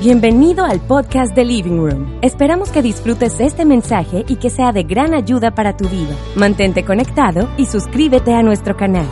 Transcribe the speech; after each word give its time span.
Bienvenido 0.00 0.64
al 0.64 0.80
podcast 0.80 1.34
de 1.34 1.44
Living 1.44 1.78
Room. 1.78 2.20
Esperamos 2.22 2.70
que 2.70 2.82
disfrutes 2.82 3.40
este 3.40 3.64
mensaje 3.64 4.24
y 4.28 4.36
que 4.36 4.48
sea 4.48 4.70
de 4.70 4.84
gran 4.84 5.12
ayuda 5.12 5.56
para 5.56 5.76
tu 5.76 5.88
vida. 5.88 6.16
Mantente 6.36 6.84
conectado 6.84 7.52
y 7.58 7.66
suscríbete 7.66 8.32
a 8.32 8.44
nuestro 8.44 8.76
canal. 8.76 9.08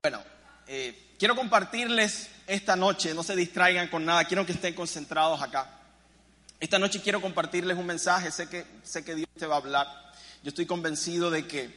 Bueno, 0.00 0.22
eh, 0.68 1.12
quiero 1.18 1.36
compartirles 1.36 2.30
esta 2.46 2.76
noche, 2.76 3.12
no 3.12 3.22
se 3.22 3.36
distraigan 3.36 3.88
con 3.88 4.06
nada, 4.06 4.24
quiero 4.24 4.46
que 4.46 4.52
estén 4.52 4.72
concentrados 4.72 5.42
acá. 5.42 5.68
Esta 6.58 6.78
noche 6.78 7.02
quiero 7.02 7.20
compartirles 7.20 7.76
un 7.76 7.84
mensaje, 7.84 8.30
sé 8.30 8.48
que, 8.48 8.64
sé 8.84 9.04
que 9.04 9.16
Dios 9.16 9.28
te 9.38 9.46
va 9.46 9.56
a 9.56 9.58
hablar. 9.58 9.86
Yo 10.42 10.48
estoy 10.48 10.64
convencido 10.64 11.30
de 11.30 11.46
que 11.46 11.70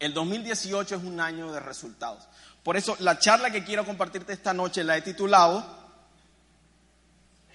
el 0.00 0.14
2018 0.14 0.94
es 0.94 1.04
un 1.04 1.20
año 1.20 1.52
de 1.52 1.60
resultados. 1.60 2.26
Por 2.68 2.76
eso 2.76 2.98
la 2.98 3.18
charla 3.18 3.50
que 3.50 3.64
quiero 3.64 3.82
compartirte 3.86 4.34
esta 4.34 4.52
noche 4.52 4.84
la 4.84 4.94
he 4.94 5.00
titulado, 5.00 5.64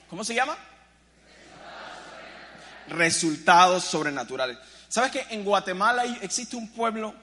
¿cómo 0.09 0.23
se 0.23 0.33
llama? 0.33 0.57
Resultados 2.87 3.83
sobrenaturales. 3.83 4.57
¿Sabes 4.87 5.11
que 5.11 5.23
en 5.29 5.45
Guatemala 5.45 6.03
existe 6.23 6.55
un 6.55 6.67
pueblo, 6.71 7.13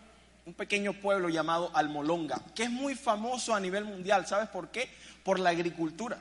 un 0.47 0.55
pequeño 0.55 0.93
pueblo 0.93 1.29
llamado 1.31 1.73
Almolonga, 1.75 2.41
que 2.55 2.63
es 2.63 2.71
muy 2.71 2.95
famoso 2.95 3.57
a 3.57 3.59
nivel 3.59 3.85
mundial? 3.85 4.25
¿Sabes 4.25 4.49
por 4.51 4.69
qué? 4.69 4.89
Por 5.25 5.41
la 5.41 5.51
agricultura. 5.51 6.17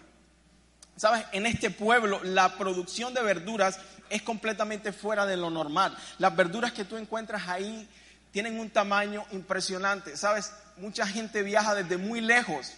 ¿Sabes? 0.96 1.24
En 1.34 1.46
este 1.46 1.70
pueblo 1.70 2.20
la 2.24 2.58
producción 2.58 3.14
de 3.14 3.22
verduras 3.22 3.80
es 4.10 4.24
completamente 4.24 4.92
fuera 4.92 5.28
de 5.28 5.38
lo 5.38 5.52
normal. 5.52 5.96
Las 6.18 6.36
verduras 6.36 6.72
que 6.72 6.86
tú 6.86 6.98
encuentras 6.98 7.48
ahí 7.48 7.88
tienen 8.32 8.60
un 8.60 8.72
tamaño 8.72 9.24
impresionante. 9.32 10.18
¿Sabes? 10.18 10.52
Mucha 10.80 11.06
gente 11.06 11.44
viaja 11.44 11.76
desde 11.76 11.98
muy 11.98 12.22
lejos. 12.22 12.74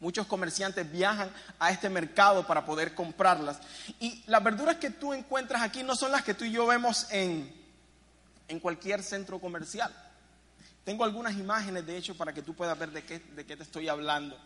Muchos 0.00 0.26
comerciantes 0.26 0.90
viajan 0.90 1.30
a 1.58 1.70
este 1.70 1.88
mercado 1.88 2.46
para 2.46 2.64
poder 2.64 2.94
comprarlas. 2.94 3.58
Y 3.98 4.22
las 4.26 4.42
verduras 4.42 4.76
que 4.76 4.90
tú 4.90 5.12
encuentras 5.12 5.62
aquí 5.62 5.82
no 5.82 5.96
son 5.96 6.12
las 6.12 6.22
que 6.22 6.34
tú 6.34 6.44
y 6.44 6.52
yo 6.52 6.66
vemos 6.66 7.06
en, 7.10 7.52
en 8.46 8.60
cualquier 8.60 9.02
centro 9.02 9.40
comercial. 9.40 9.92
Tengo 10.84 11.04
algunas 11.04 11.34
imágenes, 11.34 11.84
de 11.84 11.96
hecho, 11.96 12.16
para 12.16 12.32
que 12.32 12.42
tú 12.42 12.54
puedas 12.54 12.78
ver 12.78 12.90
de 12.90 13.04
qué, 13.04 13.18
de 13.18 13.44
qué 13.44 13.56
te 13.56 13.62
estoy 13.62 13.88
hablando. 13.88 14.38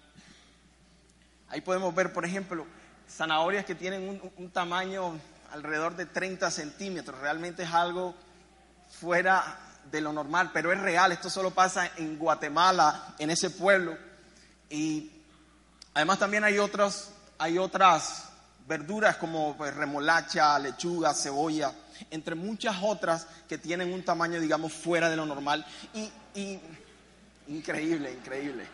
Ahí 1.49 1.61
podemos 1.61 1.95
ver, 1.95 2.13
por 2.13 2.25
ejemplo, 2.25 2.67
zanahorias 3.09 3.65
que 3.65 3.75
tienen 3.75 4.09
un, 4.09 4.33
un 4.37 4.51
tamaño 4.51 5.19
alrededor 5.53 5.97
de 5.97 6.07
30 6.07 6.51
centímetros. 6.51 7.21
Realmente 7.21 7.63
es 7.63 7.73
algo 7.73 8.15
fuera 8.91 9.59
de 9.93 10.01
lo 10.01 10.13
normal, 10.13 10.51
pero 10.53 10.73
es 10.73 10.81
real. 10.81 11.13
Esto 11.13 11.29
solo 11.29 11.51
pasa 11.51 11.93
en 11.97 12.19
Guatemala, 12.19 13.15
en 13.19 13.31
ese 13.31 13.51
pueblo. 13.51 13.97
Y 14.71 15.13
además 15.93 16.19
también 16.19 16.43
hay 16.45 16.59
otras, 16.59 17.11
hay 17.39 17.59
otras 17.59 18.31
verduras 18.67 19.17
como 19.17 19.55
pues, 19.55 19.75
remolacha, 19.75 20.59
lechuga, 20.59 21.13
cebolla, 21.13 21.73
entre 22.11 22.35
muchas 22.35 22.77
otras 22.81 23.27
que 23.47 23.59
tienen 23.59 23.93
un 23.93 24.03
tamaño, 24.03 24.41
digamos, 24.41 24.73
fuera 24.73 25.11
de 25.11 25.17
lo 25.17 25.27
normal. 25.27 25.65
Y, 25.93 26.11
y 26.35 26.59
increíble, 27.49 28.13
increíble. 28.13 28.67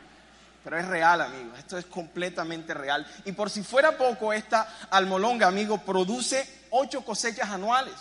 Pero 0.63 0.79
es 0.79 0.87
real, 0.87 1.21
amigo. 1.21 1.57
Esto 1.57 1.79
es 1.79 1.87
completamente 1.87 2.75
real. 2.75 3.05
Y 3.25 3.33
por 3.33 3.51
si 3.51 3.65
fuera 3.65 3.99
poco, 3.99 4.33
esta 4.33 4.73
almolonga, 4.91 5.49
amigo, 5.49 5.79
produce 5.79 6.67
ocho 6.71 7.05
cosechas 7.05 7.51
anuales. 7.51 7.95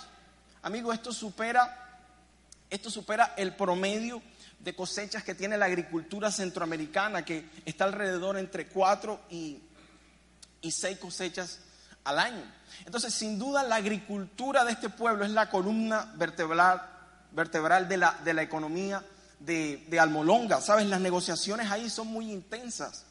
Amigo, 0.62 0.94
esto 0.94 1.12
supera 1.12 1.87
esto 2.70 2.90
supera 2.90 3.34
el 3.38 3.56
promedio 3.56 4.22
de 4.60 4.76
cosechas 4.76 5.24
que 5.24 5.36
tiene 5.36 5.58
la 5.58 5.66
agricultura 5.66 6.32
centroamericana, 6.32 7.24
que 7.24 7.50
está 7.66 7.86
alrededor 7.86 8.38
entre 8.38 8.68
cuatro 8.68 9.22
y, 9.30 9.62
seis 10.70 10.98
cosechas 10.98 11.60
al 12.04 12.20
año. 12.20 12.44
Entonces, 12.86 13.14
sin 13.14 13.40
duda, 13.40 13.64
la 13.64 13.78
agricultura 13.78 14.66
de 14.66 14.74
este 14.74 14.90
pueblo 14.90 15.24
es 15.24 15.32
la 15.32 15.50
columna 15.50 16.12
vertebral, 16.18 16.82
vertebral 17.32 17.88
de, 17.88 17.96
la, 17.96 18.20
de 18.26 18.34
la 18.34 18.42
economía 18.42 19.02
de, 19.40 19.86
de 19.88 20.00
Almolonga. 20.00 20.60
¿Sabes? 20.60 20.86
Las 20.88 21.00
negociaciones 21.00 21.72
ahí 21.72 21.90
son 21.90 22.08
muy 22.08 22.30
intensas. 22.30 23.06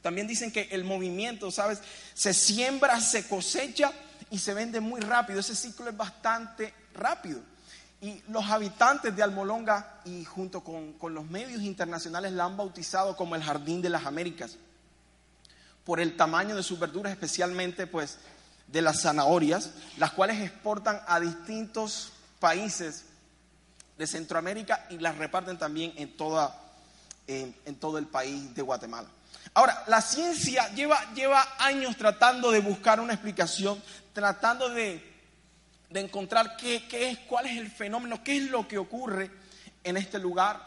También 0.00 0.26
dicen 0.26 0.50
que 0.50 0.68
el 0.70 0.84
movimiento, 0.84 1.50
¿sabes? 1.50 1.80
Se 2.14 2.32
siembra, 2.32 2.98
se 3.02 3.28
cosecha 3.28 3.92
y 4.30 4.38
se 4.38 4.54
vende 4.54 4.80
muy 4.80 5.02
rápido. 5.02 5.40
Ese 5.40 5.54
ciclo 5.54 5.90
es 5.90 5.96
bastante 5.96 6.72
rápido. 6.94 7.40
Y 8.06 8.22
los 8.28 8.44
habitantes 8.44 9.16
de 9.16 9.22
Almolonga 9.24 10.00
y 10.04 10.24
junto 10.24 10.62
con, 10.62 10.94
los 11.12 11.24
medios 11.28 11.62
internacionales 11.62 12.30
la 12.30 12.44
han 12.44 12.56
bautizado 12.56 13.16
como 13.16 13.34
el 13.34 13.42
Jardín 13.42 13.82
de 13.82 13.88
las 13.88 14.06
Américas 14.06 14.58
por 15.84 15.98
el 15.98 16.16
tamaño 16.16 16.54
de 16.54 16.62
sus 16.62 16.78
verduras, 16.78 17.10
especialmente 17.12 17.88
pues 17.88 18.18
de 18.68 18.80
las 18.80 19.02
zanahorias, 19.02 19.72
las 19.98 20.12
cuales 20.12 20.40
exportan 20.40 21.02
a 21.08 21.18
distintos 21.18 22.12
países 22.38 23.06
de 23.98 24.06
Centroamérica 24.06 24.86
y 24.88 24.98
las 24.98 25.18
reparten 25.18 25.58
también 25.58 25.92
en, 25.96 26.16
toda, 26.16 26.56
en 27.26 27.74
todo 27.80 27.98
el 27.98 28.06
país 28.06 28.54
de 28.54 28.62
Guatemala. 28.62 29.08
Ahora, 29.52 29.82
la 29.88 30.00
ciencia 30.00 30.72
lleva, 30.74 31.12
lleva 31.12 31.44
años 31.58 31.96
tratando 31.96 32.52
de 32.52 32.60
buscar 32.60 33.00
una 33.00 33.14
explicación, 33.14 33.82
tratando 34.12 34.68
de 34.68 35.15
de 35.96 36.02
encontrar 36.02 36.56
qué, 36.58 36.86
es, 36.92 37.18
cuál 37.20 37.46
es 37.46 37.56
el 37.56 37.70
fenómeno, 37.70 38.22
qué 38.22 38.36
es 38.36 38.50
lo 38.50 38.68
que 38.68 38.76
ocurre 38.76 39.30
en 39.82 39.96
este 39.96 40.18
lugar. 40.18 40.62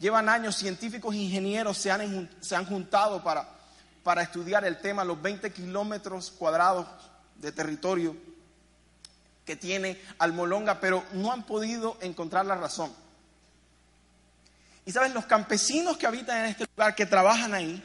Llevan 0.00 0.28
años, 0.28 0.56
científicos 0.56 1.14
e 1.14 1.18
ingenieros 1.18 1.78
se 1.78 1.92
han, 1.92 2.28
se 2.40 2.56
han 2.56 2.66
juntado 2.66 3.22
para, 3.22 3.48
para 4.02 4.22
estudiar 4.22 4.64
el 4.64 4.80
tema, 4.80 5.04
los 5.04 5.22
20 5.22 5.52
kilómetros 5.52 6.32
cuadrados 6.32 6.88
de 7.36 7.52
territorio 7.52 8.16
que 9.44 9.54
tiene 9.54 10.00
Almolonga, 10.18 10.80
pero 10.80 11.04
no 11.12 11.30
han 11.30 11.44
podido 11.44 11.96
encontrar 12.00 12.46
la 12.46 12.56
razón. 12.56 12.92
Y 14.84 14.90
sabes, 14.90 15.14
los 15.14 15.26
campesinos 15.26 15.96
que 15.96 16.06
habitan 16.06 16.38
en 16.38 16.46
este 16.46 16.66
lugar, 16.66 16.96
que 16.96 17.06
trabajan 17.06 17.54
ahí, 17.54 17.80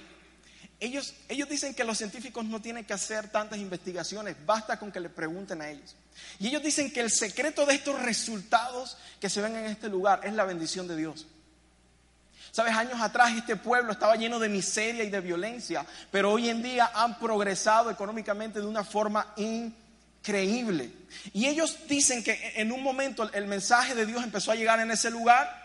ellos, 0.79 1.13
ellos 1.29 1.47
dicen 1.47 1.75
que 1.75 1.83
los 1.83 1.99
científicos 1.99 2.43
no 2.45 2.59
tienen 2.59 2.83
que 2.83 2.93
hacer 2.93 3.29
tantas 3.29 3.59
investigaciones, 3.59 4.35
basta 4.43 4.79
con 4.79 4.91
que 4.91 4.99
le 4.99 5.09
pregunten 5.09 5.61
a 5.61 5.69
ellos. 5.69 5.95
Y 6.39 6.47
ellos 6.47 6.63
dicen 6.63 6.91
que 6.91 7.01
el 7.01 7.11
secreto 7.11 7.65
de 7.65 7.75
estos 7.75 8.01
resultados 8.01 8.97
que 9.19 9.29
se 9.29 9.41
ven 9.41 9.55
en 9.55 9.65
este 9.65 9.89
lugar 9.89 10.21
es 10.23 10.33
la 10.33 10.45
bendición 10.45 10.87
de 10.87 10.95
Dios. 10.95 11.27
Sabes, 12.51 12.73
años 12.73 12.99
atrás 12.99 13.31
este 13.37 13.55
pueblo 13.55 13.93
estaba 13.93 14.15
lleno 14.15 14.37
de 14.37 14.49
miseria 14.49 15.03
y 15.03 15.09
de 15.09 15.21
violencia, 15.21 15.85
pero 16.11 16.31
hoy 16.31 16.49
en 16.49 16.61
día 16.61 16.91
han 16.93 17.17
progresado 17.17 17.89
económicamente 17.89 18.59
de 18.59 18.65
una 18.65 18.83
forma 18.83 19.33
increíble. 19.37 20.91
Y 21.31 21.45
ellos 21.45 21.77
dicen 21.87 22.23
que 22.23 22.53
en 22.55 22.71
un 22.71 22.83
momento 22.83 23.29
el 23.33 23.45
mensaje 23.45 23.95
de 23.95 24.05
Dios 24.05 24.23
empezó 24.23 24.51
a 24.51 24.55
llegar 24.55 24.79
en 24.81 24.91
ese 24.91 25.09
lugar 25.09 25.60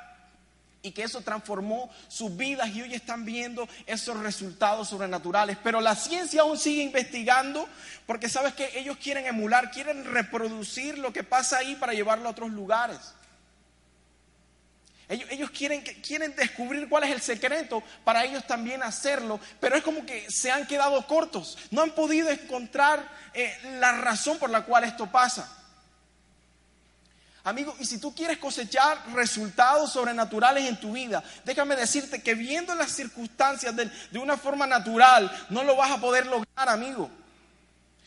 y 0.86 0.92
que 0.92 1.02
eso 1.02 1.20
transformó 1.20 1.90
sus 2.06 2.36
vidas 2.36 2.68
y 2.68 2.80
hoy 2.80 2.94
están 2.94 3.24
viendo 3.24 3.68
esos 3.86 4.16
resultados 4.20 4.88
sobrenaturales. 4.88 5.58
Pero 5.60 5.80
la 5.80 5.96
ciencia 5.96 6.42
aún 6.42 6.56
sigue 6.56 6.82
investigando 6.82 7.68
porque 8.06 8.28
sabes 8.28 8.54
que 8.54 8.78
ellos 8.78 8.96
quieren 9.02 9.26
emular, 9.26 9.72
quieren 9.72 10.04
reproducir 10.04 10.98
lo 10.98 11.12
que 11.12 11.24
pasa 11.24 11.58
ahí 11.58 11.74
para 11.74 11.92
llevarlo 11.92 12.28
a 12.28 12.30
otros 12.30 12.52
lugares. 12.52 12.98
Ellos, 15.08 15.28
ellos 15.30 15.50
quieren, 15.50 15.82
quieren 15.82 16.36
descubrir 16.36 16.88
cuál 16.88 17.02
es 17.02 17.10
el 17.10 17.20
secreto 17.20 17.82
para 18.04 18.24
ellos 18.24 18.46
también 18.46 18.84
hacerlo, 18.84 19.40
pero 19.58 19.74
es 19.74 19.82
como 19.82 20.06
que 20.06 20.30
se 20.30 20.52
han 20.52 20.68
quedado 20.68 21.04
cortos, 21.08 21.58
no 21.72 21.82
han 21.82 21.92
podido 21.92 22.28
encontrar 22.30 23.08
eh, 23.34 23.56
la 23.80 23.92
razón 24.00 24.38
por 24.38 24.50
la 24.50 24.62
cual 24.62 24.84
esto 24.84 25.06
pasa. 25.08 25.52
Amigo, 27.46 27.76
y 27.78 27.84
si 27.84 27.98
tú 27.98 28.12
quieres 28.12 28.38
cosechar 28.38 28.98
resultados 29.14 29.92
sobrenaturales 29.92 30.64
en 30.64 30.80
tu 30.80 30.94
vida, 30.94 31.22
déjame 31.44 31.76
decirte 31.76 32.20
que 32.20 32.34
viendo 32.34 32.74
las 32.74 32.90
circunstancias 32.90 33.72
de, 33.76 34.18
una 34.18 34.36
forma 34.36 34.66
natural, 34.66 35.30
no 35.50 35.62
lo 35.62 35.76
vas 35.76 35.92
a 35.92 36.00
poder 36.00 36.26
lograr, 36.26 36.68
amigo. 36.68 37.08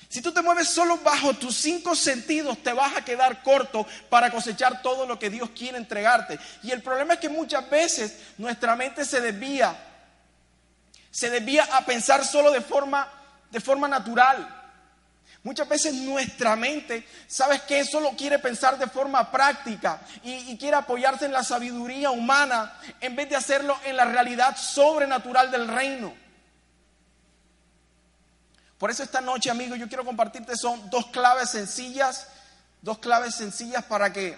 Si 0.10 0.22
tú 0.22 0.34
te 0.34 0.42
mueves 0.42 0.68
solo 0.68 0.98
bajo 0.98 1.34
tus 1.36 1.56
cinco 1.56 1.96
sentidos, 1.96 2.62
te 2.62 2.74
vas 2.74 2.98
a 2.98 3.06
quedar 3.06 3.42
corto 3.42 3.88
para 4.10 4.30
cosechar 4.30 4.82
todo 4.82 5.06
lo 5.06 5.18
que 5.18 5.30
Dios 5.30 5.52
quiere 5.52 5.78
entregarte. 5.78 6.38
Y 6.62 6.72
el 6.72 6.84
problema 6.84 7.14
es 7.14 7.22
que 7.22 7.30
muchas 7.30 7.70
veces 7.70 8.18
nuestra 8.38 8.76
mente 8.76 9.06
se 9.06 9.22
desvía, 9.22 9.74
se 11.12 11.30
desvía 11.30 11.64
a 11.78 11.86
pensar 11.86 12.26
solo 12.26 12.52
de 12.52 12.60
forma, 12.60 13.08
de 13.50 13.62
forma 13.62 13.88
natural. 13.88 14.59
Muchas 15.42 15.70
veces 15.70 15.94
nuestra 15.94 16.56
mente, 16.58 17.08
¿sabes 17.28 17.62
qué? 17.62 17.86
Solo 17.86 18.12
quiere 18.18 18.40
pensar 18.40 18.78
de 18.78 18.88
forma 18.88 19.32
práctica 19.32 20.02
y, 20.22 20.58
quiere 20.58 20.76
apoyarse 20.76 21.26
en 21.26 21.32
la 21.32 21.44
sabiduría 21.44 22.12
humana 22.12 22.74
en 23.00 23.16
vez 23.16 23.30
de 23.30 23.38
hacerlo 23.38 23.78
en 23.86 23.96
la 23.96 24.04
realidad 24.04 24.58
sobrenatural 24.58 25.50
del 25.50 25.70
reino. 25.70 26.14
Por 28.78 28.92
eso 28.92 29.02
esta 29.04 29.22
noche, 29.22 29.50
amigo, 29.50 29.76
yo 29.76 29.88
quiero 29.88 30.04
compartirte 30.04 30.58
son 30.58 30.90
dos 30.90 31.08
claves 31.08 31.50
sencillas, 31.50 32.28
dos 32.82 33.00
claves 33.00 33.36
sencillas 33.36 33.84
para 33.86 34.12
que, 34.12 34.38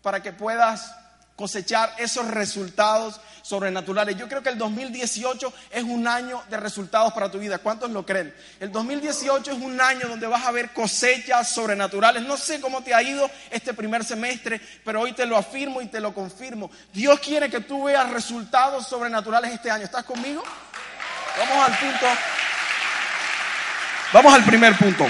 para 0.00 0.22
que 0.22 0.32
puedas 0.32 0.94
cosechar 1.40 1.94
esos 1.96 2.28
resultados 2.28 3.18
sobrenaturales. 3.40 4.14
Yo 4.14 4.28
creo 4.28 4.42
que 4.42 4.50
el 4.50 4.58
2018 4.58 5.50
es 5.70 5.82
un 5.84 6.06
año 6.06 6.42
de 6.50 6.58
resultados 6.58 7.14
para 7.14 7.30
tu 7.30 7.38
vida. 7.38 7.56
¿Cuántos 7.56 7.90
lo 7.90 8.04
creen? 8.04 8.34
El 8.60 8.70
2018 8.70 9.50
es 9.50 9.58
un 9.58 9.80
año 9.80 10.06
donde 10.06 10.26
vas 10.26 10.44
a 10.44 10.50
ver 10.50 10.74
cosechas 10.74 11.48
sobrenaturales. 11.48 12.24
No 12.24 12.36
sé 12.36 12.60
cómo 12.60 12.82
te 12.82 12.92
ha 12.92 13.02
ido 13.02 13.30
este 13.50 13.72
primer 13.72 14.04
semestre, 14.04 14.60
pero 14.84 15.00
hoy 15.00 15.14
te 15.14 15.24
lo 15.24 15.34
afirmo 15.38 15.80
y 15.80 15.86
te 15.86 15.98
lo 15.98 16.12
confirmo. 16.12 16.70
Dios 16.92 17.18
quiere 17.20 17.48
que 17.48 17.60
tú 17.60 17.84
veas 17.84 18.10
resultados 18.10 18.86
sobrenaturales 18.86 19.50
este 19.50 19.70
año. 19.70 19.84
¿Estás 19.84 20.04
conmigo? 20.04 20.44
Vamos 21.38 21.68
al 21.70 21.78
punto. 21.78 22.06
Vamos 24.12 24.34
al 24.34 24.44
primer 24.44 24.76
punto. 24.76 25.06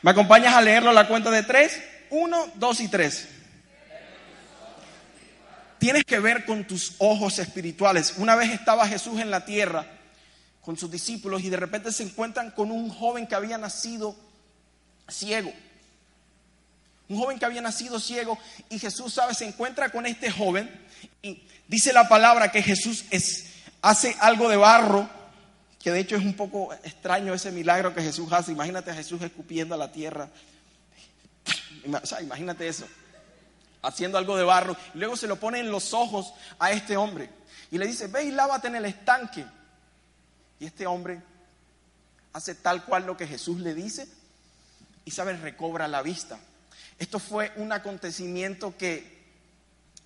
¿Me 0.00 0.12
acompañas 0.12 0.54
a 0.54 0.62
leerlo 0.62 0.88
a 0.88 0.94
la 0.94 1.06
cuenta 1.06 1.30
de 1.30 1.42
tres? 1.42 1.78
Uno, 2.08 2.46
dos 2.54 2.80
y 2.80 2.88
tres 2.88 3.28
tienes 5.78 6.04
que 6.04 6.18
ver 6.18 6.44
con 6.44 6.66
tus 6.66 6.94
ojos 6.98 7.38
espirituales. 7.38 8.14
Una 8.18 8.34
vez 8.34 8.50
estaba 8.50 8.88
Jesús 8.88 9.20
en 9.20 9.30
la 9.30 9.44
tierra 9.44 9.86
con 10.60 10.76
sus 10.76 10.90
discípulos 10.90 11.42
y 11.42 11.50
de 11.50 11.56
repente 11.56 11.92
se 11.92 12.02
encuentran 12.02 12.50
con 12.50 12.70
un 12.70 12.90
joven 12.90 13.26
que 13.26 13.34
había 13.34 13.56
nacido 13.58 14.14
ciego. 15.08 15.52
Un 17.08 17.18
joven 17.18 17.38
que 17.38 17.46
había 17.46 17.62
nacido 17.62 17.98
ciego 17.98 18.38
y 18.68 18.78
Jesús, 18.78 19.14
sabe, 19.14 19.34
se 19.34 19.46
encuentra 19.46 19.88
con 19.88 20.04
este 20.04 20.30
joven 20.30 20.70
y 21.22 21.42
dice 21.68 21.92
la 21.92 22.08
palabra 22.08 22.52
que 22.52 22.62
Jesús 22.62 23.06
es, 23.10 23.46
hace 23.80 24.14
algo 24.20 24.48
de 24.50 24.56
barro, 24.56 25.08
que 25.82 25.90
de 25.90 26.00
hecho 26.00 26.16
es 26.16 26.22
un 26.22 26.34
poco 26.34 26.74
extraño 26.84 27.32
ese 27.32 27.50
milagro 27.50 27.94
que 27.94 28.02
Jesús 28.02 28.30
hace. 28.32 28.52
Imagínate 28.52 28.90
a 28.90 28.94
Jesús 28.94 29.22
escupiendo 29.22 29.74
a 29.74 29.78
la 29.78 29.90
tierra. 29.90 30.28
O 32.02 32.06
sea, 32.06 32.20
imagínate 32.20 32.68
eso 32.68 32.86
haciendo 33.82 34.18
algo 34.18 34.36
de 34.36 34.44
barro, 34.44 34.76
y 34.94 34.98
luego 34.98 35.16
se 35.16 35.26
lo 35.26 35.36
pone 35.36 35.60
en 35.60 35.70
los 35.70 35.94
ojos 35.94 36.32
a 36.58 36.72
este 36.72 36.96
hombre 36.96 37.30
y 37.70 37.78
le 37.78 37.86
dice, 37.86 38.06
ve 38.06 38.24
y 38.24 38.30
lávate 38.30 38.68
en 38.68 38.76
el 38.76 38.84
estanque. 38.86 39.44
Y 40.60 40.66
este 40.66 40.86
hombre 40.86 41.20
hace 42.32 42.54
tal 42.54 42.84
cual 42.84 43.06
lo 43.06 43.16
que 43.16 43.26
Jesús 43.26 43.60
le 43.60 43.74
dice 43.74 44.08
y, 45.04 45.10
sabe, 45.10 45.36
recobra 45.36 45.86
la 45.86 46.02
vista. 46.02 46.38
Esto 46.98 47.18
fue 47.18 47.52
un 47.56 47.72
acontecimiento 47.72 48.76
que, 48.76 49.18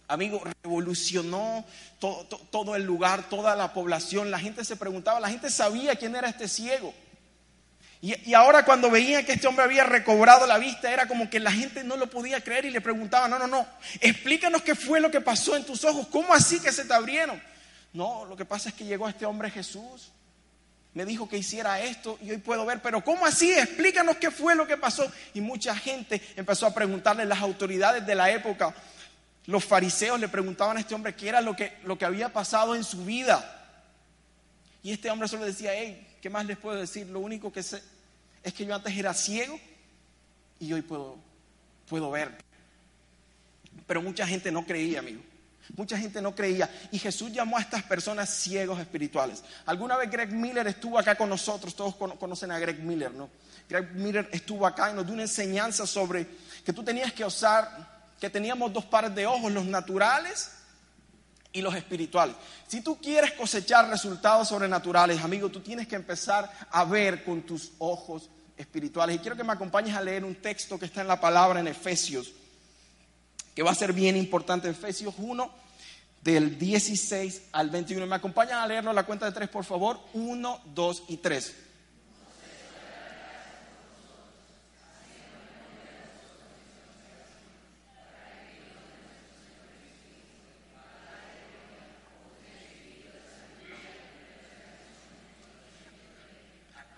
amigo, 0.09 0.43
revolucionó 0.63 1.65
todo, 1.99 2.25
todo 2.25 2.77
el 2.77 2.83
lugar, 2.83 3.29
toda 3.29 3.55
la 3.55 3.73
población. 3.73 4.31
La 4.31 4.39
gente 4.39 4.65
se 4.65 4.77
preguntaba, 4.77 5.21
la 5.21 5.31
gente 5.31 5.49
sabía 5.51 5.97
quién 5.97 6.17
era 6.17 6.29
este 6.29 6.49
ciego. 6.49 6.93
Y, 8.05 8.35
ahora 8.35 8.65
cuando 8.65 8.91
veían 8.91 9.25
que 9.25 9.35
este 9.35 9.47
hombre 9.47 9.65
había 9.65 9.85
recobrado 9.85 10.45
la 10.45 10.59
vista, 10.59 10.93
era 10.93 11.07
como 11.07 11.31
que 11.31 11.39
la 11.39 11.53
gente 11.53 11.85
no 11.85 11.97
lo 11.97 12.11
podía 12.11 12.41
creer 12.41 12.65
y 12.65 12.71
le 12.73 12.81
preguntaba, 12.81 13.29
no, 13.29 13.39
no, 13.39 13.47
no, 13.47 13.65
explícanos 14.01 14.63
qué 14.63 14.75
fue 14.75 15.01
lo 15.01 15.09
que 15.09 15.21
pasó 15.21 15.55
en 15.55 15.65
tus 15.65 15.85
ojos, 15.85 16.09
¿cómo 16.09 16.35
así 16.35 16.59
que 16.59 16.73
se 16.73 16.85
te 16.85 16.93
abrieron? 16.93 17.41
No, 17.93 18.25
lo 18.25 18.37
que 18.37 18.45
pasa 18.45 18.71
es 18.71 18.75
que 18.75 18.85
llegó 18.85 19.09
este 19.09 19.25
hombre 19.25 19.53
Jesús, 19.53 20.11
me 20.95 21.05
dijo 21.05 21.29
que 21.29 21.39
hiciera 21.39 21.81
esto 21.81 22.19
y 22.21 22.33
hoy 22.33 22.39
puedo 22.39 22.67
ver, 22.67 22.83
pero 22.83 23.05
¿cómo 23.05 23.25
así? 23.25 23.53
Explícanos 23.53 24.17
qué 24.17 24.33
fue 24.33 24.57
lo 24.57 24.67
que 24.67 24.77
pasó. 24.77 25.11
Y 25.33 25.41
mucha 25.41 25.75
gente 25.77 26.21
empezó 26.35 26.67
a 26.67 26.75
preguntarle, 26.75 27.25
las 27.25 27.41
autoridades 27.41 28.05
de 28.05 28.17
la 28.17 28.31
época, 28.33 28.75
los 29.47 29.65
fariseos 29.65 30.19
le 30.19 30.29
preguntaban 30.29 30.77
a 30.77 30.81
este 30.81 30.95
hombre 30.95 31.15
qué 31.15 31.29
era 31.29 31.41
lo 31.41 31.55
que, 31.55 31.79
lo 31.85 31.97
que 31.97 32.05
había 32.05 32.33
pasado 32.33 32.75
en 32.75 32.83
su 32.83 33.05
vida. 33.05 33.61
Y 34.83 34.93
este 34.93 35.09
hombre 35.09 35.29
solo 35.29 35.47
decía, 35.47 35.71
hey, 35.73 36.19
¿qué 36.21 36.29
más 36.29 36.45
les 36.45 36.59
puedo 36.59 36.79
decir? 36.79 37.07
Lo 37.07 37.21
único 37.21 37.51
que 37.53 37.63
sé 37.63 37.81
es 38.43 38.55
que 38.55 38.67
yo 38.67 38.75
antes 38.75 38.97
era 38.97 39.15
ciego 39.15 39.59
y 40.59 40.73
hoy 40.73 40.83
puedo, 40.83 41.17
puedo 41.89 42.11
ver. 42.11 42.37
Pero 43.87 44.03
mucha 44.03 44.27
gente 44.27 44.51
no 44.51 44.65
creía, 44.65 45.01
amigo. 45.01 45.23
Mucha 45.77 45.97
gente 45.97 46.21
no 46.21 46.35
creía. 46.35 46.69
Y 46.91 46.99
Jesús 46.99 47.33
llamó 47.33 47.57
a 47.57 47.61
estas 47.61 47.83
personas 47.85 48.29
ciegos 48.29 48.79
espirituales. 48.81 49.43
Alguna 49.67 49.97
vez 49.97 50.11
Greg 50.11 50.33
Miller 50.33 50.67
estuvo 50.67 50.99
acá 50.99 51.15
con 51.15 51.29
nosotros. 51.29 51.75
Todos 51.75 51.95
conocen 51.95 52.51
a 52.51 52.59
Greg 52.59 52.81
Miller, 52.81 53.13
¿no? 53.13 53.31
Greg 53.69 53.93
Miller 53.95 54.29
estuvo 54.33 54.67
acá 54.67 54.91
y 54.91 54.95
nos 54.95 55.07
dio 55.07 55.15
una 55.15 55.23
enseñanza 55.23 55.87
sobre 55.87 56.27
que 56.65 56.73
tú 56.73 56.83
tenías 56.83 57.13
que 57.13 57.25
usar, 57.25 58.11
que 58.21 58.29
teníamos 58.29 58.73
dos 58.73 58.85
pares 58.85 59.15
de 59.15 59.27
ojos, 59.27 59.51
los 59.51 59.65
naturales 59.65 60.51
y 61.53 61.61
los 61.61 61.75
espirituales. 61.75 62.37
Si 62.67 62.81
tú 62.81 62.99
quieres 63.01 63.33
cosechar 63.33 63.89
resultados 63.89 64.49
sobrenaturales, 64.49 65.23
amigo, 65.23 65.51
tú 65.51 65.61
tienes 65.61 65.87
que 65.87 65.97
empezar 65.97 66.51
a 66.71 66.85
ver 66.85 67.25
con 67.25 67.43
tus 67.43 67.73
ojos 67.79 68.31
espirituales. 68.57 69.17
Y 69.17 69.19
quiero 69.19 69.37
que 69.37 69.45
me 69.45 69.53
acompañes 69.53 69.95
a 69.95 70.01
leer 70.01 70.25
un 70.25 70.37
texto 70.37 70.79
que 70.79 70.87
está 70.87 71.03
en 71.03 71.09
la 71.09 71.21
palabra 71.21 71.61
en 71.61 71.69
Efesios, 71.69 72.33
que 73.55 73.63
va 73.63 73.71
a 73.71 73.75
ser 73.75 73.93
bien 73.93 74.17
importante. 74.17 74.69
Efesios 74.69 75.15
1, 75.19 75.51
del 76.23 76.59
16 76.59 77.43
al 77.53 77.71
21. 77.71 78.07
¿Me 78.07 78.17
acompañan 78.17 78.61
a 78.61 78.67
leerlo 78.67 78.91
a 78.91 78.95
la 78.95 79.05
cuenta 79.05 79.27
de 79.27 79.33
tres, 79.33 79.49
por 79.49 79.65
favor? 79.65 80.01
1, 80.15 80.61
2 80.75 81.03
y 81.09 81.17
3. 81.19 81.55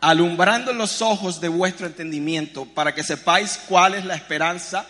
Alumbrando 0.04 0.74
los 0.74 1.00
ojos 1.00 1.40
de 1.40 1.48
vuestro 1.48 1.86
entendimiento, 1.86 2.66
para 2.66 2.94
que 2.94 3.02
sepáis 3.02 3.58
cuál 3.66 3.94
es 3.94 4.04
la 4.04 4.14
esperanza 4.14 4.86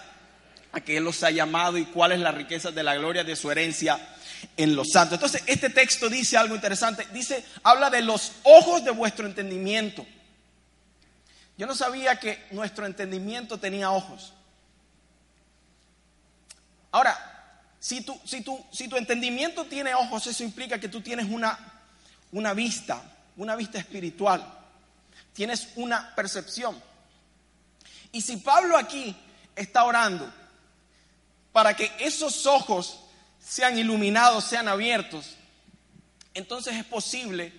a 0.72 0.80
que 0.80 0.96
Él 0.96 1.06
os 1.06 1.22
ha 1.22 1.30
llamado 1.30 1.78
y 1.78 1.84
cuál 1.84 2.10
es 2.10 2.18
la 2.18 2.32
riqueza 2.32 2.72
de 2.72 2.82
la 2.82 2.96
gloria 2.96 3.22
de 3.22 3.36
su 3.36 3.48
herencia 3.48 3.96
en 4.56 4.74
los 4.74 4.90
santos. 4.90 5.14
Entonces, 5.14 5.44
este 5.46 5.70
texto 5.70 6.08
dice 6.08 6.36
algo 6.36 6.56
interesante. 6.56 7.06
Dice, 7.12 7.44
habla 7.62 7.90
de 7.90 8.02
los 8.02 8.32
ojos 8.42 8.84
de 8.84 8.90
vuestro 8.90 9.24
entendimiento. 9.26 10.04
Yo 11.56 11.68
no 11.68 11.76
sabía 11.76 12.18
que 12.18 12.44
nuestro 12.50 12.84
entendimiento 12.84 13.58
tenía 13.58 13.92
ojos. 13.92 14.32
Ahora, 16.90 17.70
si 17.78 18.00
tu, 18.00 18.18
si 18.24 18.40
tu, 18.40 18.60
si 18.72 18.88
tu 18.88 18.96
entendimiento 18.96 19.64
tiene 19.66 19.94
ojos, 19.94 20.26
eso 20.26 20.42
implica 20.42 20.80
que 20.80 20.88
tú 20.88 21.02
tienes 21.02 21.26
una, 21.30 21.56
una 22.32 22.52
vista, 22.52 23.00
una 23.36 23.54
vista 23.54 23.78
espiritual 23.78 24.63
tienes 25.34 25.68
una 25.76 26.14
percepción. 26.14 26.80
Y 28.12 28.22
si 28.22 28.38
Pablo 28.38 28.78
aquí 28.78 29.14
está 29.54 29.84
orando 29.84 30.32
para 31.52 31.74
que 31.74 31.92
esos 31.98 32.46
ojos 32.46 33.00
sean 33.44 33.76
iluminados, 33.76 34.44
sean 34.44 34.68
abiertos, 34.68 35.36
entonces 36.32 36.74
es 36.76 36.84
posible 36.84 37.52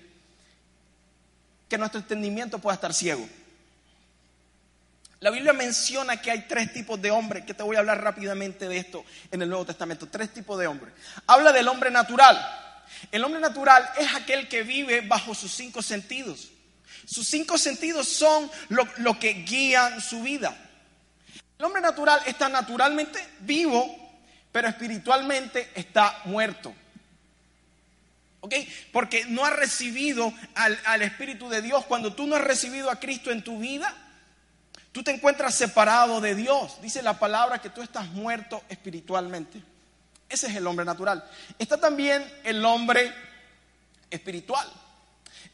que 1.70 1.78
nuestro 1.78 2.00
entendimiento 2.00 2.60
pueda 2.60 2.76
estar 2.76 2.94
ciego. 2.94 3.28
La 5.20 5.30
Biblia 5.32 5.54
menciona 5.54 6.22
que 6.22 6.32
hay 6.32 6.46
tres 6.48 6.72
tipos 6.74 7.02
de 7.02 7.12
hombres, 7.12 7.46
que 7.46 7.54
te 7.54 7.64
voy 7.64 7.76
a 7.76 7.80
hablar 7.80 8.02
rápidamente 8.02 8.68
de 8.68 8.78
esto 8.78 9.04
en 9.32 9.42
el 9.42 9.50
Nuevo 9.50 9.66
Testamento, 9.66 10.08
tres 10.08 10.34
tipos 10.34 10.60
de 10.60 10.68
hombres. 10.68 10.94
Habla 11.26 11.52
del 11.52 11.68
hombre 11.68 11.90
natural. 11.90 12.38
El 13.12 13.24
hombre 13.24 13.40
natural 13.40 13.90
es 13.98 14.14
aquel 14.14 14.48
que 14.48 14.64
vive 14.64 15.02
bajo 15.02 15.34
sus 15.34 15.52
cinco 15.52 15.82
sentidos. 15.82 16.50
Sus 17.06 17.28
cinco 17.28 17.58
sentidos 17.58 18.08
son 18.08 18.50
lo, 18.70 19.20
que 19.20 19.34
guían 19.34 20.02
su 20.02 20.22
vida. 20.24 20.56
El 21.58 21.66
hombre 21.66 21.82
natural 21.82 22.22
está 22.26 22.50
naturalmente 22.50 23.20
vivo, 23.40 23.86
pero 24.52 24.68
espiritualmente 24.68 25.72
está 25.76 26.22
muerto. 26.26 26.74
¿Ok? 28.42 28.54
Porque 28.92 29.26
no 29.26 29.44
ha 29.44 29.50
recibido 29.50 30.34
al, 30.54 30.80
al, 30.86 31.02
Espíritu 31.02 31.50
de 31.50 31.62
Dios. 31.62 31.86
Cuando 31.86 32.14
tú 32.14 32.28
no 32.28 32.36
has 32.36 32.44
recibido 32.44 32.90
a 32.92 33.00
Cristo 33.00 33.32
en 33.32 33.44
tu 33.44 33.60
vida, 33.60 33.94
tú 34.92 35.04
te 35.04 35.12
encuentras 35.12 35.56
separado 35.56 36.22
de 36.22 36.36
Dios. 36.36 36.80
Dice 36.82 37.02
la 37.02 37.20
palabra 37.20 37.60
que 37.60 37.70
tú 37.70 37.82
estás 37.82 38.08
muerto 38.10 38.64
espiritualmente. 38.70 39.62
Ese 40.30 40.48
es 40.48 40.56
el 40.56 40.68
hombre 40.68 40.86
natural. 40.86 41.24
Está 41.60 41.78
también 41.80 42.24
el 42.44 42.64
hombre 42.66 43.14
espiritual. 44.10 44.68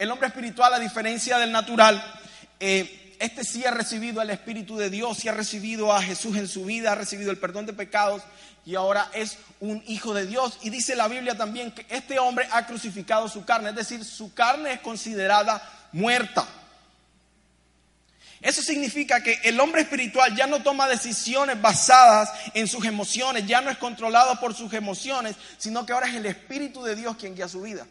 El 0.02 0.10
hombre 0.10 0.30
espiritual, 0.30 0.74
a 0.74 0.80
diferencia 0.80 1.38
del 1.38 1.52
natural, 1.52 2.04
eh, 2.60 3.16
este 3.20 3.44
sí 3.44 3.64
ha 3.68 3.70
recibido 3.70 4.20
el 4.20 4.32
Espíritu 4.32 4.76
de 4.76 4.90
Dios, 4.90 5.20
sí 5.20 5.28
ha 5.28 5.32
recibido 5.32 5.94
a 5.94 6.02
Jesús 6.02 6.38
en 6.38 6.48
su 6.48 6.66
vida, 6.66 6.94
ha 6.94 6.96
recibido 6.96 7.30
el 7.30 7.38
perdón 7.38 7.68
de 7.68 7.74
pecados 7.74 8.24
y 8.66 8.74
ahora 8.74 9.12
es 9.14 9.38
un 9.60 9.84
hijo 9.86 10.16
de 10.16 10.26
Dios. 10.26 10.58
Y 10.64 10.72
dice 10.72 10.96
la 10.96 11.08
Biblia 11.08 11.38
también 11.38 11.70
que 11.70 11.86
este 11.88 12.18
hombre 12.18 12.48
ha 12.52 12.66
crucificado 12.66 13.30
su 13.30 13.46
carne, 13.46 13.70
es 13.70 13.76
decir, 13.76 14.04
su 14.04 14.34
carne 14.34 14.74
es 14.74 14.80
considerada 14.80 15.62
muerta. 15.92 16.48
Eso 18.42 18.64
significa 18.64 19.22
que 19.22 19.40
el 19.44 19.60
hombre 19.60 19.82
espiritual 19.82 20.36
ya 20.36 20.48
no 20.48 20.64
toma 20.64 20.88
decisiones 20.88 21.62
basadas 21.62 22.32
en 22.56 22.68
sus 22.68 22.86
emociones, 22.86 23.46
ya 23.46 23.62
no 23.62 23.70
es 23.70 23.78
controlado 23.78 24.40
por 24.40 24.56
sus 24.56 24.74
emociones, 24.74 25.36
sino 25.60 25.86
que 25.86 25.94
ahora 25.94 26.08
es 26.08 26.16
el 26.16 26.26
Espíritu 26.26 26.82
de 26.82 26.96
Dios 26.96 27.18
quien 27.18 27.36
guía 27.36 27.48
su 27.48 27.62
vida. 27.62 27.86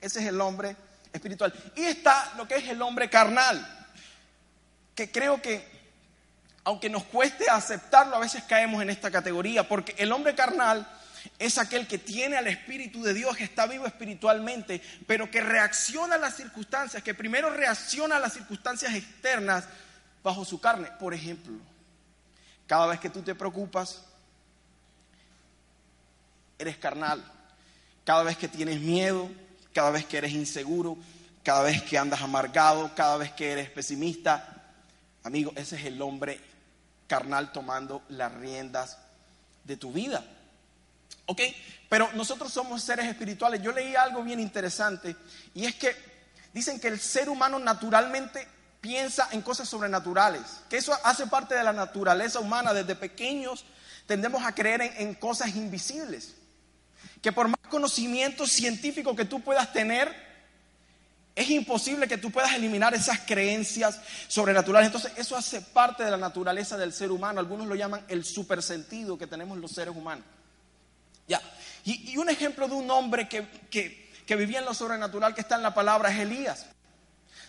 Ese 0.00 0.18
es 0.18 0.26
el 0.26 0.40
hombre 0.40 0.76
espiritual. 1.16 1.52
Y 1.74 1.84
está 1.84 2.34
lo 2.36 2.46
que 2.46 2.56
es 2.56 2.68
el 2.68 2.80
hombre 2.82 3.10
carnal, 3.10 3.86
que 4.94 5.10
creo 5.10 5.40
que, 5.42 5.66
aunque 6.64 6.88
nos 6.88 7.04
cueste 7.04 7.48
aceptarlo, 7.50 8.16
a 8.16 8.20
veces 8.20 8.44
caemos 8.44 8.82
en 8.82 8.90
esta 8.90 9.10
categoría, 9.10 9.68
porque 9.68 9.94
el 9.98 10.12
hombre 10.12 10.34
carnal 10.34 10.86
es 11.38 11.58
aquel 11.58 11.86
que 11.86 11.98
tiene 11.98 12.36
al 12.36 12.46
Espíritu 12.46 13.02
de 13.02 13.14
Dios, 13.14 13.36
que 13.36 13.44
está 13.44 13.66
vivo 13.66 13.86
espiritualmente, 13.86 14.80
pero 15.06 15.30
que 15.30 15.40
reacciona 15.40 16.14
a 16.14 16.18
las 16.18 16.36
circunstancias, 16.36 17.02
que 17.02 17.14
primero 17.14 17.50
reacciona 17.50 18.16
a 18.16 18.20
las 18.20 18.32
circunstancias 18.32 18.94
externas 18.94 19.64
bajo 20.22 20.44
su 20.44 20.60
carne. 20.60 20.88
Por 20.98 21.14
ejemplo, 21.14 21.54
cada 22.66 22.86
vez 22.86 23.00
que 23.00 23.10
tú 23.10 23.22
te 23.22 23.34
preocupas, 23.34 24.02
eres 26.58 26.76
carnal. 26.76 27.24
Cada 28.04 28.22
vez 28.22 28.36
que 28.36 28.48
tienes 28.48 28.80
miedo, 28.80 29.28
cada 29.76 29.90
vez 29.90 30.06
que 30.06 30.16
eres 30.16 30.32
inseguro, 30.32 30.96
cada 31.44 31.64
vez 31.64 31.82
que 31.82 31.98
andas 31.98 32.22
amargado, 32.22 32.90
cada 32.96 33.18
vez 33.18 33.32
que 33.32 33.52
eres 33.52 33.68
pesimista, 33.68 34.72
amigo, 35.22 35.52
ese 35.54 35.76
es 35.76 35.84
el 35.84 36.00
hombre 36.00 36.40
carnal 37.06 37.52
tomando 37.52 38.00
las 38.08 38.32
riendas 38.32 38.96
de 39.64 39.76
tu 39.76 39.92
vida. 39.92 40.24
¿Ok? 41.26 41.42
Pero 41.90 42.08
nosotros 42.14 42.50
somos 42.50 42.82
seres 42.82 43.04
espirituales. 43.04 43.60
Yo 43.60 43.70
leí 43.70 43.94
algo 43.94 44.22
bien 44.22 44.40
interesante 44.40 45.14
y 45.52 45.66
es 45.66 45.74
que 45.74 45.94
dicen 46.54 46.80
que 46.80 46.88
el 46.88 46.98
ser 46.98 47.28
humano 47.28 47.58
naturalmente 47.58 48.48
piensa 48.80 49.28
en 49.32 49.42
cosas 49.42 49.68
sobrenaturales, 49.68 50.40
que 50.70 50.78
eso 50.78 50.96
hace 51.04 51.26
parte 51.26 51.54
de 51.54 51.62
la 51.62 51.74
naturaleza 51.74 52.40
humana. 52.40 52.72
Desde 52.72 52.96
pequeños 52.96 53.66
tendemos 54.06 54.42
a 54.42 54.54
creer 54.54 54.80
en, 54.96 55.12
cosas 55.16 55.54
invisibles, 55.54 56.34
que 57.22 57.32
por 57.32 57.48
más 57.48 57.60
conocimiento 57.68 58.46
científico 58.46 59.16
que 59.16 59.24
tú 59.24 59.40
puedas 59.40 59.72
tener, 59.72 60.26
es 61.36 61.50
imposible 61.50 62.08
que 62.08 62.16
tú 62.16 62.30
puedas 62.30 62.54
eliminar 62.54 62.94
esas 62.94 63.20
creencias 63.20 64.00
sobrenaturales. 64.26 64.86
Entonces, 64.86 65.12
eso 65.16 65.36
hace 65.36 65.60
parte 65.60 66.02
de 66.02 66.10
la 66.10 66.16
naturaleza 66.16 66.78
del 66.78 66.94
ser 66.94 67.10
humano. 67.12 67.40
Algunos 67.40 67.66
lo 67.66 67.74
llaman 67.74 68.02
el 68.08 68.24
supersentido 68.24 69.18
que 69.18 69.26
tenemos 69.26 69.58
los 69.58 69.70
seres 69.70 69.94
humanos. 69.94 70.24
Ya. 71.28 71.42
Y, 71.84 72.16
un 72.16 72.30
ejemplo 72.30 72.66
de 72.68 72.74
un 72.74 72.90
hombre 72.90 73.28
que, 73.28 73.46
que, 73.70 74.36
vivía 74.36 74.60
en 74.60 74.64
lo 74.64 74.72
sobrenatural 74.72 75.34
que 75.34 75.42
está 75.42 75.56
en 75.56 75.62
la 75.62 75.74
palabra 75.74 76.10
es 76.10 76.20
Elías. 76.20 76.66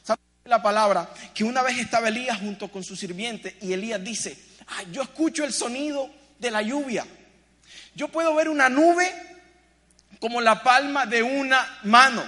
¿Sabes 0.03 0.21
la 0.43 0.61
palabra? 0.61 1.09
Que 1.33 1.45
una 1.45 1.61
vez 1.61 1.77
estaba 1.77 2.09
Elías 2.09 2.39
junto 2.39 2.69
con 2.69 2.83
su 2.83 2.97
sirviente 2.97 3.57
y 3.61 3.71
Elías 3.71 4.03
dice, 4.03 4.37
yo 4.91 5.01
escucho 5.01 5.45
el 5.45 5.53
sonido 5.53 6.09
de 6.39 6.51
la 6.51 6.61
lluvia. 6.61 7.05
Yo 7.95 8.09
puedo 8.09 8.35
ver 8.35 8.49
una 8.49 8.67
nube 8.67 9.36
como 10.19 10.41
la 10.41 10.63
palma 10.63 11.05
de 11.05 11.23
una 11.23 11.79
mano. 11.83 12.23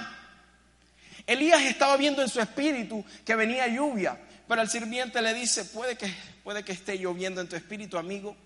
Elías 1.26 1.62
estaba 1.62 1.96
viendo 1.96 2.22
en 2.22 2.28
su 2.28 2.40
espíritu 2.40 3.04
que 3.24 3.36
venía 3.36 3.68
lluvia, 3.68 4.18
pero 4.48 4.62
el 4.62 4.68
sirviente 4.68 5.22
le 5.22 5.32
dice, 5.32 5.64
puede 5.66 5.96
que, 5.96 6.12
puede 6.42 6.64
que 6.64 6.72
esté 6.72 6.98
lloviendo 6.98 7.40
en 7.40 7.48
tu 7.48 7.56
espíritu, 7.56 7.98
amigo, 7.98 8.36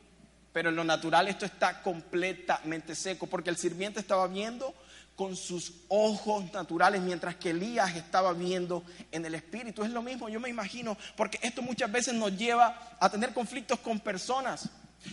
pero 0.53 0.69
en 0.69 0.77
lo 0.77 0.85
natural 0.85 1.29
esto 1.29 1.47
está 1.47 1.83
completamente 1.83 2.95
seco, 2.95 3.27
porque 3.27 3.51
el 3.51 3.57
sirviente 3.57 4.01
estaba 4.01 4.27
viendo 4.27 4.75
con 5.17 5.37
sus 5.37 5.73
ojos 5.89 6.53
naturales, 6.53 7.01
mientras 7.01 7.37
que 7.37 7.51
Elías 7.51 7.95
estaba 7.95 8.33
viendo 8.33 8.85
en 9.13 9.25
el 9.25 9.35
Espíritu. 9.35 9.85
Es 9.85 9.91
lo 9.91 10.03
mismo, 10.03 10.29
yo 10.29 10.41
me 10.41 10.49
imagino, 10.49 10.97
porque 11.17 11.39
esto 11.43 11.63
muchas 11.63 11.91
veces 11.91 12.15
nos 12.15 12.37
lleva 12.37 12.97
a 12.99 13.09
tener 13.09 13.33
conflictos 13.33 13.79
con 13.79 14.01
personas. 14.01 14.69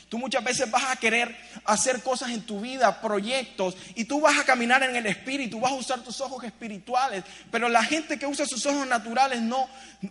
Tú 0.09 0.17
muchas 0.17 0.43
veces 0.43 0.69
vas 0.69 0.83
a 0.91 0.95
querer 0.95 1.35
hacer 1.65 2.01
cosas 2.03 2.31
en 2.31 2.41
tu 2.41 2.61
vida, 2.61 3.01
proyectos, 3.01 3.75
y 3.95 4.05
tú 4.05 4.21
vas 4.21 4.37
a 4.37 4.43
caminar 4.43 4.83
en 4.83 4.95
el 4.95 5.05
espíritu, 5.05 5.59
vas 5.59 5.71
a 5.71 5.75
usar 5.75 6.01
tus 6.01 6.21
ojos 6.21 6.43
espirituales, 6.43 7.23
pero 7.49 7.69
la 7.69 7.83
gente 7.83 8.19
que 8.19 8.25
usa 8.25 8.45
sus 8.45 8.65
ojos 8.65 8.87
naturales 8.87 9.41
no 9.41 9.69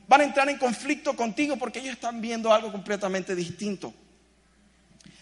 van 0.09 0.21
a 0.23 0.25
entrar 0.25 0.49
en 0.49 0.59
conflicto 0.59 1.15
contigo 1.15 1.57
porque 1.57 1.81
ellos 1.81 1.95
están 1.95 2.21
viendo 2.21 2.53
algo 2.53 2.71
completamente 2.73 3.35
distinto. 3.35 3.93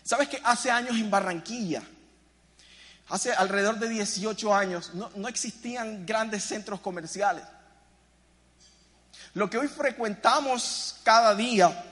¿Sabes 0.03 0.29
que 0.29 0.41
hace 0.43 0.71
años 0.71 0.97
en 0.97 1.11
Barranquilla, 1.11 1.83
hace 3.09 3.33
alrededor 3.33 3.79
de 3.79 3.89
18 3.91 4.55
años, 4.55 4.93
no, 4.95 5.29
existían 5.29 6.07
grandes 6.07 6.45
centros 6.45 6.81
comerciales? 6.81 7.45
Lo 9.35 9.51
que 9.51 9.59
hoy 9.59 9.69
frecuentamos 9.69 10.97
cada 11.03 11.35
día, 11.35 11.85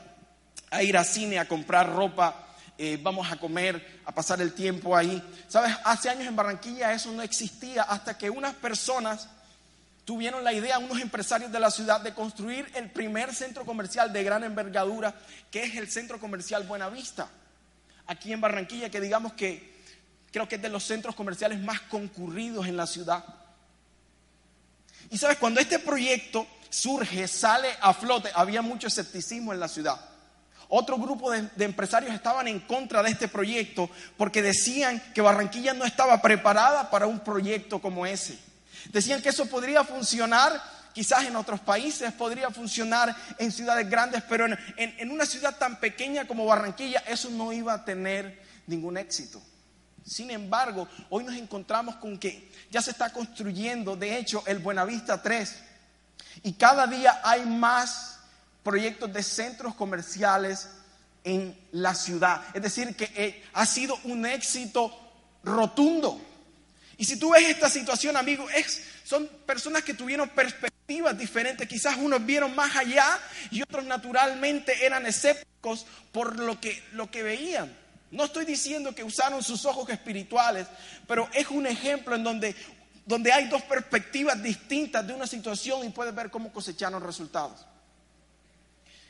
a 0.70 0.82
ir 0.82 0.96
a 0.96 1.04
cine, 1.04 1.38
a 1.38 1.46
comprar 1.46 1.92
ropa, 1.94 2.45
eh, 2.78 2.98
vamos 3.02 3.30
a 3.30 3.36
comer, 3.36 4.00
a 4.04 4.12
pasar 4.12 4.40
el 4.40 4.52
tiempo 4.52 4.96
ahí. 4.96 5.22
¿Sabes? 5.48 5.74
Hace 5.84 6.10
años 6.10 6.26
en 6.26 6.36
Barranquilla 6.36 6.92
eso 6.92 7.10
no 7.12 7.22
existía 7.22 7.82
hasta 7.82 8.16
que 8.18 8.30
unas 8.30 8.54
personas 8.54 9.28
tuvieron 10.04 10.44
la 10.44 10.52
idea, 10.52 10.78
unos 10.78 11.00
empresarios 11.00 11.50
de 11.50 11.58
la 11.58 11.70
ciudad, 11.70 12.00
de 12.00 12.14
construir 12.14 12.70
el 12.74 12.90
primer 12.90 13.34
centro 13.34 13.64
comercial 13.64 14.12
de 14.12 14.22
gran 14.22 14.44
envergadura, 14.44 15.14
que 15.50 15.64
es 15.64 15.74
el 15.76 15.90
Centro 15.90 16.20
Comercial 16.20 16.62
Buenavista 16.62 17.28
aquí 18.06 18.32
en 18.32 18.40
Barranquilla, 18.40 18.90
que 18.90 19.00
digamos 19.00 19.32
que 19.32 19.74
creo 20.30 20.48
que 20.48 20.56
es 20.56 20.62
de 20.62 20.68
los 20.68 20.84
centros 20.84 21.14
comerciales 21.14 21.60
más 21.60 21.80
concurridos 21.82 22.66
en 22.66 22.76
la 22.76 22.86
ciudad. 22.86 23.24
Y 25.10 25.18
sabes, 25.18 25.38
cuando 25.38 25.60
este 25.60 25.78
proyecto 25.78 26.46
surge, 26.68 27.26
sale 27.28 27.68
a 27.80 27.94
flote, 27.94 28.30
había 28.34 28.62
mucho 28.62 28.86
escepticismo 28.86 29.52
en 29.52 29.60
la 29.60 29.68
ciudad. 29.68 30.00
Otro 30.68 30.96
grupo 30.96 31.30
de, 31.30 31.48
empresarios 31.64 32.14
estaban 32.14 32.48
en 32.48 32.60
contra 32.60 33.02
de 33.02 33.10
este 33.10 33.28
proyecto 33.28 33.88
porque 34.16 34.42
decían 34.42 35.02
que 35.14 35.20
Barranquilla 35.20 35.74
no 35.74 35.84
estaba 35.84 36.20
preparada 36.20 36.90
para 36.90 37.06
un 37.06 37.20
proyecto 37.20 37.80
como 37.80 38.04
ese. 38.04 38.38
Decían 38.92 39.22
que 39.22 39.28
eso 39.28 39.46
podría 39.46 39.84
funcionar 39.84 40.60
Quizás 40.96 41.24
en 41.24 41.36
otros 41.36 41.60
países 41.60 42.10
podría 42.14 42.48
funcionar 42.48 43.14
en 43.36 43.52
ciudades 43.52 43.86
grandes, 43.90 44.22
pero 44.30 44.46
en, 44.46 45.10
una 45.10 45.26
ciudad 45.26 45.58
tan 45.58 45.78
pequeña 45.78 46.26
como 46.26 46.46
Barranquilla 46.46 47.00
eso 47.06 47.28
no 47.28 47.52
iba 47.52 47.74
a 47.74 47.84
tener 47.84 48.42
ningún 48.66 48.96
éxito. 48.96 49.42
Sin 50.06 50.30
embargo, 50.30 50.88
hoy 51.10 51.24
nos 51.24 51.34
encontramos 51.34 51.96
con 51.96 52.16
que 52.16 52.50
ya 52.70 52.80
se 52.80 52.92
está 52.92 53.12
construyendo, 53.12 53.94
de 53.94 54.16
hecho, 54.16 54.42
el 54.46 54.58
Buenavista 54.58 55.20
3. 55.20 55.56
Y 56.44 56.54
cada 56.54 56.86
día 56.86 57.20
hay 57.22 57.44
más 57.44 58.15
proyectos 58.66 59.12
de 59.12 59.22
centros 59.22 59.76
comerciales 59.76 60.68
en 61.22 61.56
la 61.70 61.94
ciudad. 61.94 62.42
Es 62.52 62.60
decir, 62.60 62.96
que 62.96 63.08
eh, 63.14 63.44
ha 63.52 63.64
sido 63.64 63.96
un 64.02 64.26
éxito 64.26 64.92
rotundo. 65.44 66.20
Y 66.96 67.04
si 67.04 67.16
tú 67.16 67.30
ves 67.30 67.48
esta 67.48 67.70
situación, 67.70 68.16
amigo, 68.16 68.50
es, 68.50 68.82
son 69.04 69.28
personas 69.46 69.84
que 69.84 69.94
tuvieron 69.94 70.28
perspectivas 70.30 71.16
diferentes. 71.16 71.68
Quizás 71.68 71.96
unos 71.96 72.26
vieron 72.26 72.56
más 72.56 72.74
allá 72.74 73.06
y 73.52 73.62
otros 73.62 73.84
naturalmente 73.84 74.84
eran 74.84 75.06
escépticos 75.06 75.86
por 76.10 76.36
lo 76.36 76.60
que, 76.60 76.82
lo 76.90 77.08
que 77.08 77.22
veían. 77.22 77.72
No 78.10 78.24
estoy 78.24 78.44
diciendo 78.44 78.96
que 78.96 79.04
usaron 79.04 79.44
sus 79.44 79.64
ojos 79.64 79.88
espirituales, 79.90 80.66
pero 81.06 81.28
es 81.32 81.48
un 81.50 81.68
ejemplo 81.68 82.16
en 82.16 82.24
donde, 82.24 82.56
donde 83.04 83.30
hay 83.30 83.46
dos 83.46 83.62
perspectivas 83.62 84.42
distintas 84.42 85.06
de 85.06 85.12
una 85.12 85.28
situación 85.28 85.86
y 85.86 85.90
puedes 85.90 86.12
ver 86.12 86.32
cómo 86.32 86.52
cosecharon 86.52 87.00
resultados. 87.00 87.64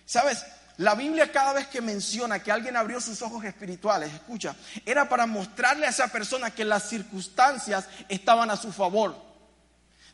¿Sabes? 0.07 0.47
La 0.79 0.95
Biblia 0.95 1.33
cada 1.33 1.53
vez 1.53 1.67
que 1.69 1.81
menciona 1.81 2.43
que 2.43 2.53
alguien 2.53 2.77
abrió 2.77 3.01
sus 3.01 3.21
ojos 3.23 3.45
espirituales, 3.45 4.13
escucha, 4.13 4.55
era 4.85 5.09
para 5.09 5.27
mostrarle 5.27 5.87
a 5.87 5.91
esa 5.91 6.09
persona 6.09 6.51
que 6.51 6.65
las 6.65 6.89
circunstancias 6.89 7.87
estaban 8.09 8.51
a 8.51 8.57
su 8.57 8.73
favor. 8.73 9.17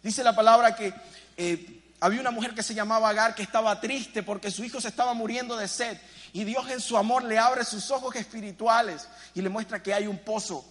Dice 0.02 0.22
la 0.22 0.34
palabra 0.34 0.75
que 0.75 0.94
eh, 1.37 1.82
había 2.00 2.20
una 2.20 2.30
mujer 2.30 2.54
que 2.54 2.62
se 2.62 2.75
llamaba 2.75 3.08
Agar 3.08 3.34
que 3.34 3.42
estaba 3.42 3.80
triste 3.80 4.22
porque 4.22 4.50
su 4.50 4.64
hijo 4.64 4.80
se 4.80 4.88
estaba 4.88 5.14
muriendo 5.14 5.56
de 5.56 5.68
sed 5.68 5.99
y 6.32 6.44
Dios 6.44 6.70
en 6.70 6.80
su 6.80 6.96
amor 6.96 7.25
le 7.25 7.38
abre 7.38 7.64
sus 7.64 7.90
ojos 7.90 8.14
espirituales 8.16 9.08
y 9.34 9.42
le 9.42 9.49
muestra 9.49 9.82
que 9.82 9.92
hay 9.92 10.06
un 10.06 10.18
pozo 10.18 10.64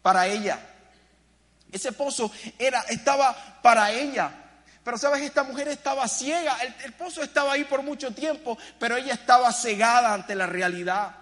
para 0.00 0.26
ella. 0.26 0.58
Ese 1.72 1.90
pozo 1.92 2.30
era, 2.58 2.82
estaba 2.82 3.60
para 3.62 3.90
ella. 3.90 4.43
Pero 4.84 4.98
sabes, 4.98 5.22
esta 5.22 5.42
mujer 5.42 5.68
estaba 5.68 6.06
ciega, 6.06 6.58
el, 6.84 6.92
pozo 6.92 7.22
estaba 7.22 7.54
ahí 7.54 7.64
por 7.64 7.82
mucho 7.82 8.12
tiempo, 8.12 8.58
pero 8.78 8.96
ella 8.96 9.14
estaba 9.14 9.50
cegada 9.50 10.12
ante 10.12 10.34
la 10.34 10.46
realidad. 10.46 11.16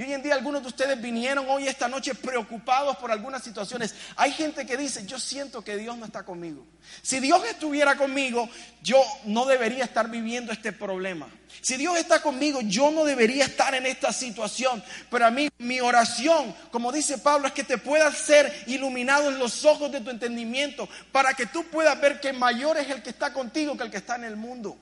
Y 0.00 0.02
hoy 0.02 0.14
en 0.14 0.22
día 0.22 0.32
algunos 0.32 0.62
de 0.62 0.68
ustedes 0.68 0.98
vinieron 0.98 1.44
hoy 1.50 1.68
esta 1.68 1.86
noche 1.86 2.14
preocupados 2.14 2.96
por 2.96 3.10
algunas 3.10 3.44
situaciones. 3.44 3.94
Hay 4.16 4.32
gente 4.32 4.64
que 4.64 4.78
dice, 4.78 5.04
yo 5.04 5.18
siento 5.18 5.60
que 5.62 5.76
Dios 5.76 5.94
no 5.98 6.06
está 6.06 6.22
conmigo. 6.22 6.66
Si 7.02 7.20
Dios 7.20 7.42
estuviera 7.44 7.94
conmigo, 7.98 8.48
yo 8.82 8.98
no 9.26 9.44
debería 9.44 9.84
estar 9.84 10.08
viviendo 10.08 10.52
este 10.52 10.72
problema. 10.72 11.28
Si 11.60 11.76
Dios 11.76 11.98
está 11.98 12.22
conmigo, 12.22 12.62
yo 12.62 12.90
no 12.90 13.04
debería 13.04 13.44
estar 13.44 13.74
en 13.74 13.84
esta 13.84 14.10
situación. 14.10 14.82
Pero 15.10 15.26
a 15.26 15.30
mí, 15.30 15.50
mi 15.58 15.82
oración, 15.82 16.54
como 16.70 16.92
dice 16.92 17.18
Pablo, 17.18 17.46
es 17.46 17.52
que 17.52 17.64
te 17.64 17.76
puedas 17.76 18.16
ser 18.16 18.50
iluminado 18.68 19.28
en 19.28 19.38
los 19.38 19.66
ojos 19.66 19.92
de 19.92 20.00
tu 20.00 20.08
entendimiento 20.08 20.88
para 21.12 21.34
que 21.34 21.44
tú 21.44 21.64
puedas 21.64 22.00
ver 22.00 22.20
que 22.20 22.32
mayor 22.32 22.78
es 22.78 22.88
el 22.88 23.02
que 23.02 23.10
está 23.10 23.34
contigo 23.34 23.76
que 23.76 23.84
el 23.84 23.90
que 23.90 23.98
está 23.98 24.16
en 24.16 24.24
el 24.24 24.36
mundo. 24.36 24.78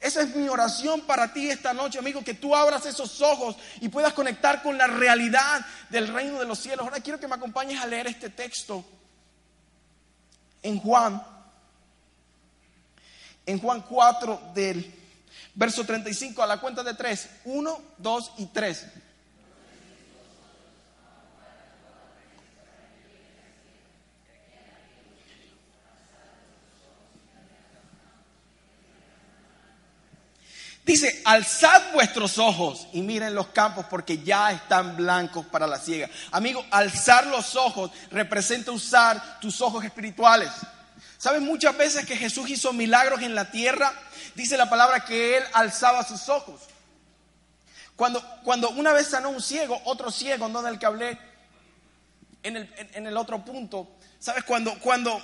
Esa 0.00 0.22
es 0.22 0.34
mi 0.34 0.48
oración 0.48 1.02
para 1.02 1.30
ti 1.32 1.50
esta 1.50 1.74
noche, 1.74 1.98
amigo, 1.98 2.24
que 2.24 2.32
tú 2.32 2.56
abras 2.56 2.86
esos 2.86 3.20
ojos 3.20 3.56
y 3.82 3.90
puedas 3.90 4.14
conectar 4.14 4.62
con 4.62 4.78
la 4.78 4.86
realidad 4.86 5.64
del 5.90 6.08
reino 6.08 6.38
de 6.38 6.46
los 6.46 6.58
cielos. 6.58 6.86
Ahora 6.86 7.00
quiero 7.00 7.20
que 7.20 7.28
me 7.28 7.34
acompañes 7.34 7.78
a 7.82 7.86
leer 7.86 8.06
este 8.06 8.30
texto 8.30 8.82
en 10.62 10.78
Juan, 10.80 11.22
en 13.44 13.58
Juan 13.58 13.82
4 13.82 14.52
del 14.54 14.94
verso 15.54 15.84
35 15.84 16.42
a 16.42 16.46
la 16.46 16.58
cuenta 16.58 16.82
de 16.82 16.94
3, 16.94 17.28
1, 17.44 17.82
2 17.98 18.32
y 18.38 18.46
3. 18.46 18.86
Dice, 30.84 31.20
alzad 31.24 31.92
vuestros 31.92 32.38
ojos 32.38 32.88
y 32.92 33.02
miren 33.02 33.34
los 33.34 33.48
campos 33.48 33.86
porque 33.88 34.18
ya 34.22 34.50
están 34.50 34.96
blancos 34.96 35.46
para 35.46 35.66
la 35.66 35.78
siega. 35.78 36.08
Amigo, 36.32 36.64
alzar 36.70 37.26
los 37.26 37.54
ojos 37.54 37.90
representa 38.10 38.72
usar 38.72 39.40
tus 39.40 39.60
ojos 39.60 39.84
espirituales. 39.84 40.50
¿Sabes 41.18 41.42
muchas 41.42 41.76
veces 41.76 42.06
que 42.06 42.16
Jesús 42.16 42.48
hizo 42.48 42.72
milagros 42.72 43.20
en 43.22 43.34
la 43.34 43.50
tierra? 43.50 43.92
Dice 44.34 44.56
la 44.56 44.70
palabra 44.70 45.04
que 45.04 45.36
Él 45.36 45.44
alzaba 45.52 46.02
sus 46.02 46.28
ojos. 46.30 46.62
Cuando, 47.94 48.24
cuando 48.42 48.70
una 48.70 48.94
vez 48.94 49.08
sanó 49.08 49.28
un 49.28 49.42
ciego, 49.42 49.78
otro 49.84 50.10
ciego, 50.10 50.48
no 50.48 50.62
del 50.62 50.78
que 50.78 50.86
hablé 50.86 51.18
en 52.42 52.56
el, 52.56 52.74
en 52.94 53.06
el 53.06 53.18
otro 53.18 53.44
punto, 53.44 53.86
¿sabes? 54.18 54.44
Cuando, 54.44 54.78
cuando 54.78 55.20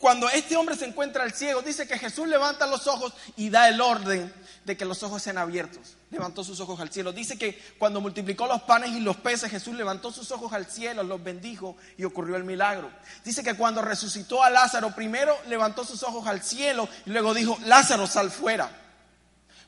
cuando 0.00 0.30
este 0.30 0.56
hombre 0.56 0.76
se 0.76 0.86
encuentra 0.86 1.24
al 1.24 1.34
ciego, 1.34 1.60
dice 1.60 1.86
que 1.86 1.98
Jesús 1.98 2.26
levanta 2.26 2.66
los 2.66 2.86
ojos 2.86 3.12
y 3.36 3.50
da 3.50 3.68
el 3.68 3.82
orden 3.82 4.32
de 4.64 4.74
que 4.74 4.86
los 4.86 5.02
ojos 5.02 5.20
sean 5.20 5.36
abiertos. 5.36 5.98
Levantó 6.10 6.42
sus 6.42 6.58
ojos 6.58 6.80
al 6.80 6.90
cielo. 6.90 7.12
Dice 7.12 7.36
que 7.36 7.60
cuando 7.78 8.00
multiplicó 8.00 8.46
los 8.46 8.62
panes 8.62 8.92
y 8.92 9.00
los 9.00 9.18
peces, 9.18 9.50
Jesús 9.50 9.74
levantó 9.74 10.10
sus 10.10 10.30
ojos 10.30 10.54
al 10.54 10.64
cielo, 10.64 11.02
los 11.02 11.22
bendijo 11.22 11.76
y 11.98 12.04
ocurrió 12.04 12.36
el 12.36 12.44
milagro. 12.44 12.90
Dice 13.26 13.44
que 13.44 13.52
cuando 13.52 13.82
resucitó 13.82 14.42
a 14.42 14.48
Lázaro, 14.48 14.94
primero 14.94 15.36
levantó 15.48 15.84
sus 15.84 16.02
ojos 16.02 16.26
al 16.26 16.42
cielo 16.42 16.88
y 17.04 17.10
luego 17.10 17.34
dijo, 17.34 17.58
Lázaro, 17.66 18.06
sal 18.06 18.30
fuera. 18.30 18.79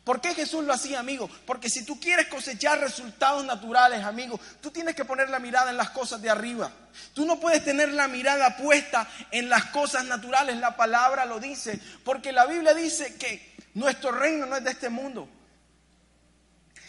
¿Por 0.05 0.21
qué 0.21 0.35
Jesús 0.35 0.65
lo 0.65 0.73
hacía, 0.73 0.99
amigo? 0.99 1.31
Porque 1.47 1.71
si 1.71 1.85
tú 1.85 2.01
quieres 2.01 2.27
cosechar 2.27 2.81
resultados 2.81 3.45
naturales, 3.45 4.03
amigo, 4.03 4.41
tú 4.61 4.73
tienes 4.73 4.97
que 4.97 5.05
poner 5.05 5.31
la 5.31 5.39
mirada 5.39 5.71
en 5.71 5.77
las 5.77 5.91
cosas 5.91 6.21
de 6.21 6.29
arriba. 6.29 6.73
Tú 7.15 7.25
no 7.25 7.39
puedes 7.39 7.65
tener 7.65 7.93
la 7.93 8.09
mirada 8.09 8.57
puesta 8.57 9.09
en 9.31 9.49
las 9.49 9.67
cosas 9.67 10.05
naturales, 10.07 10.57
la 10.57 10.77
palabra 10.77 11.25
lo 11.25 11.39
dice, 11.39 11.81
porque 12.05 12.33
la 12.33 12.47
Biblia 12.47 12.75
dice 12.75 13.15
que 13.15 13.55
nuestro 13.75 14.11
reino 14.11 14.45
no 14.47 14.57
es 14.57 14.65
de 14.65 14.71
este 14.71 14.91
mundo. 14.91 15.29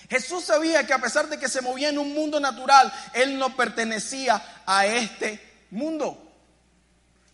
Jesús 0.10 0.46
sabía 0.46 0.86
que 0.86 0.94
a 0.94 1.00
pesar 1.00 1.28
de 1.28 1.38
que 1.38 1.48
se 1.48 1.62
movía 1.62 1.90
en 1.90 2.00
un 2.00 2.14
mundo 2.14 2.40
natural, 2.40 2.92
Él 3.14 3.38
no 3.38 3.56
pertenecía 3.56 4.64
a 4.66 4.88
este 4.88 5.66
mundo. 5.70 6.20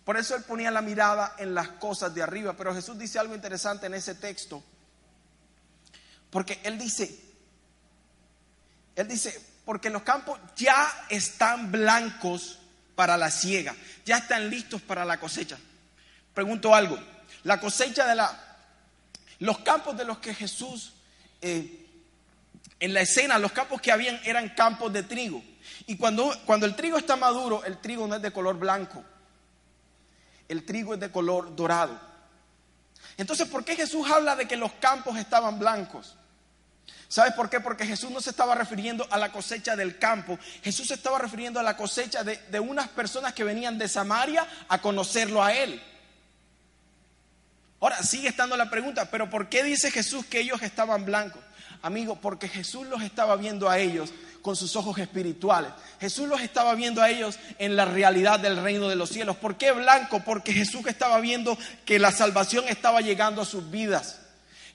Por 0.04 0.18
eso 0.18 0.36
Él 0.36 0.44
ponía 0.44 0.72
la 0.72 0.82
mirada 0.82 1.36
en 1.38 1.56
las 1.56 1.70
cosas 1.70 2.14
de 2.14 2.22
arriba. 2.22 2.54
Pero 2.58 2.74
Jesús 2.74 2.98
dice 2.98 3.20
algo 3.20 3.36
interesante 3.36 3.86
en 3.86 3.94
ese 3.94 4.16
texto. 4.16 4.64
Porque 6.30 6.60
Él 6.64 6.78
dice, 6.78 7.20
Él 8.96 9.08
dice, 9.08 9.40
porque 9.66 9.90
los 9.90 10.04
campos 10.04 10.40
ya 10.56 11.06
están 11.10 11.72
blancos 11.72 12.60
para 12.96 13.18
la 13.18 13.32
siega, 13.32 13.76
ya 14.06 14.18
están 14.18 14.50
listos 14.50 14.82
para 14.82 15.06
la 15.06 15.20
cosecha. 15.20 15.58
Pregunto 16.34 16.74
algo, 16.74 16.98
la 17.44 17.60
cosecha 17.60 18.06
de 18.08 18.16
la, 18.16 18.58
los 19.40 19.60
campos 19.60 19.98
de 19.98 20.06
los 20.06 20.20
que 20.20 20.34
Jesús, 20.34 20.94
eh, 21.42 21.86
en 22.80 22.94
la 22.94 23.02
escena, 23.02 23.40
los 23.40 23.52
campos 23.52 23.82
que 23.82 23.92
habían 23.92 24.20
eran 24.24 24.50
campos 24.50 24.92
de 24.92 25.04
trigo. 25.04 25.44
Y 25.88 25.98
cuando, 25.98 26.34
cuando 26.46 26.66
el 26.66 26.76
trigo 26.76 26.98
está 26.98 27.16
maduro, 27.16 27.64
el 27.64 27.80
trigo 27.80 28.08
no 28.08 28.16
es 28.16 28.22
de 28.22 28.32
color 28.32 28.58
blanco, 28.58 29.04
el 30.48 30.66
trigo 30.66 30.94
es 30.94 31.00
de 31.00 31.12
color 31.12 31.56
dorado. 31.56 32.09
Entonces, 33.20 33.50
¿por 33.50 33.66
qué 33.66 33.76
Jesús 33.76 34.10
habla 34.10 34.38
de 34.38 34.48
que 34.48 34.56
los 34.56 34.72
campos 34.80 35.18
estaban 35.18 35.60
blancos? 35.60 36.16
¿Sabes 37.10 37.34
por 37.34 37.50
qué? 37.50 37.60
Porque 37.60 37.86
Jesús 37.86 38.10
no 38.12 38.22
se 38.22 38.30
estaba 38.30 38.56
refiriendo 38.56 39.06
a 39.12 39.18
la 39.18 39.30
cosecha 39.30 39.76
del 39.76 40.00
campo, 40.00 40.40
Jesús 40.64 40.88
se 40.88 40.94
estaba 40.94 41.20
refiriendo 41.20 41.60
a 41.60 41.64
la 41.64 41.76
cosecha 41.76 42.24
de, 42.24 42.38
de 42.38 42.60
unas 42.62 42.88
personas 42.88 43.34
que 43.34 43.44
venían 43.44 43.78
de 43.78 43.90
Samaria 43.90 44.48
a 44.70 44.80
conocerlo 44.80 45.44
a 45.44 45.54
Él. 45.54 45.84
Ahora 47.82 48.02
sigue 48.04 48.30
estando 48.30 48.56
la 48.56 48.70
pregunta, 48.70 49.12
pero 49.12 49.30
¿por 49.30 49.50
qué 49.50 49.64
dice 49.64 49.92
Jesús 49.92 50.26
que 50.26 50.40
ellos 50.40 50.62
estaban 50.62 51.04
blancos? 51.04 51.42
Amigo, 51.82 52.22
porque 52.22 52.48
Jesús 52.48 52.88
los 52.88 53.02
estaba 53.02 53.36
viendo 53.36 53.70
a 53.70 53.80
ellos 53.80 54.14
con 54.42 54.56
sus 54.56 54.76
ojos 54.76 54.98
espirituales. 54.98 55.72
Jesús 56.00 56.28
los 56.28 56.42
estaba 56.42 56.76
viendo 56.76 57.02
a 57.02 57.10
ellos 57.10 57.40
en 57.58 57.76
la 57.76 57.86
realidad 57.86 58.40
del 58.40 58.62
reino 58.62 58.88
de 58.88 58.96
los 58.96 59.10
cielos. 59.10 59.38
¿Por 59.38 59.58
qué 59.58 59.72
blanco? 59.72 60.22
Porque 60.26 60.54
Jesús 60.54 60.86
estaba 60.88 61.20
viendo 61.20 61.58
que 61.86 62.00
la 62.00 62.12
salvación 62.12 62.66
estaba 62.68 63.02
llegando 63.02 63.42
a 63.42 63.46
sus 63.46 63.70
vidas. 63.70 64.22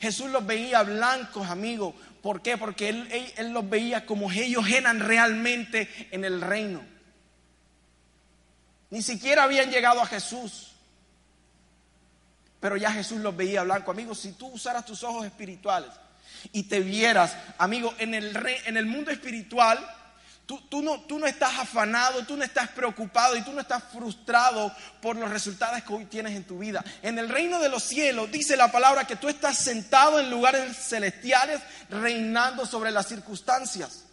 Jesús 0.01 0.31
los 0.31 0.45
veía 0.45 0.83
blancos, 0.83 1.49
amigo, 1.49 1.95
¿Por 2.25 2.41
qué? 2.41 2.57
Porque 2.57 2.89
él, 2.89 3.53
los 3.53 3.69
veía 3.69 4.07
como 4.07 4.33
ellos 4.33 4.67
eran 4.71 4.99
realmente 4.99 6.09
en 6.11 6.25
el 6.25 6.41
reino. 6.41 6.83
Ni 8.89 9.03
siquiera 9.03 9.43
habían 9.43 9.71
llegado 9.71 10.01
a 10.01 10.07
Jesús. 10.07 10.73
Pero 12.61 12.79
ya 12.79 12.91
Jesús 12.93 13.19
los 13.19 13.37
veía 13.37 13.63
blanco. 13.63 13.91
Amigo, 13.91 14.15
si 14.15 14.33
tú 14.33 14.47
usaras 14.47 14.87
tus 14.87 15.05
ojos 15.05 15.27
espirituales 15.27 15.91
y 16.53 16.65
te 16.65 16.81
vieras, 16.81 17.37
amigo, 17.59 17.95
en 17.99 18.15
el, 18.15 18.37
en 18.67 18.77
el 18.77 18.87
mundo 18.87 19.11
espiritual, 19.11 19.79
Tú, 20.47 20.83
no, 20.83 21.01
tú, 21.01 21.19
no, 21.19 21.27
estás 21.27 21.59
afanado, 21.59 22.23
tú 22.27 22.37
no 22.37 22.45
estás 22.45 22.69
preocupado 22.69 23.35
y 23.35 23.41
tú 23.41 23.53
no 23.53 23.63
estás 23.63 23.83
frustrado 23.85 24.71
por 25.01 25.17
los 25.17 25.31
resultados 25.31 25.83
que 25.83 25.93
hoy 25.95 26.05
tienes 26.05 26.37
en 26.37 26.45
tu 26.45 26.59
vida. 26.59 26.85
En 27.03 27.19
el 27.19 27.31
reino 27.31 27.59
de 27.61 27.71
los 27.71 27.83
cielos 27.83 28.31
dice 28.31 28.55
la 28.55 28.71
palabra 28.71 29.07
que 29.07 29.17
tú 29.17 29.31
estás 29.31 29.57
sentado 29.57 30.21
en 30.21 30.31
lugares 30.31 30.77
celestiales 30.77 31.63
reinando 31.89 32.67
sobre 32.67 32.91
las 32.91 33.09
circunstancias. 33.09 34.05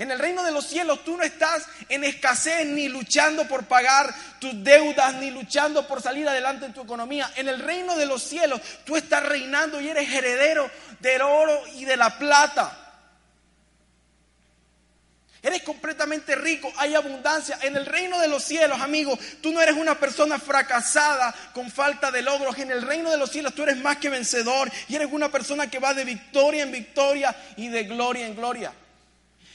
En 0.00 0.10
el 0.10 0.18
reino 0.18 0.42
de 0.42 0.50
los 0.50 0.66
cielos 0.66 1.04
tú 1.04 1.14
no 1.18 1.22
estás 1.22 1.66
en 1.90 2.04
escasez 2.04 2.64
ni 2.64 2.88
luchando 2.88 3.46
por 3.46 3.66
pagar 3.66 4.10
tus 4.38 4.64
deudas 4.64 5.12
ni 5.16 5.30
luchando 5.30 5.86
por 5.86 6.00
salir 6.00 6.26
adelante 6.26 6.64
en 6.64 6.72
tu 6.72 6.80
economía. 6.80 7.30
En 7.36 7.48
el 7.48 7.58
reino 7.58 7.94
de 7.98 8.06
los 8.06 8.22
cielos 8.22 8.62
tú 8.86 8.96
estás 8.96 9.22
reinando 9.22 9.78
y 9.78 9.90
eres 9.90 10.10
heredero 10.10 10.70
del 11.00 11.20
oro 11.20 11.62
y 11.74 11.84
de 11.84 11.98
la 11.98 12.18
plata. 12.18 12.78
Eres 15.42 15.62
completamente 15.64 16.34
rico, 16.34 16.72
hay 16.78 16.94
abundancia. 16.94 17.58
En 17.60 17.76
el 17.76 17.84
reino 17.84 18.18
de 18.20 18.28
los 18.28 18.42
cielos, 18.42 18.80
amigo, 18.80 19.18
tú 19.42 19.52
no 19.52 19.60
eres 19.60 19.74
una 19.74 20.00
persona 20.00 20.38
fracasada 20.38 21.34
con 21.52 21.70
falta 21.70 22.10
de 22.10 22.22
logros. 22.22 22.56
En 22.56 22.70
el 22.70 22.80
reino 22.80 23.10
de 23.10 23.18
los 23.18 23.30
cielos 23.30 23.54
tú 23.54 23.64
eres 23.64 23.76
más 23.76 23.98
que 23.98 24.08
vencedor 24.08 24.72
y 24.88 24.96
eres 24.96 25.08
una 25.12 25.30
persona 25.30 25.70
que 25.70 25.78
va 25.78 25.92
de 25.92 26.06
victoria 26.06 26.62
en 26.62 26.72
victoria 26.72 27.36
y 27.58 27.68
de 27.68 27.84
gloria 27.84 28.26
en 28.26 28.34
gloria. 28.34 28.72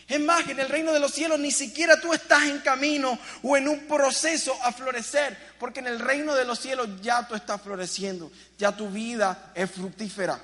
Es 0.08 0.20
más, 0.20 0.48
en 0.48 0.60
el 0.60 0.70
reino 0.70 0.94
de 0.94 1.00
los 1.00 1.14
cielos 1.14 1.40
ni 1.40 1.52
siquiera 1.52 2.00
tú 2.00 2.14
estás 2.14 2.44
en 2.44 2.60
camino 2.60 3.18
o 3.42 3.58
en 3.58 3.68
un 3.68 3.88
proceso 3.88 4.54
a 4.64 4.72
florecer, 4.72 5.36
porque 5.60 5.80
en 5.80 5.88
el 5.88 6.00
reino 6.00 6.36
de 6.36 6.46
los 6.46 6.60
cielos 6.60 6.88
ya 7.02 7.28
tú 7.28 7.34
estás 7.34 7.60
floreciendo, 7.62 8.32
ya 8.58 8.76
tu 8.76 8.90
vida 8.90 9.52
es 9.56 9.72
fructífera. 9.72 10.40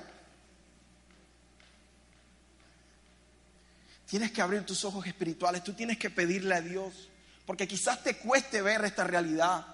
Tienes 4.06 4.32
que 4.32 4.42
abrir 4.42 4.66
tus 4.66 4.84
ojos 4.84 5.06
espirituales, 5.06 5.62
tú 5.62 5.72
tienes 5.74 5.96
que 5.96 6.10
pedirle 6.10 6.56
a 6.56 6.60
Dios, 6.60 7.08
porque 7.46 7.68
quizás 7.68 8.02
te 8.02 8.16
cueste 8.16 8.62
ver 8.62 8.84
esta 8.84 9.04
realidad. 9.04 9.64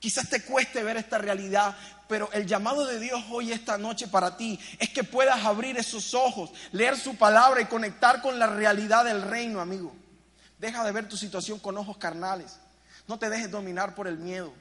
Quizás 0.00 0.30
te 0.30 0.42
cueste 0.42 0.82
ver 0.82 0.96
esta 0.96 1.18
realidad, 1.18 1.76
pero 2.08 2.32
el 2.32 2.46
llamado 2.46 2.86
de 2.86 2.98
Dios 2.98 3.22
hoy, 3.30 3.52
esta 3.52 3.76
noche 3.76 4.08
para 4.08 4.36
ti, 4.36 4.58
es 4.78 4.88
que 4.88 5.04
puedas 5.04 5.44
abrir 5.44 5.76
esos 5.76 6.14
ojos, 6.14 6.50
leer 6.72 6.96
su 6.96 7.16
palabra 7.16 7.60
y 7.60 7.66
conectar 7.66 8.22
con 8.22 8.38
la 8.38 8.46
realidad 8.46 9.04
del 9.04 9.20
reino, 9.20 9.60
amigo. 9.60 9.94
Deja 10.58 10.82
de 10.84 10.92
ver 10.92 11.06
tu 11.06 11.18
situación 11.18 11.58
con 11.58 11.76
ojos 11.76 11.98
carnales. 11.98 12.58
No 13.06 13.18
te 13.18 13.28
dejes 13.28 13.50
dominar 13.50 13.94
por 13.94 14.08
el 14.08 14.16
miedo. 14.16 14.54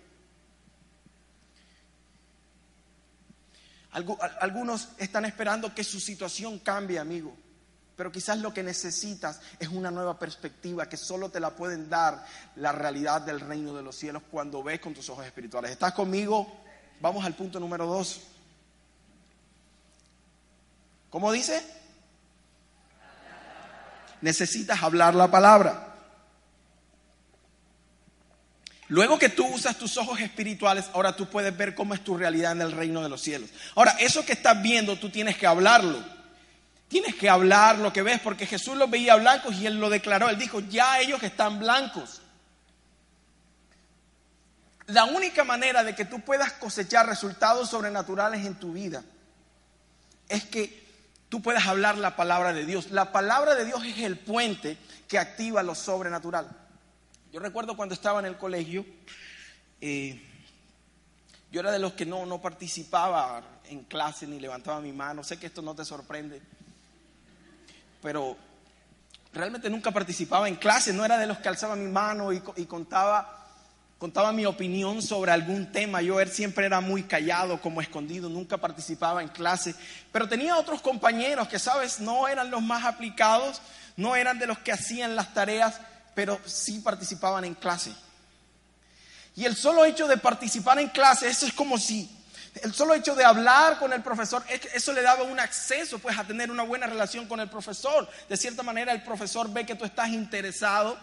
Algunos 3.92 4.90
están 4.98 5.24
esperando 5.24 5.74
que 5.74 5.86
su 5.86 6.02
situación 6.02 6.60
cambie, 6.60 7.00
amigo. 7.00 7.36
Pero 8.00 8.14
quizás 8.14 8.38
lo 8.38 8.54
que 8.54 8.64
necesitas 8.64 9.42
es 9.60 9.68
una 9.68 9.92
nueva 9.92 10.18
perspectiva 10.18 10.88
que 10.88 10.96
solo 10.96 11.28
te 11.28 11.42
la 11.42 11.50
pueden 11.50 11.90
dar 11.90 12.26
la 12.56 12.72
realidad 12.72 13.20
del 13.20 13.42
reino 13.42 13.76
de 13.76 13.84
los 13.84 13.94
cielos 13.94 14.24
cuando 14.32 14.64
ves 14.64 14.80
con 14.80 14.94
tus 14.94 15.10
ojos 15.10 15.26
espirituales. 15.26 15.72
¿Estás 15.72 15.92
conmigo? 15.92 16.62
Vamos 17.02 17.26
al 17.26 17.36
punto 17.36 17.60
número 17.60 17.86
dos. 17.86 18.22
¿Cómo 21.10 21.30
dice? 21.30 21.62
Necesitas 24.22 24.82
hablar 24.82 25.14
la 25.14 25.30
palabra. 25.30 25.94
Luego 28.88 29.20
que 29.20 29.28
tú 29.28 29.46
usas 29.46 29.78
tus 29.78 29.98
ojos 29.98 30.22
espirituales, 30.22 30.86
ahora 30.94 31.18
tú 31.18 31.30
puedes 31.30 31.58
ver 31.58 31.76
cómo 31.76 31.94
es 31.94 32.02
tu 32.02 32.16
realidad 32.16 32.54
en 32.54 32.62
el 32.62 32.72
reino 32.72 33.04
de 33.04 33.10
los 33.10 33.20
cielos. 33.20 33.50
Ahora, 33.76 33.98
eso 34.00 34.24
que 34.24 34.32
estás 34.32 34.62
viendo, 34.62 34.98
tú 34.98 35.10
tienes 35.10 35.36
que 35.36 35.48
hablarlo. 35.48 36.19
Tienes 36.90 37.16
que 37.16 37.30
hablar 37.30 37.78
lo 37.78 37.94
que 37.94 38.02
ves, 38.02 38.20
porque 38.20 38.48
Jesús 38.48 38.76
los 38.76 38.90
veía 38.90 39.16
blancos 39.16 39.56
y 39.56 39.68
él 39.68 39.80
lo 39.80 39.90
declaró. 39.90 40.28
Él 40.28 40.40
dijo, 40.40 40.60
ya 40.60 41.00
ellos 41.00 41.22
están 41.24 41.60
blancos. 41.60 42.22
La 44.88 45.06
única 45.06 45.44
manera 45.44 45.84
de 45.84 45.94
que 45.94 46.06
tú 46.06 46.20
puedas 46.22 46.54
cosechar 46.54 47.06
resultados 47.06 47.70
sobrenaturales 47.70 48.44
en 48.44 48.56
tu 48.56 48.74
vida 48.74 49.04
es 50.28 50.46
que 50.46 50.84
tú 51.30 51.44
puedas 51.44 51.68
hablar 51.68 51.96
la 52.00 52.16
palabra 52.16 52.54
de 52.54 52.66
Dios. 52.66 52.90
La 52.90 53.12
palabra 53.12 53.54
de 53.54 53.66
Dios 53.66 53.86
es 53.86 54.00
el 54.00 54.18
puente 54.18 54.80
que 55.08 55.20
activa 55.20 55.62
lo 55.62 55.76
sobrenatural. 55.76 56.50
Yo 57.32 57.40
recuerdo 57.40 57.78
cuando 57.78 57.94
estaba 57.94 58.20
en 58.20 58.26
el 58.26 58.38
colegio, 58.38 58.84
eh, 59.80 60.26
Yo 61.52 61.62
era 61.62 61.72
de 61.72 61.80
los 61.80 61.94
que 61.94 62.06
no, 62.08 62.26
no 62.26 62.42
participaba 62.42 63.44
en 63.66 63.84
clase 63.84 64.26
ni 64.26 64.40
levantaba 64.40 64.82
mi 64.82 64.92
mano. 64.92 65.24
Sé 65.24 65.38
que 65.38 65.48
esto 65.48 65.62
no 65.62 65.76
te 65.76 65.86
sorprende, 65.86 66.42
pero 68.02 68.38
realmente 69.34 69.70
nunca 69.70 69.92
participaba 69.92 70.48
en 70.48 70.56
clase. 70.56 70.94
No 70.94 71.06
era 71.06 71.18
de 71.18 71.28
los 71.28 71.40
que 71.40 71.50
alzaba 71.50 71.76
mi 71.76 71.90
mano 71.90 72.34
y, 72.34 72.42
y 72.58 72.66
contaba 72.66 73.40
contaba 74.00 74.32
mi 74.32 74.46
opinión 74.46 75.02
sobre 75.02 75.32
algún 75.34 75.74
tema. 75.74 76.02
Yo 76.02 76.22
él 76.22 76.32
siempre 76.32 76.66
era 76.66 76.80
muy 76.80 77.04
callado, 77.04 77.62
como 77.62 77.82
escondido, 77.82 78.30
nunca 78.30 78.58
participaba 78.58 79.22
en 79.22 79.28
clase. 79.28 79.76
Pero 80.12 80.28
tenía 80.30 80.56
otros 80.56 80.82
compañeros 80.82 81.50
que, 81.50 81.60
sabes, 81.60 82.00
no 82.00 82.28
eran 82.28 82.50
los 82.50 82.62
más 82.62 82.86
aplicados, 82.86 83.62
no 83.98 84.16
eran 84.16 84.40
de 84.40 84.48
los 84.48 84.58
que 84.60 84.72
hacían 84.72 85.18
las 85.18 85.34
tareas, 85.34 85.82
pero 86.16 86.40
sí 86.46 86.80
participaban 86.80 87.44
en 87.44 87.56
clase. 87.56 87.94
Y 89.36 89.44
el 89.44 89.56
solo 89.56 89.84
hecho 89.84 90.08
de 90.08 90.18
participar 90.18 90.80
en 90.80 90.88
clase, 90.88 91.28
eso 91.28 91.46
es 91.46 91.54
como 91.54 91.78
si 91.78 92.10
el 92.56 92.74
solo 92.74 92.94
hecho 92.94 93.16
de 93.16 93.24
hablar 93.24 93.78
con 93.80 93.94
el 93.94 94.02
profesor, 94.02 94.44
eso 94.74 94.94
le 94.94 95.02
daba 95.02 95.24
un 95.24 95.40
acceso 95.40 96.00
pues 96.00 96.18
a 96.18 96.24
tener 96.24 96.52
una 96.52 96.64
buena 96.64 96.88
relación 96.88 97.28
con 97.28 97.40
el 97.40 97.50
profesor. 97.50 98.10
De 98.28 98.38
cierta 98.38 98.64
manera 98.64 98.92
el 98.92 99.04
profesor 99.04 99.52
ve 99.52 99.66
que 99.66 99.76
tú 99.76 99.86
estás 99.86 100.10
interesado 100.10 100.98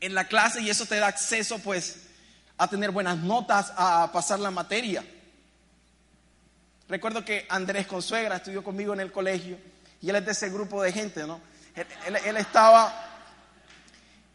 en 0.00 0.14
la 0.14 0.26
clase 0.26 0.60
y 0.60 0.70
eso 0.70 0.86
te 0.86 0.96
da 0.96 1.06
acceso 1.06 1.58
pues 1.58 2.00
a 2.58 2.68
tener 2.68 2.90
buenas 2.90 3.18
notas, 3.18 3.72
a 3.76 4.10
pasar 4.12 4.40
la 4.40 4.50
materia. 4.50 5.04
Recuerdo 6.88 7.24
que 7.24 7.46
Andrés 7.48 7.86
Consuegra 7.86 8.36
estudió 8.36 8.62
conmigo 8.62 8.94
en 8.94 9.00
el 9.00 9.12
colegio 9.12 9.58
y 10.00 10.10
él 10.10 10.16
es 10.16 10.26
de 10.26 10.32
ese 10.32 10.50
grupo 10.50 10.82
de 10.82 10.92
gente, 10.92 11.26
¿no? 11.26 11.40
Él, 12.06 12.36
estaba, 12.36 12.92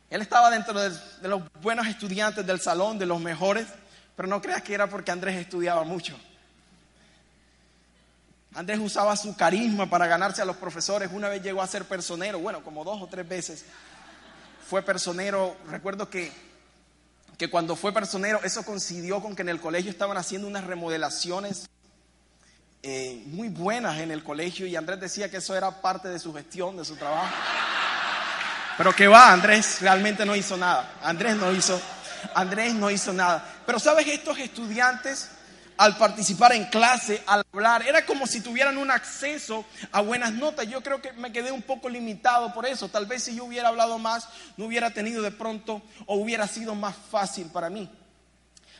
él 0.09 0.21
estaba 0.21 0.51
dentro 0.51 0.79
de, 0.79 0.89
de, 1.21 1.27
los 1.27 1.41
buenos 1.61 1.87
estudiantes 1.87 2.45
del 2.45 2.61
salón, 2.61 2.99
de 2.99 3.07
los 3.07 3.19
mejores, 3.19 3.65
pero 4.15 4.27
no 4.27 4.41
creas 4.41 4.61
que 4.61 4.73
era 4.73 4.87
porque 4.87 5.11
Andrés 5.11 5.37
estudiaba 5.37 5.83
mucho. 5.83 6.17
Andrés 8.53 8.79
usaba 8.79 9.15
su 9.15 9.35
carisma 9.35 9.89
para 9.89 10.07
ganarse 10.07 10.41
a 10.41 10.45
los 10.45 10.57
profesores. 10.57 11.09
Una 11.13 11.29
vez 11.29 11.41
llegó 11.41 11.61
a 11.61 11.67
ser 11.67 11.85
personero, 11.85 12.39
bueno, 12.39 12.63
como 12.63 12.83
dos 12.83 13.01
o 13.01 13.07
tres 13.07 13.27
veces 13.27 13.65
fue 14.71 14.81
personero, 14.81 15.57
recuerdo 15.67 16.09
que, 16.09 16.31
que 17.37 17.49
cuando 17.49 17.75
fue 17.75 17.91
personero, 17.91 18.39
eso 18.41 18.63
coincidió 18.63 19.19
con 19.19 19.35
que 19.35 19.41
en 19.41 19.49
el 19.49 19.59
colegio 19.59 19.91
estaban 19.91 20.15
haciendo 20.15 20.47
unas 20.47 20.63
remodelaciones 20.63 21.69
eh, 22.81 23.21
muy 23.25 23.49
buenas 23.49 23.99
en 23.99 24.11
el 24.11 24.23
colegio 24.23 24.65
y 24.65 24.77
Andrés 24.77 25.01
decía 25.01 25.29
que 25.29 25.37
eso 25.37 25.57
era 25.57 25.81
parte 25.81 26.07
de 26.07 26.19
su 26.19 26.33
gestión, 26.33 26.77
de 26.77 26.85
su 26.85 26.95
trabajo. 26.95 27.35
Pero 28.77 28.95
que 28.95 29.09
va, 29.09 29.33
Andrés 29.33 29.81
realmente 29.81 30.25
no 30.25 30.37
hizo 30.37 30.55
nada. 30.55 30.93
Andrés 31.03 31.35
no 31.35 31.51
hizo, 31.51 31.77
Andrés 32.33 32.73
no 32.73 32.89
hizo 32.89 33.11
nada. 33.11 33.43
Pero 33.65 33.79
sabes, 33.79 34.07
estos 34.07 34.37
estudiantes 34.39 35.29
al 35.81 35.97
participar 35.97 36.53
en 36.53 36.65
clase, 36.65 37.23
al 37.25 37.43
hablar, 37.51 37.87
era 37.87 38.05
como 38.05 38.27
si 38.27 38.41
tuvieran 38.41 38.77
un 38.77 38.91
acceso 38.91 39.65
a 39.91 40.01
buenas 40.01 40.31
notas. 40.31 40.67
Yo 40.67 40.81
creo 40.81 41.01
que 41.01 41.11
me 41.13 41.31
quedé 41.31 41.51
un 41.51 41.63
poco 41.63 41.89
limitado 41.89 42.53
por 42.53 42.67
eso. 42.67 42.89
Tal 42.89 43.07
vez 43.07 43.23
si 43.23 43.35
yo 43.35 43.45
hubiera 43.45 43.69
hablado 43.69 43.97
más, 43.97 44.27
no 44.57 44.65
hubiera 44.65 44.91
tenido 44.91 45.23
de 45.23 45.31
pronto 45.31 45.81
o 46.05 46.17
hubiera 46.17 46.47
sido 46.47 46.75
más 46.75 46.95
fácil 47.09 47.47
para 47.47 47.71
mí. 47.71 47.89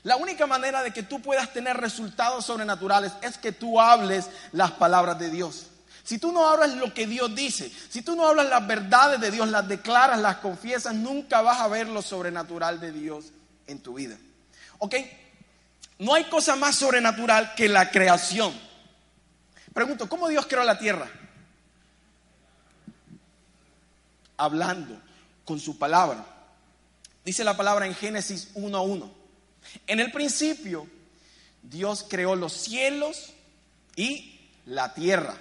La 0.04 0.16
única 0.16 0.46
manera 0.46 0.84
de 0.84 0.92
que 0.92 1.02
tú 1.02 1.22
puedas 1.24 1.52
tener 1.54 1.78
resultados 1.78 2.46
sobrenaturales 2.46 3.14
es 3.24 3.40
que 3.40 3.52
tú 3.52 3.82
hables 3.82 4.30
las 4.52 4.72
palabras 4.72 5.18
de 5.18 5.32
Dios. 5.32 5.68
Si 6.04 6.20
tú 6.20 6.32
no 6.32 6.48
hablas 6.48 6.76
lo 6.76 6.94
que 6.94 7.08
Dios 7.08 7.34
dice, 7.34 7.72
si 7.90 8.04
tú 8.04 8.16
no 8.16 8.28
hablas 8.28 8.48
las 8.48 8.68
verdades 8.68 9.20
de 9.20 9.32
Dios, 9.32 9.48
las 9.50 9.68
declaras, 9.68 10.20
las 10.20 10.38
confiesas, 10.38 10.94
nunca 10.94 11.42
vas 11.42 11.62
a 11.62 11.68
ver 11.68 11.88
lo 11.88 12.04
sobrenatural 12.04 12.80
de 12.80 12.92
Dios 12.92 13.26
en 13.66 13.80
tu 13.80 13.96
vida. 13.96 14.18
¿Ok? 14.84 14.96
No 16.00 16.16
hay 16.16 16.24
cosa 16.24 16.56
más 16.56 16.76
sobrenatural 16.76 17.54
que 17.54 17.70
la 17.70 17.92
creación. 17.92 18.52
Pregunto, 19.74 20.10
¿cómo 20.10 20.28
Dios 20.28 20.48
creó 20.48 20.64
la 20.64 20.80
tierra? 20.80 21.08
Hablando 24.38 25.00
con 25.46 25.60
su 25.60 25.78
palabra. 25.78 26.26
Dice 27.24 27.44
la 27.44 27.56
palabra 27.56 27.86
en 27.86 27.94
Génesis 27.94 28.56
1.1. 28.56 29.08
En 29.86 30.00
el 30.00 30.12
principio, 30.12 30.88
Dios 31.62 32.04
creó 32.10 32.36
los 32.36 32.54
cielos 32.54 33.34
y 33.96 34.50
la 34.66 34.96
tierra. 34.96 35.38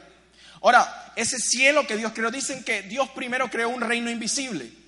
Ahora, 0.60 1.14
ese 1.16 1.38
cielo 1.38 1.86
que 1.86 1.96
Dios 1.96 2.12
creó, 2.14 2.30
dicen 2.30 2.62
que 2.62 2.82
Dios 2.82 3.08
primero 3.08 3.48
creó 3.48 3.70
un 3.70 3.80
reino 3.80 4.10
invisible. 4.10 4.79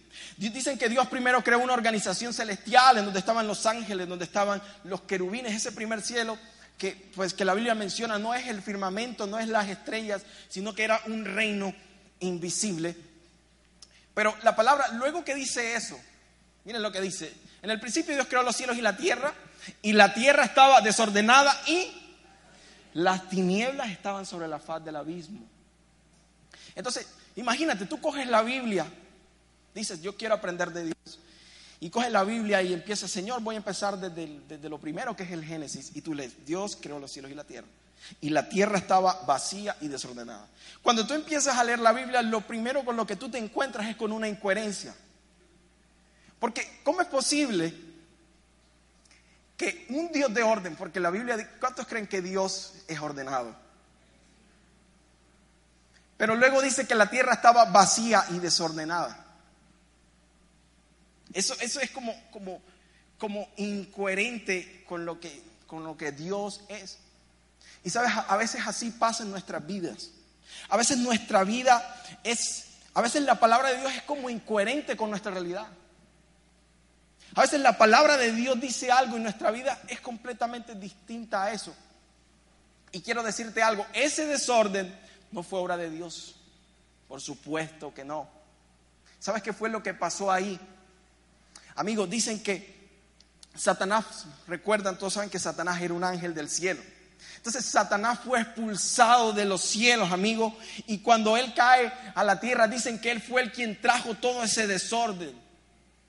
Dicen 0.50 0.76
que 0.76 0.88
Dios 0.88 1.06
primero 1.06 1.44
creó 1.44 1.60
una 1.60 1.72
organización 1.72 2.34
celestial 2.34 2.98
en 2.98 3.04
donde 3.04 3.20
estaban 3.20 3.46
los 3.46 3.64
ángeles, 3.64 4.08
donde 4.08 4.24
estaban 4.24 4.60
los 4.82 5.02
querubines, 5.02 5.54
ese 5.54 5.70
primer 5.70 6.02
cielo 6.02 6.36
que, 6.76 7.10
pues, 7.14 7.32
que 7.32 7.44
la 7.44 7.54
Biblia 7.54 7.76
menciona 7.76 8.18
no 8.18 8.34
es 8.34 8.48
el 8.48 8.60
firmamento, 8.60 9.28
no 9.28 9.38
es 9.38 9.46
las 9.46 9.68
estrellas, 9.68 10.22
sino 10.48 10.74
que 10.74 10.82
era 10.82 11.00
un 11.06 11.24
reino 11.24 11.72
invisible. 12.18 12.96
Pero 14.14 14.36
la 14.42 14.56
palabra, 14.56 14.88
luego 14.94 15.24
que 15.24 15.34
dice 15.36 15.76
eso, 15.76 15.96
miren 16.64 16.82
lo 16.82 16.90
que 16.90 17.00
dice, 17.00 17.32
en 17.62 17.70
el 17.70 17.78
principio 17.78 18.14
Dios 18.14 18.26
creó 18.26 18.42
los 18.42 18.56
cielos 18.56 18.76
y 18.76 18.80
la 18.80 18.96
tierra, 18.96 19.32
y 19.80 19.92
la 19.92 20.12
tierra 20.12 20.44
estaba 20.44 20.80
desordenada 20.80 21.56
y 21.68 21.86
las 22.94 23.28
tinieblas 23.28 23.90
estaban 23.90 24.26
sobre 24.26 24.48
la 24.48 24.58
faz 24.58 24.84
del 24.84 24.96
abismo. 24.96 25.40
Entonces, 26.74 27.06
imagínate, 27.36 27.86
tú 27.86 28.00
coges 28.00 28.26
la 28.26 28.42
Biblia 28.42 28.86
Dices, 29.74 30.02
yo 30.02 30.16
quiero 30.16 30.34
aprender 30.34 30.72
de 30.72 30.84
Dios. 30.84 31.18
Y 31.80 31.90
coges 31.90 32.12
la 32.12 32.22
Biblia 32.22 32.62
y 32.62 32.72
empiezas, 32.72 33.10
Señor, 33.10 33.42
voy 33.42 33.56
a 33.56 33.58
empezar 33.58 33.98
desde, 33.98 34.40
desde, 34.48 34.68
lo 34.68 34.78
primero 34.78 35.16
que 35.16 35.24
es 35.24 35.32
el 35.32 35.44
Génesis. 35.44 35.90
Y 35.94 36.02
tú 36.02 36.14
lees, 36.14 36.46
Dios 36.46 36.78
creó 36.80 36.98
los 37.00 37.10
cielos 37.10 37.30
y 37.30 37.34
la 37.34 37.44
tierra. 37.44 37.66
Y 38.20 38.30
la 38.30 38.48
tierra 38.48 38.78
estaba 38.78 39.22
vacía 39.26 39.76
y 39.80 39.88
desordenada. 39.88 40.46
Cuando 40.82 41.06
tú 41.06 41.14
empiezas 41.14 41.56
a 41.56 41.64
leer 41.64 41.80
la 41.80 41.92
Biblia, 41.92 42.22
lo 42.22 42.40
primero 42.42 42.84
con 42.84 42.96
lo 42.96 43.06
que 43.06 43.16
tú 43.16 43.30
te 43.30 43.38
encuentras 43.38 43.88
es 43.88 43.96
con 43.96 44.12
una 44.12 44.28
incoherencia. 44.28 44.94
Porque, 46.38 46.80
¿cómo 46.82 47.00
es 47.00 47.08
posible 47.08 47.72
que 49.56 49.86
un 49.90 50.10
Dios 50.10 50.32
de 50.34 50.42
orden, 50.42 50.76
porque 50.76 51.00
la 51.00 51.10
Biblia, 51.10 51.50
¿cuántos 51.60 51.86
creen 51.86 52.06
que 52.06 52.20
Dios 52.20 52.74
es 52.88 53.00
ordenado? 53.00 53.54
Pero 56.16 56.36
luego 56.36 56.62
dice 56.62 56.86
que 56.86 56.94
la 56.94 57.10
tierra 57.10 57.34
estaba 57.34 57.64
vacía 57.64 58.24
y 58.30 58.38
desordenada. 58.38 59.21
Eso, 61.32 61.54
eso 61.60 61.80
es 61.80 61.90
como, 61.90 62.14
como, 62.30 62.60
como 63.18 63.48
incoherente 63.56 64.84
con 64.88 65.04
lo, 65.04 65.20
que, 65.20 65.42
con 65.66 65.84
lo 65.84 65.96
que 65.96 66.12
Dios 66.12 66.62
es. 66.68 66.98
Y 67.84 67.90
sabes, 67.90 68.12
a 68.28 68.36
veces 68.36 68.62
así 68.66 68.90
pasa 68.90 69.22
en 69.22 69.30
nuestras 69.30 69.66
vidas. 69.66 70.10
A 70.68 70.76
veces 70.76 70.98
nuestra 70.98 71.44
vida 71.44 72.02
es, 72.22 72.66
a 72.94 73.00
veces 73.00 73.22
la 73.22 73.40
palabra 73.40 73.70
de 73.70 73.80
Dios 73.80 73.92
es 73.94 74.02
como 74.02 74.30
incoherente 74.30 74.96
con 74.96 75.10
nuestra 75.10 75.32
realidad. 75.32 75.66
A 77.34 77.40
veces 77.40 77.60
la 77.60 77.78
palabra 77.78 78.16
de 78.16 78.32
Dios 78.32 78.60
dice 78.60 78.92
algo 78.92 79.16
y 79.16 79.20
nuestra 79.20 79.50
vida 79.50 79.80
es 79.88 80.00
completamente 80.00 80.74
distinta 80.74 81.44
a 81.44 81.52
eso. 81.52 81.74
Y 82.92 83.00
quiero 83.00 83.22
decirte 83.22 83.62
algo, 83.62 83.86
ese 83.94 84.26
desorden 84.26 84.94
no 85.30 85.42
fue 85.42 85.58
obra 85.58 85.78
de 85.78 85.90
Dios. 85.90 86.36
Por 87.08 87.20
supuesto 87.20 87.92
que 87.94 88.04
no. 88.04 88.28
¿Sabes 89.18 89.42
qué 89.42 89.52
fue 89.52 89.70
lo 89.70 89.82
que 89.82 89.94
pasó 89.94 90.30
ahí? 90.30 90.60
Amigos, 91.74 92.08
dicen 92.08 92.42
que 92.42 92.72
Satanás, 93.54 94.26
recuerdan, 94.46 94.98
todos 94.98 95.14
saben 95.14 95.30
que 95.30 95.38
Satanás 95.38 95.80
era 95.80 95.94
un 95.94 96.04
ángel 96.04 96.34
del 96.34 96.48
cielo. 96.48 96.80
Entonces 97.36 97.64
Satanás 97.64 98.20
fue 98.24 98.40
expulsado 98.40 99.32
de 99.32 99.44
los 99.44 99.62
cielos, 99.62 100.12
amigos, 100.12 100.52
y 100.86 100.98
cuando 100.98 101.36
él 101.36 101.52
cae 101.54 101.92
a 102.14 102.22
la 102.24 102.38
tierra, 102.38 102.68
dicen 102.68 103.00
que 103.00 103.10
él 103.10 103.20
fue 103.20 103.42
el 103.42 103.52
quien 103.52 103.80
trajo 103.80 104.14
todo 104.14 104.44
ese 104.44 104.66
desorden. 104.66 105.40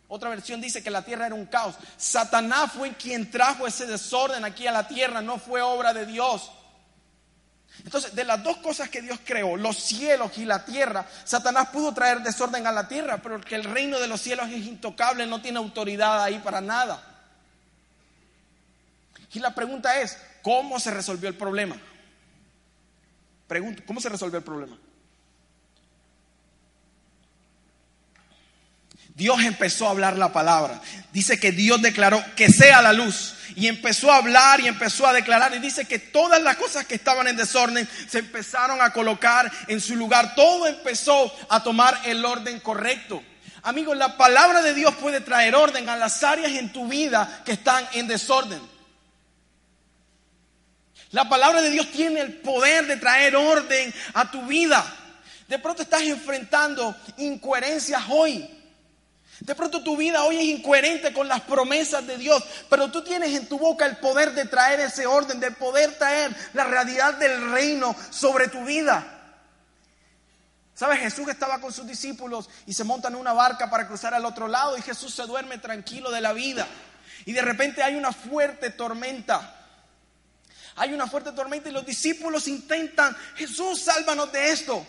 Otra 0.08 0.30
versión 0.30 0.62
dice 0.62 0.84
que 0.84 0.92
la 0.92 1.04
tierra 1.04 1.26
era 1.26 1.34
un 1.34 1.48
caos. 1.48 1.76
Satanás 1.98 2.72
fue 2.74 2.94
quien 2.94 3.32
trajo 3.32 3.66
ese 3.66 3.88
desorden 3.88 4.46
aquí 4.46 4.68
a 4.68 4.72
la 4.72 4.88
tierra, 4.88 5.22
no 5.22 5.40
fue 5.40 5.62
obra 5.62 5.92
de 5.94 6.06
Dios. 6.06 6.52
Entonces, 7.84 8.16
de 8.16 8.24
las 8.24 8.42
dos 8.44 8.58
cosas 8.58 8.90
que 8.90 9.02
Dios 9.02 9.20
creó, 9.26 9.58
los 9.58 9.78
cielos 9.78 10.38
y 10.38 10.46
la 10.46 10.64
tierra, 10.64 11.06
Satanás 11.26 11.70
pudo 11.70 11.94
traer 11.94 12.22
desorden 12.22 12.66
a 12.68 12.72
la 12.72 12.88
tierra, 12.88 13.18
pero 13.18 13.42
que 13.42 13.56
el 13.56 13.64
reino 13.64 14.00
de 14.00 14.08
los 14.08 14.22
cielos 14.22 14.48
es 14.50 14.66
intocable, 14.66 15.26
no 15.26 15.42
tiene 15.42 15.58
autoridad 15.58 16.24
ahí 16.24 16.40
para 16.40 16.62
nada. 16.62 17.04
Y 19.34 19.40
la 19.40 19.54
pregunta 19.54 20.00
es, 20.00 20.18
¿cómo 20.42 20.80
se 20.80 20.92
resolvió 20.92 21.28
el 21.28 21.36
problema? 21.36 21.76
Pregunto, 23.48 23.84
¿cómo 23.86 24.00
se 24.00 24.10
resolvió 24.10 24.38
el 24.38 24.44
problema? 24.44 24.78
Dios 29.16 29.44
empezó 29.44 29.88
a 29.88 29.92
hablar 29.92 30.18
la 30.18 30.34
palabra. 30.34 30.82
Dice 31.12 31.40
que 31.40 31.52
Dios 31.52 31.82
declaró 31.82 32.24
que 32.36 32.50
sea 32.50 32.82
la 32.82 32.94
luz. 32.94 33.36
Y 33.56 33.68
empezó 33.68 34.12
a 34.12 34.18
hablar 34.18 34.60
y 34.62 34.68
empezó 34.68 35.06
a 35.06 35.14
declarar. 35.14 35.54
Y 35.54 35.60
dice 35.60 35.86
que 35.86 36.00
todas 36.00 36.42
las 36.42 36.58
cosas 36.58 36.86
que 36.86 36.96
estaban 36.96 37.28
en 37.28 37.38
desorden 37.38 37.88
se 38.08 38.20
empezaron 38.20 38.82
a 38.82 38.92
colocar 38.92 39.52
en 39.68 39.80
su 39.80 39.96
lugar. 39.96 40.34
Todo 40.34 40.66
empezó 40.66 41.32
a 41.50 41.62
tomar 41.62 42.02
el 42.06 42.26
orden 42.26 42.60
correcto. 42.60 43.22
Amigos, 43.62 43.96
la 43.96 44.18
palabra 44.18 44.62
de 44.64 44.74
Dios 44.74 44.96
puede 44.96 45.22
traer 45.22 45.56
orden 45.56 45.88
a 45.88 45.96
las 45.96 46.24
áreas 46.24 46.52
en 46.54 46.74
tu 46.74 46.88
vida 46.88 47.44
que 47.46 47.54
están 47.54 47.88
en 47.94 48.08
desorden. 48.08 48.62
La 51.12 51.30
palabra 51.30 51.62
de 51.62 51.70
Dios 51.70 51.92
tiene 51.92 52.22
el 52.22 52.34
poder 52.34 52.88
de 52.88 52.98
traer 52.98 53.36
orden 53.36 53.94
a 54.16 54.32
tu 54.32 54.48
vida. 54.48 54.84
De 55.48 55.60
pronto 55.60 55.84
estás 55.84 56.02
enfrentando 56.02 56.96
incoherencias 57.18 58.02
hoy. 58.10 58.63
De 59.40 59.56
pronto 59.56 59.84
tu 59.84 59.98
vida 59.98 60.24
hoy 60.24 60.38
es 60.38 60.44
incoherente 60.44 61.12
con 61.12 61.28
las 61.28 61.42
promesas 61.42 62.06
de 62.06 62.18
Dios, 62.18 62.44
pero 62.70 62.92
tú 62.92 63.04
tienes 63.04 63.36
en 63.36 63.48
tu 63.48 63.58
boca 63.58 63.86
el 63.86 63.98
poder 63.98 64.34
de 64.34 64.46
traer 64.46 64.80
ese 64.80 65.06
orden, 65.06 65.40
de 65.40 65.52
poder 65.52 65.98
traer 65.98 66.36
la 66.54 66.66
realidad 66.66 67.16
del 67.16 67.52
reino 67.52 67.96
sobre 68.10 68.48
tu 68.48 68.64
vida. 68.64 69.14
¿Sabes? 70.76 71.00
Jesús 71.00 71.28
estaba 71.28 71.62
con 71.62 71.72
sus 71.72 71.86
discípulos 71.86 72.50
y 72.66 72.74
se 72.74 72.84
montan 72.84 73.14
en 73.14 73.20
una 73.20 73.34
barca 73.34 73.70
para 73.70 73.88
cruzar 73.88 74.14
al 74.14 74.26
otro 74.26 74.48
lado 74.48 74.78
y 74.78 74.82
Jesús 74.82 75.14
se 75.14 75.24
duerme 75.24 75.58
tranquilo 75.58 76.10
de 76.10 76.22
la 76.22 76.34
vida. 76.34 76.68
Y 77.26 77.34
de 77.34 77.42
repente 77.42 77.84
hay 77.84 77.96
una 77.96 78.12
fuerte 78.12 78.70
tormenta. 78.72 79.60
Hay 80.76 80.94
una 80.94 81.08
fuerte 81.08 81.32
tormenta 81.32 81.70
y 81.70 81.74
los 81.74 81.86
discípulos 81.86 82.48
intentan, 82.48 83.16
Jesús, 83.36 83.82
sálvanos 83.82 84.32
de 84.32 84.52
esto. 84.52 84.86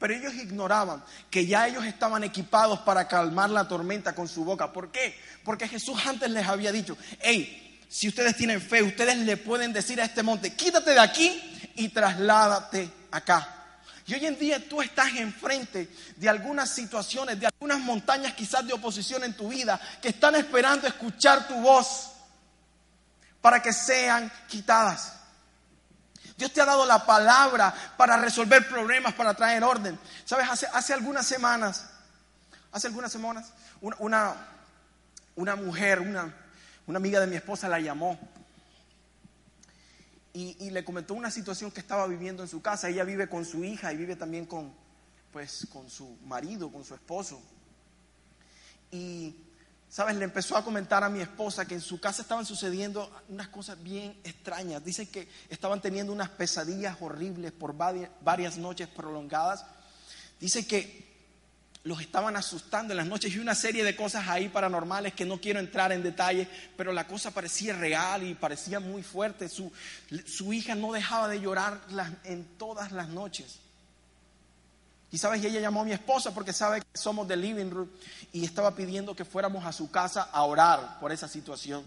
Pero 0.00 0.14
ellos 0.14 0.34
ignoraban 0.34 1.04
que 1.30 1.46
ya 1.46 1.68
ellos 1.68 1.84
estaban 1.84 2.24
equipados 2.24 2.80
para 2.80 3.06
calmar 3.06 3.50
la 3.50 3.68
tormenta 3.68 4.14
con 4.14 4.26
su 4.26 4.44
boca. 4.44 4.72
¿Por 4.72 4.90
qué? 4.90 5.14
Porque 5.44 5.68
Jesús 5.68 6.00
antes 6.06 6.30
les 6.30 6.48
había 6.48 6.72
dicho, 6.72 6.96
hey, 7.20 7.78
si 7.86 8.08
ustedes 8.08 8.34
tienen 8.34 8.62
fe, 8.62 8.82
ustedes 8.82 9.18
le 9.18 9.36
pueden 9.36 9.74
decir 9.74 10.00
a 10.00 10.04
este 10.04 10.22
monte, 10.22 10.54
quítate 10.54 10.92
de 10.92 11.00
aquí 11.00 11.70
y 11.76 11.90
trasládate 11.90 12.90
acá. 13.10 13.60
Y 14.06 14.14
hoy 14.14 14.24
en 14.24 14.38
día 14.38 14.66
tú 14.66 14.80
estás 14.80 15.14
enfrente 15.16 15.90
de 16.16 16.28
algunas 16.30 16.70
situaciones, 16.70 17.38
de 17.38 17.46
algunas 17.46 17.78
montañas 17.78 18.32
quizás 18.32 18.66
de 18.66 18.72
oposición 18.72 19.22
en 19.22 19.34
tu 19.34 19.50
vida, 19.50 19.78
que 20.00 20.08
están 20.08 20.34
esperando 20.34 20.86
escuchar 20.86 21.46
tu 21.46 21.54
voz 21.60 22.10
para 23.42 23.60
que 23.60 23.74
sean 23.74 24.32
quitadas. 24.48 25.19
Dios 26.40 26.54
te 26.54 26.62
ha 26.62 26.64
dado 26.64 26.86
la 26.86 27.04
palabra 27.04 27.74
para 27.98 28.16
resolver 28.16 28.66
problemas, 28.66 29.12
para 29.12 29.34
traer 29.34 29.62
orden. 29.62 29.98
Sabes, 30.24 30.48
hace, 30.48 30.66
hace 30.72 30.94
algunas 30.94 31.26
semanas, 31.26 31.90
hace 32.72 32.86
algunas 32.86 33.12
semanas, 33.12 33.52
una, 33.82 34.34
una, 35.36 35.56
mujer, 35.56 36.00
una, 36.00 36.34
una 36.86 36.96
amiga 36.96 37.20
de 37.20 37.26
mi 37.26 37.36
esposa 37.36 37.68
la 37.68 37.78
llamó 37.78 38.18
y, 40.32 40.70
le 40.70 40.82
comentó 40.82 41.12
una 41.12 41.30
situación 41.30 41.70
que 41.70 41.80
estaba 41.80 42.06
viviendo 42.06 42.42
en 42.42 42.48
su 42.48 42.62
casa. 42.62 42.88
Ella 42.88 43.04
vive 43.04 43.28
con 43.28 43.44
su 43.44 43.62
hija 43.62 43.92
y 43.92 43.98
vive 43.98 44.16
también 44.16 44.46
con, 44.46 44.72
pues, 45.34 45.68
con 45.70 45.90
su 45.90 46.16
marido, 46.24 46.72
con 46.72 46.84
su 46.84 46.94
esposo. 46.94 47.38
Y 48.90 49.36
¿Sabes? 49.90 50.14
Le 50.14 50.24
empezó 50.24 50.56
a 50.56 50.64
comentar 50.64 51.02
a 51.02 51.08
mi 51.08 51.20
esposa 51.20 51.66
que 51.66 51.74
en 51.74 51.80
su 51.80 51.98
casa 51.98 52.22
estaban 52.22 52.46
sucediendo 52.46 53.10
unas 53.28 53.48
cosas 53.48 53.82
bien 53.82 54.16
extrañas. 54.22 54.84
Dice 54.84 55.08
que 55.08 55.28
estaban 55.48 55.80
teniendo 55.80 56.12
unas 56.12 56.28
pesadillas 56.28 56.96
horribles 57.00 57.50
por 57.50 57.74
varias 57.76 58.56
noches 58.56 58.86
prolongadas. 58.86 59.66
Dice 60.38 60.64
que 60.64 61.10
los 61.82 62.00
estaban 62.00 62.36
asustando 62.36 62.92
en 62.92 62.98
las 62.98 63.06
noches 63.08 63.34
y 63.34 63.40
una 63.40 63.56
serie 63.56 63.82
de 63.82 63.96
cosas 63.96 64.28
ahí 64.28 64.48
paranormales 64.48 65.12
que 65.14 65.24
no 65.24 65.40
quiero 65.40 65.58
entrar 65.58 65.90
en 65.90 66.04
detalle, 66.04 66.46
pero 66.76 66.92
la 66.92 67.08
cosa 67.08 67.32
parecía 67.32 67.74
real 67.74 68.22
y 68.22 68.34
parecía 68.34 68.78
muy 68.78 69.02
fuerte. 69.02 69.48
Su, 69.48 69.72
su 70.24 70.52
hija 70.52 70.76
no 70.76 70.92
dejaba 70.92 71.26
de 71.26 71.40
llorar 71.40 71.80
en 72.22 72.44
todas 72.58 72.92
las 72.92 73.08
noches. 73.08 73.58
Y 75.12 75.18
sabes, 75.18 75.44
ella 75.44 75.60
llamó 75.60 75.82
a 75.82 75.84
mi 75.84 75.92
esposa 75.92 76.32
porque 76.32 76.52
sabe 76.52 76.80
que 76.80 76.98
somos 76.98 77.26
de 77.26 77.36
Living 77.36 77.70
Room 77.70 77.90
y 78.32 78.44
estaba 78.44 78.74
pidiendo 78.76 79.16
que 79.16 79.24
fuéramos 79.24 79.64
a 79.64 79.72
su 79.72 79.90
casa 79.90 80.28
a 80.32 80.44
orar 80.44 81.00
por 81.00 81.10
esa 81.10 81.26
situación. 81.26 81.84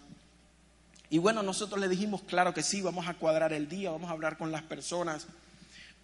Y 1.10 1.20
bueno, 1.20 1.42
nosotros 1.42 1.80
le 1.80 1.88
dijimos, 1.88 2.22
claro 2.24 2.54
que 2.54 2.64
sí, 2.64 2.82
vamos 2.82 3.08
a 3.08 3.14
cuadrar 3.14 3.54
el 3.54 3.70
día, 3.70 3.92
vamos 3.92 4.10
a 4.10 4.14
hablar 4.14 4.38
con 4.38 4.52
las 4.52 4.64
personas 4.64 5.28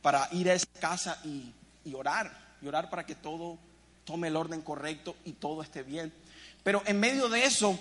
para 0.02 0.30
ir 0.32 0.50
a 0.50 0.54
esa 0.54 0.68
casa 0.80 1.20
y, 1.26 1.52
y 1.84 1.94
orar, 1.94 2.32
y 2.62 2.68
orar 2.68 2.90
para 2.90 3.06
que 3.06 3.16
todo 3.16 3.58
tome 4.06 4.30
el 4.30 4.36
orden 4.38 4.62
correcto 4.62 5.16
y 5.26 5.34
todo 5.34 5.62
esté 5.62 5.84
bien. 5.84 6.14
Pero 6.64 6.82
en 6.86 7.00
medio 7.00 7.28
de 7.28 7.44
eso, 7.44 7.78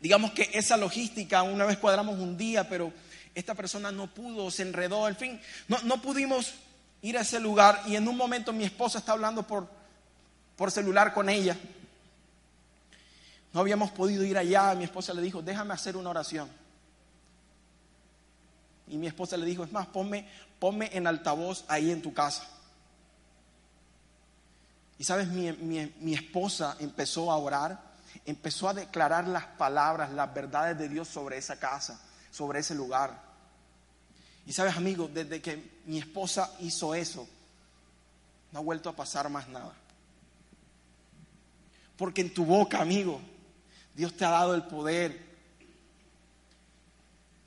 digamos 0.00 0.32
que 0.32 0.48
esa 0.54 0.76
logística, 0.76 1.42
una 1.42 1.66
vez 1.66 1.76
cuadramos 1.76 2.18
un 2.18 2.38
día, 2.38 2.68
pero 2.68 2.92
esta 3.34 3.54
persona 3.54 3.92
no 3.92 4.06
pudo, 4.06 4.50
se 4.50 4.62
enredó, 4.62 5.06
en 5.06 5.16
fin, 5.16 5.40
no, 5.68 5.80
no 5.82 6.00
pudimos 6.00 6.54
ir 7.02 7.16
a 7.16 7.22
ese 7.22 7.40
lugar 7.40 7.82
y 7.86 7.96
en 7.96 8.08
un 8.08 8.16
momento 8.16 8.52
mi 8.52 8.64
esposa 8.64 8.98
está 8.98 9.12
hablando 9.12 9.42
por, 9.42 9.68
por 10.56 10.70
celular 10.70 11.14
con 11.14 11.28
ella. 11.28 11.56
No 13.52 13.60
habíamos 13.60 13.90
podido 13.90 14.24
ir 14.24 14.36
allá, 14.36 14.74
mi 14.74 14.84
esposa 14.84 15.14
le 15.14 15.22
dijo, 15.22 15.42
déjame 15.42 15.74
hacer 15.74 15.96
una 15.96 16.10
oración. 16.10 16.48
Y 18.88 18.96
mi 18.96 19.06
esposa 19.06 19.36
le 19.36 19.46
dijo, 19.46 19.64
es 19.64 19.72
más, 19.72 19.86
ponme, 19.86 20.26
en 20.60 21.06
altavoz 21.06 21.64
ahí 21.68 21.90
en 21.90 22.02
tu 22.02 22.12
casa. 22.12 22.46
Y 24.98 25.04
sabes, 25.04 25.28
mi, 25.28 25.52
mi, 25.52 26.14
esposa 26.14 26.76
empezó 26.80 27.30
a 27.30 27.36
orar, 27.36 27.80
empezó 28.26 28.68
a 28.68 28.74
declarar 28.74 29.28
las 29.28 29.44
palabras, 29.44 30.10
las 30.12 30.32
verdades 30.34 30.76
de 30.76 30.88
Dios 30.88 31.06
sobre 31.06 31.38
esa 31.38 31.58
casa, 31.58 32.00
sobre 32.30 32.60
ese 32.60 32.74
lugar. 32.74 33.27
Y 34.48 34.54
sabes, 34.54 34.78
amigo, 34.78 35.10
desde 35.12 35.42
que 35.42 35.62
mi 35.84 35.98
esposa 35.98 36.50
hizo 36.60 36.94
eso, 36.94 37.28
no 38.50 38.60
ha 38.60 38.62
vuelto 38.62 38.88
a 38.88 38.96
pasar 38.96 39.28
más 39.28 39.46
nada. 39.50 39.74
Porque 41.98 42.22
en 42.22 42.32
tu 42.32 42.46
boca, 42.46 42.80
amigo, 42.80 43.20
Dios 43.94 44.16
te 44.16 44.24
ha 44.24 44.30
dado 44.30 44.54
el 44.54 44.62
poder, 44.62 45.22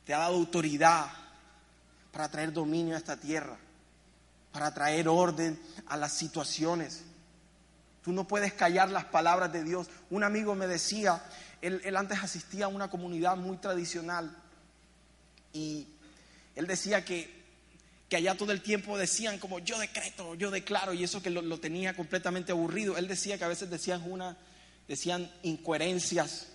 te 0.05 0.13
ha 0.13 0.19
dado 0.19 0.35
autoridad 0.35 1.07
para 2.11 2.29
traer 2.29 2.53
dominio 2.53 2.93
a 2.93 2.99
esta 2.99 3.17
tierra, 3.17 3.57
para 4.51 4.71
traer 4.71 5.07
orden 5.07 5.59
a 5.87 5.97
las 5.97 6.13
situaciones. 6.13 7.01
Tú 8.03 8.11
no 8.11 8.27
puedes 8.27 8.53
callar 8.53 8.91
las 8.91 9.05
palabras 9.05 9.51
de 9.51 9.63
Dios. 9.63 9.87
Un 10.11 10.23
amigo 10.23 10.53
me 10.53 10.67
decía, 10.67 11.23
él, 11.63 11.97
antes 11.97 12.21
asistía 12.21 12.65
a 12.65 12.67
una 12.67 12.91
comunidad 12.91 13.37
muy 13.37 13.57
tradicional 13.57 14.37
y 15.51 15.87
él 16.55 16.67
decía 16.67 17.05
que, 17.05 17.29
que 18.09 18.17
allá 18.17 18.35
todo 18.35 18.51
el 18.51 18.61
tiempo 18.61 18.97
decían 18.97 19.39
como 19.39 19.59
yo 19.59 19.79
decreto, 19.79 20.35
yo 20.35 20.51
declaro, 20.51 20.93
y 20.93 21.03
eso 21.03 21.21
que 21.21 21.29
lo, 21.29 21.59
tenía 21.59 21.95
completamente 21.95 22.51
aburrido. 22.51 22.97
Él 22.97 23.07
decía 23.07 23.37
que 23.37 23.43
a 23.43 23.47
veces 23.47 23.69
decían 23.69 24.03
una, 24.09 24.37
decían 24.87 25.31
incoherencias 25.43 26.47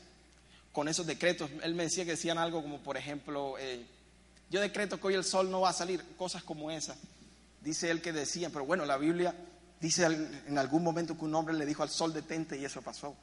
con 0.73 0.89
esos 0.89 1.07
decretos. 1.07 1.51
Él 1.63 1.75
me 1.75 1.85
decía 1.85 2.05
que 2.05 2.13
decían 2.13 2.39
algo 2.39 2.63
como, 2.63 2.79
por 2.81 2.97
ejemplo, 2.97 3.57
eh, 3.59 3.85
yo 4.51 4.61
decreto 4.61 5.01
que 5.01 5.07
hoy 5.07 5.15
el 5.15 5.25
sol 5.25 5.51
no 5.51 5.63
va 5.63 5.71
a 5.71 5.73
salir, 5.73 6.05
cosas 6.17 6.43
como 6.43 6.71
esas. 6.71 6.99
Dice 7.63 7.91
él 7.91 8.03
que 8.03 8.13
decían, 8.13 8.53
pero 8.53 8.67
bueno, 8.67 8.85
la 8.85 8.99
Biblia 8.99 9.35
dice 9.81 10.05
en 10.05 10.59
algún 10.59 10.83
momento 10.83 11.17
que 11.17 11.25
un 11.25 11.35
hombre 11.35 11.55
le 11.55 11.67
dijo 11.67 11.83
al 11.83 11.91
sol 11.91 12.13
detente 12.13 12.59
y 12.59 12.65
eso 12.65 12.83
pasó. 12.83 13.17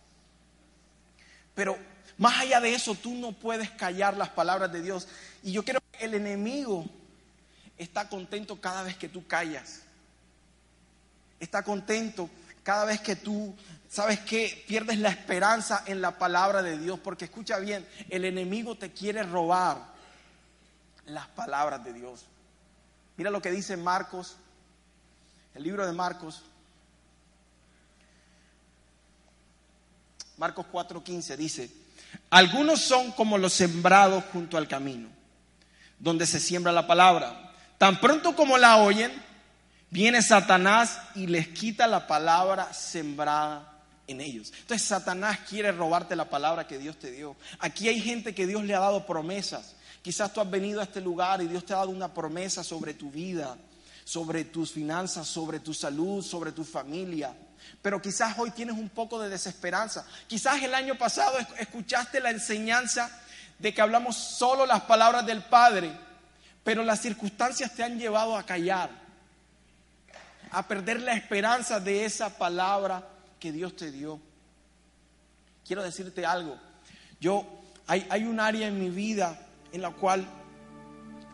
Pero 1.55 1.77
más 2.17 2.39
allá 2.39 2.59
de 2.59 2.73
eso, 2.73 2.95
tú 2.95 3.15
no 3.15 3.31
puedes 3.31 3.69
callar 3.71 4.17
las 4.17 4.29
palabras 4.29 4.71
de 4.71 4.81
Dios. 4.81 5.07
Y 5.41 5.51
yo 5.51 5.63
creo 5.63 5.81
que 5.91 6.05
el 6.05 6.13
enemigo 6.13 6.85
está 7.77 8.09
contento 8.09 8.59
cada 8.59 8.83
vez 8.83 8.97
que 8.97 9.09
tú 9.09 9.25
callas. 9.27 9.81
Está 11.39 11.63
contento 11.63 12.29
cada 12.63 12.85
vez 12.85 13.01
que 13.01 13.15
tú, 13.15 13.55
¿sabes 13.89 14.19
qué? 14.21 14.63
Pierdes 14.67 14.97
la 14.99 15.09
esperanza 15.09 15.83
en 15.85 16.01
la 16.01 16.17
palabra 16.17 16.63
de 16.63 16.77
Dios. 16.77 16.99
Porque 16.99 17.25
escucha 17.25 17.59
bien, 17.59 17.87
el 18.09 18.25
enemigo 18.25 18.75
te 18.75 18.91
quiere 18.91 19.23
robar 19.23 19.93
las 21.05 21.27
palabras 21.27 21.83
de 21.83 21.93
Dios. 21.93 22.25
Mira 23.17 23.29
lo 23.29 23.41
que 23.41 23.51
dice 23.51 23.77
Marcos, 23.77 24.37
el 25.53 25.63
libro 25.63 25.85
de 25.85 25.93
Marcos. 25.93 26.43
Marcos 30.37 30.65
4:15 30.71 31.37
dice, 31.37 31.69
algunos 32.29 32.81
son 32.81 33.11
como 33.11 33.37
los 33.37 33.53
sembrados 33.53 34.23
junto 34.31 34.57
al 34.57 34.67
camino, 34.67 35.09
donde 35.99 36.25
se 36.25 36.39
siembra 36.39 36.71
la 36.71 36.87
palabra. 36.87 37.51
Tan 37.77 37.99
pronto 37.99 38.35
como 38.35 38.57
la 38.57 38.77
oyen, 38.77 39.11
viene 39.89 40.21
Satanás 40.21 40.99
y 41.15 41.27
les 41.27 41.49
quita 41.49 41.87
la 41.87 42.07
palabra 42.07 42.73
sembrada 42.73 43.73
en 44.07 44.21
ellos. 44.21 44.51
Entonces 44.59 44.87
Satanás 44.87 45.39
quiere 45.49 45.71
robarte 45.71 46.15
la 46.15 46.29
palabra 46.29 46.67
que 46.67 46.77
Dios 46.77 46.97
te 46.97 47.11
dio. 47.11 47.35
Aquí 47.59 47.87
hay 47.87 47.99
gente 48.01 48.33
que 48.35 48.47
Dios 48.47 48.63
le 48.63 48.75
ha 48.75 48.79
dado 48.79 49.05
promesas. 49.05 49.75
Quizás 50.01 50.33
tú 50.33 50.41
has 50.41 50.49
venido 50.49 50.81
a 50.81 50.83
este 50.83 51.01
lugar 51.01 51.41
y 51.41 51.47
Dios 51.47 51.65
te 51.65 51.73
ha 51.73 51.77
dado 51.77 51.89
una 51.89 52.13
promesa 52.13 52.63
sobre 52.63 52.93
tu 52.93 53.09
vida, 53.09 53.57
sobre 54.03 54.43
tus 54.43 54.71
finanzas, 54.71 55.27
sobre 55.27 55.59
tu 55.59 55.73
salud, 55.73 56.21
sobre 56.21 56.51
tu 56.51 56.63
familia. 56.63 57.33
Pero 57.81 58.01
quizás 58.01 58.37
hoy 58.37 58.51
tienes 58.51 58.75
un 58.77 58.89
poco 58.89 59.19
de 59.19 59.29
desesperanza. 59.29 60.05
Quizás 60.27 60.61
el 60.61 60.73
año 60.73 60.95
pasado 60.95 61.37
escuchaste 61.57 62.19
la 62.19 62.29
enseñanza 62.29 63.09
de 63.59 63.73
que 63.73 63.81
hablamos 63.81 64.15
solo 64.15 64.65
las 64.65 64.81
palabras 64.81 65.25
del 65.25 65.43
Padre, 65.43 65.91
pero 66.63 66.83
las 66.83 67.01
circunstancias 67.01 67.73
te 67.73 67.83
han 67.83 67.97
llevado 67.97 68.37
a 68.37 68.43
callar, 68.43 68.89
a 70.51 70.67
perder 70.67 71.01
la 71.01 71.13
esperanza 71.13 71.79
de 71.79 72.05
esa 72.05 72.37
palabra 72.37 73.07
que 73.39 73.51
Dios 73.51 73.75
te 73.75 73.91
dio. 73.91 74.19
Quiero 75.65 75.83
decirte 75.83 76.25
algo. 76.25 76.57
Yo 77.19 77.45
hay, 77.87 78.05
hay 78.09 78.23
un 78.23 78.39
área 78.39 78.67
en 78.67 78.79
mi 78.79 78.89
vida 78.89 79.39
en 79.71 79.81
la 79.81 79.91
cual 79.91 80.25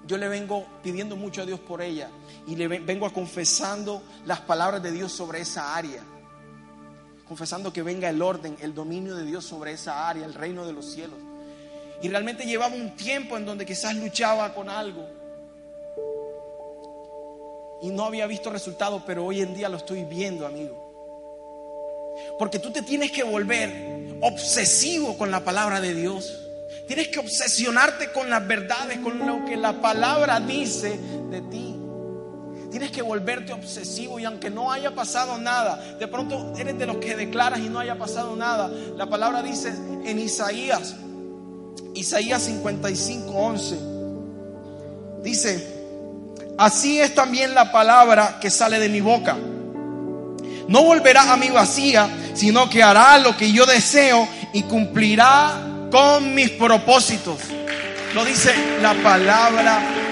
yo 0.06 0.18
le 0.18 0.28
vengo 0.28 0.65
pidiendo 0.82 1.15
mucho 1.15 1.42
a 1.42 1.46
Dios 1.46 1.60
por 1.60 1.82
ella 1.82 2.10
y 2.48 2.56
le 2.56 2.68
vengo 2.68 3.12
confesando 3.12 4.02
las 4.26 4.39
palabras 4.39 4.82
de 4.82 4.92
Dios 4.92 5.12
sobre 5.12 5.42
esa 5.42 5.76
área. 5.76 6.02
Confesando 7.30 7.72
que 7.72 7.84
venga 7.84 8.10
el 8.10 8.22
orden, 8.22 8.58
el 8.60 8.74
dominio 8.74 9.15
de 9.15 9.24
Dios 9.24 9.46
sobre 9.46 9.72
esa 9.72 10.10
área, 10.10 10.26
el 10.26 10.34
reino 10.34 10.65
de 10.65 10.74
los 10.74 10.92
cielos. 10.92 11.20
Y 12.02 12.10
realmente 12.10 12.46
llevaba 12.46 12.76
un 12.76 12.96
tiempo 12.98 13.38
en 13.38 13.46
donde 13.46 13.65
quizás 13.65 13.96
luchaba 13.96 14.54
con 14.54 14.68
algo 14.68 15.08
y 17.82 17.89
no 17.89 18.04
había 18.04 18.28
visto 18.28 18.50
resultado, 18.50 19.04
pero 19.06 19.26
hoy 19.26 19.42
en 19.42 19.54
día 19.54 19.70
lo 19.70 19.78
estoy 19.78 20.04
viendo, 20.04 20.46
amigo. 20.46 20.88
Porque 22.38 22.60
tú 22.60 22.72
te 22.72 22.82
tienes 22.82 23.12
que 23.12 23.24
volver 23.24 24.18
obsesivo 24.22 25.18
con 25.18 25.32
la 25.32 25.44
palabra 25.44 25.80
de 25.80 25.94
Dios. 25.94 26.46
Tienes 26.88 27.08
que 27.08 27.20
obsesionarte 27.20 28.12
con 28.12 28.30
las 28.30 28.46
verdades, 28.46 29.00
con 29.00 29.20
lo 29.20 29.46
que 29.46 29.56
la 29.56 29.74
palabra 29.74 30.39
dice 30.39 30.98
de 31.30 31.42
ti. 31.42 31.69
Tienes 32.72 32.92
que 32.92 33.02
volverte 33.02 33.52
obsesivo 33.52 34.20
y 34.20 34.26
aunque 34.26 34.50
no 34.50 34.72
haya 34.72 34.94
pasado 34.94 35.38
nada, 35.38 35.98
de 36.00 36.08
pronto 36.08 36.54
eres 36.58 36.78
de 36.78 36.86
los 36.86 36.98
que 36.98 37.16
declaras 37.16 37.60
y 37.60 37.70
no 37.70 37.80
haya 37.80 37.98
pasado 37.98 38.36
nada. 38.36 38.70
La 38.96 39.08
palabra 39.08 39.42
dice 39.42 39.74
en 40.06 40.20
Isaías, 40.20 40.96
Isaías 41.96 42.44
55, 42.44 43.32
11, 43.32 43.80
dice, 45.24 45.80
Así 46.60 47.00
es 47.00 47.16
también 47.16 47.56
la 47.56 47.72
palabra 47.72 48.38
que 48.42 48.50
sale 48.50 48.80
de 48.80 48.90
mi 48.90 49.00
boca. 49.00 49.38
No 50.68 50.84
volverá 50.84 51.32
a 51.32 51.38
mi 51.38 51.50
vacía, 51.50 52.10
sino 52.34 52.70
que 52.70 52.84
hará 52.84 53.18
lo 53.18 53.36
que 53.36 53.52
yo 53.52 53.66
deseo 53.66 54.28
y 54.54 54.64
cumplirá 54.64 55.54
con 55.90 56.36
mis 56.36 56.50
propósitos. 56.52 57.40
Lo 58.14 58.26
dice 58.26 58.54
la 58.82 58.94
palabra 58.96 60.09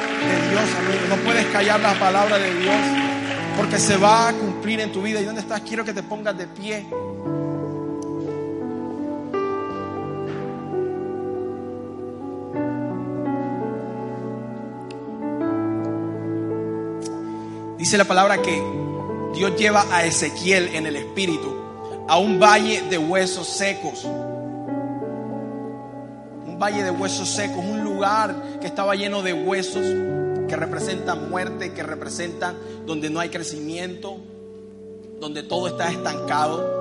Dios. 0.49 0.63
No 1.09 1.15
puedes 1.17 1.45
callar 1.47 1.79
la 1.79 1.93
palabra 1.99 2.37
de 2.37 2.53
Dios 2.53 2.75
porque 3.57 3.79
se 3.79 3.97
va 3.97 4.29
a 4.29 4.33
cumplir 4.33 4.79
en 4.79 4.91
tu 4.91 5.01
vida. 5.01 5.19
¿Y 5.19 5.25
dónde 5.25 5.41
estás? 5.41 5.61
Quiero 5.61 5.83
que 5.83 5.93
te 5.93 6.03
pongas 6.03 6.37
de 6.37 6.47
pie. 6.47 6.85
Dice 17.77 17.97
la 17.97 18.05
palabra 18.05 18.41
que 18.41 18.61
Dios 19.33 19.55
lleva 19.57 19.85
a 19.91 20.03
Ezequiel 20.03 20.75
en 20.75 20.87
el 20.87 20.95
espíritu 20.95 21.55
a 22.07 22.17
un 22.17 22.39
valle 22.39 22.83
de 22.89 22.97
huesos 22.97 23.47
secos. 23.47 24.03
Un 26.45 26.57
valle 26.59 26.83
de 26.83 26.91
huesos 26.91 27.29
secos, 27.29 27.57
un 27.57 27.83
lugar 27.83 28.35
que 28.59 28.67
estaba 28.67 28.95
lleno 28.95 29.21
de 29.21 29.33
huesos 29.33 29.85
que 30.47 30.55
representan 30.55 31.29
muerte, 31.29 31.73
que 31.73 31.83
representan 31.83 32.55
donde 32.85 33.09
no 33.09 33.19
hay 33.19 33.29
crecimiento, 33.29 34.17
donde 35.19 35.43
todo 35.43 35.67
está 35.67 35.91
estancado, 35.91 36.75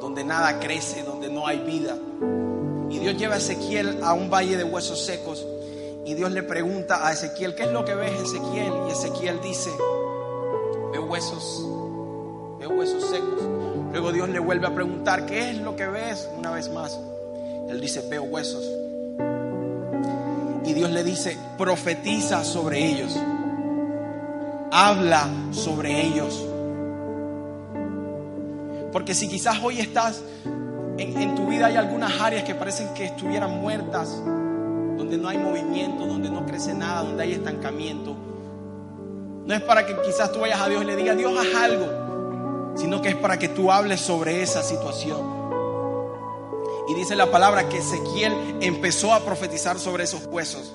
donde 0.00 0.24
nada 0.24 0.60
crece, 0.60 1.02
donde 1.02 1.28
no 1.28 1.46
hay 1.46 1.58
vida. 1.60 1.96
Y 2.90 2.98
Dios 2.98 3.16
lleva 3.16 3.34
a 3.34 3.38
Ezequiel 3.38 3.98
a 4.02 4.12
un 4.12 4.30
valle 4.30 4.56
de 4.56 4.64
huesos 4.64 5.04
secos 5.04 5.46
y 6.04 6.14
Dios 6.14 6.32
le 6.32 6.42
pregunta 6.42 7.06
a 7.06 7.12
Ezequiel, 7.12 7.54
¿qué 7.54 7.62
es 7.64 7.70
lo 7.70 7.84
que 7.84 7.94
ves 7.94 8.12
Ezequiel? 8.22 8.72
Y 8.88 8.92
Ezequiel 8.92 9.40
dice, 9.40 9.70
veo 10.92 11.04
huesos, 11.04 11.64
veo 12.58 12.70
huesos 12.70 13.04
secos. 13.08 13.40
Luego 13.92 14.10
Dios 14.12 14.28
le 14.28 14.40
vuelve 14.40 14.66
a 14.66 14.74
preguntar, 14.74 15.26
¿qué 15.26 15.50
es 15.50 15.58
lo 15.58 15.76
que 15.76 15.86
ves? 15.86 16.28
Una 16.36 16.50
vez 16.50 16.68
más. 16.70 16.98
Él 17.68 17.80
dice, 17.80 18.02
veo 18.08 18.24
huesos. 18.24 18.64
Y 20.64 20.74
Dios 20.74 20.90
le 20.90 21.02
dice, 21.02 21.36
profetiza 21.58 22.44
sobre 22.44 22.84
ellos. 22.84 23.18
Habla 24.70 25.28
sobre 25.50 26.06
ellos. 26.06 26.46
Porque 28.92 29.14
si 29.14 29.28
quizás 29.28 29.58
hoy 29.62 29.80
estás, 29.80 30.22
en, 30.98 31.34
tu 31.34 31.46
vida 31.46 31.66
hay 31.66 31.76
algunas 31.76 32.20
áreas 32.20 32.44
que 32.44 32.54
parecen 32.54 32.92
que 32.94 33.06
estuvieran 33.06 33.60
muertas, 33.60 34.10
donde 34.96 35.18
no 35.18 35.28
hay 35.28 35.38
movimiento, 35.38 36.06
donde 36.06 36.30
no 36.30 36.46
crece 36.46 36.74
nada, 36.74 37.02
donde 37.02 37.22
hay 37.22 37.32
estancamiento. 37.32 38.14
No 39.46 39.54
es 39.54 39.62
para 39.62 39.84
que 39.84 39.96
quizás 40.02 40.30
tú 40.30 40.40
vayas 40.40 40.60
a 40.60 40.68
Dios 40.68 40.82
y 40.82 40.86
le 40.86 40.94
digas, 40.94 41.16
Dios, 41.16 41.32
haz 41.36 41.62
algo, 41.62 42.74
sino 42.76 43.02
que 43.02 43.08
es 43.08 43.16
para 43.16 43.38
que 43.38 43.48
tú 43.48 43.72
hables 43.72 44.00
sobre 44.00 44.42
esa 44.42 44.62
situación. 44.62 45.41
Y 46.92 46.94
dice 46.94 47.16
la 47.16 47.30
palabra 47.30 47.70
que 47.70 47.78
Ezequiel 47.78 48.58
empezó 48.60 49.14
a 49.14 49.20
profetizar 49.20 49.78
sobre 49.78 50.04
esos 50.04 50.26
huesos. 50.26 50.70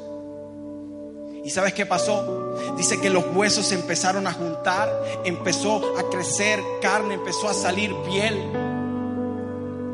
¿Y 1.44 1.52
sabes 1.52 1.76
qué 1.76 1.86
pasó? 1.86 2.56
Dice 2.76 3.00
que 3.00 3.12
los 3.12 3.24
huesos 3.36 3.68
se 3.68 3.76
empezaron 3.76 4.26
a 4.26 4.34
juntar, 4.34 4.92
empezó 5.26 5.96
a 5.96 6.10
crecer 6.10 6.60
carne, 6.82 7.14
empezó 7.14 7.48
a 7.48 7.54
salir 7.54 7.96
piel. 8.10 8.52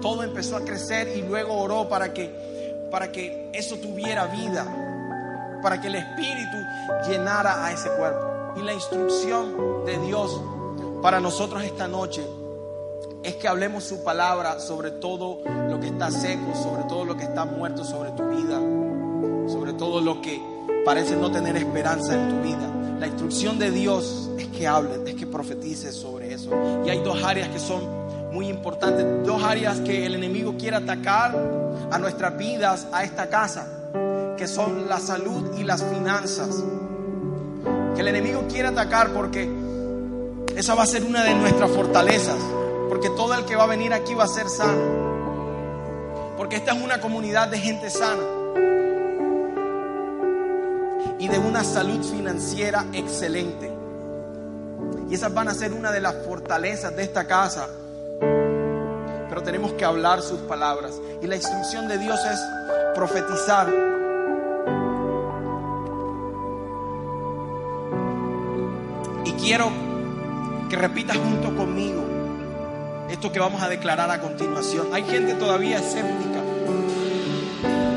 Todo 0.01 0.23
empezó 0.23 0.55
a 0.55 0.61
crecer 0.61 1.09
y 1.17 1.23
luego 1.23 1.55
oró 1.55 1.89
para 1.89 2.13
que 2.13 2.31
para 2.89 3.11
que 3.11 3.49
eso 3.51 3.75
tuviera 3.77 4.27
vida, 4.27 4.65
para 5.61 5.81
que 5.81 5.87
el 5.87 5.95
Espíritu 5.95 6.57
llenara 7.05 7.65
a 7.65 7.73
ese 7.73 7.89
cuerpo. 7.97 8.53
Y 8.55 8.61
la 8.61 8.73
instrucción 8.73 9.83
de 9.85 9.97
Dios 9.97 10.39
para 11.01 11.19
nosotros 11.19 11.63
esta 11.63 11.89
noche 11.89 12.25
es 13.23 13.35
que 13.35 13.47
hablemos 13.47 13.83
su 13.83 14.03
palabra 14.03 14.59
sobre 14.59 14.91
todo 14.91 15.41
lo 15.69 15.79
que 15.79 15.87
está 15.87 16.11
seco, 16.11 16.53
sobre 16.55 16.83
todo 16.83 17.05
lo 17.05 17.15
que 17.15 17.23
está 17.23 17.45
muerto 17.45 17.83
sobre 17.83 18.11
tu 18.11 18.23
vida, 18.27 18.59
sobre 19.47 19.73
todo 19.73 20.01
lo 20.01 20.21
que 20.21 20.41
parece 20.85 21.15
no 21.15 21.31
tener 21.31 21.55
esperanza 21.55 22.13
en 22.13 22.29
tu 22.29 22.41
vida. 22.41 22.69
La 22.99 23.07
instrucción 23.07 23.57
de 23.59 23.71
Dios 23.71 24.29
es 24.37 24.47
que 24.47 24.67
hables, 24.67 24.99
es 25.05 25.15
que 25.15 25.25
profetices 25.25 25.95
sobre 25.95 26.33
eso. 26.33 26.51
Y 26.85 26.89
hay 26.89 26.99
dos 26.99 27.23
áreas 27.23 27.49
que 27.49 27.59
son 27.59 28.03
muy 28.31 28.47
importante 28.47 29.03
Dos 29.23 29.43
áreas 29.43 29.79
que 29.81 30.05
el 30.05 30.15
enemigo 30.15 30.55
quiere 30.57 30.77
atacar 30.77 31.37
a 31.91 31.97
nuestras 31.99 32.37
vidas, 32.37 32.87
a 32.91 33.03
esta 33.03 33.29
casa, 33.29 33.67
que 34.37 34.47
son 34.47 34.89
la 34.89 34.99
salud 34.99 35.57
y 35.57 35.63
las 35.63 35.83
finanzas. 35.83 36.63
Que 37.95 38.01
el 38.01 38.07
enemigo 38.07 38.45
quiere 38.49 38.69
atacar 38.69 39.11
porque 39.11 39.49
esa 40.55 40.75
va 40.75 40.83
a 40.83 40.87
ser 40.87 41.03
una 41.03 41.23
de 41.23 41.35
nuestras 41.35 41.71
fortalezas. 41.71 42.37
Porque 42.93 43.09
todo 43.09 43.33
el 43.33 43.43
que 43.45 43.55
va 43.55 43.63
a 43.63 43.65
venir 43.65 43.91
aquí 43.91 44.13
va 44.13 44.25
a 44.25 44.27
ser 44.27 44.47
sano. 44.47 44.83
Porque 46.37 46.57
esta 46.57 46.73
es 46.73 46.79
una 46.79 47.01
comunidad 47.01 47.47
de 47.47 47.57
gente 47.57 47.89
sana. 47.89 48.21
Y 51.17 51.27
de 51.27 51.39
una 51.39 51.63
salud 51.63 52.05
financiera 52.05 52.85
excelente. 52.93 53.71
Y 55.09 55.15
esas 55.15 55.33
van 55.33 55.47
a 55.47 55.55
ser 55.55 55.73
una 55.73 55.91
de 55.91 56.01
las 56.01 56.13
fortalezas 56.23 56.95
de 56.95 57.01
esta 57.01 57.25
casa 57.25 57.67
pero 59.27 59.41
tenemos 59.41 59.73
que 59.73 59.83
hablar 59.83 60.21
sus 60.21 60.41
palabras. 60.41 61.01
Y 61.19 61.25
la 61.25 61.35
instrucción 61.35 61.87
de 61.87 61.97
Dios 61.97 62.19
es 62.23 62.39
profetizar. 62.93 63.67
Y 69.25 69.31
quiero 69.31 69.71
que 70.69 70.75
repitas 70.75 71.17
junto 71.17 71.55
conmigo 71.55 72.02
esto 73.13 73.31
que 73.31 73.39
vamos 73.39 73.61
a 73.61 73.69
declarar 73.69 74.09
a 74.09 74.19
continuación. 74.19 74.87
Hay 74.91 75.03
gente 75.03 75.35
todavía 75.35 75.77
escéptica, 75.77 76.41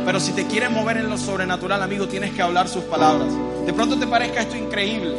pero 0.04 0.20
si 0.20 0.32
te 0.32 0.46
quieres 0.46 0.70
mover 0.70 0.98
en 0.98 1.08
lo 1.08 1.16
sobrenatural, 1.16 1.82
amigo, 1.82 2.06
tienes 2.06 2.34
que 2.34 2.42
hablar 2.42 2.68
sus 2.68 2.84
palabras. 2.84 3.28
De 3.64 3.72
pronto 3.72 3.98
te 3.98 4.06
parezca 4.06 4.42
esto 4.42 4.56
increíble. 4.56 5.16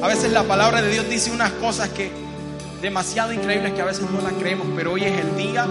A 0.00 0.08
veces 0.08 0.32
la 0.32 0.44
palabra 0.44 0.80
de 0.80 0.90
Dios 0.90 1.08
dice 1.10 1.30
unas 1.30 1.52
cosas 1.52 1.90
que 1.90 2.10
demasiado 2.80 3.34
increíbles 3.34 3.74
que 3.74 3.82
a 3.82 3.84
veces 3.84 4.10
no 4.10 4.22
las 4.22 4.32
creemos, 4.32 4.66
pero 4.74 4.92
hoy 4.92 5.04
es 5.04 5.20
el 5.20 5.36
día 5.36 5.66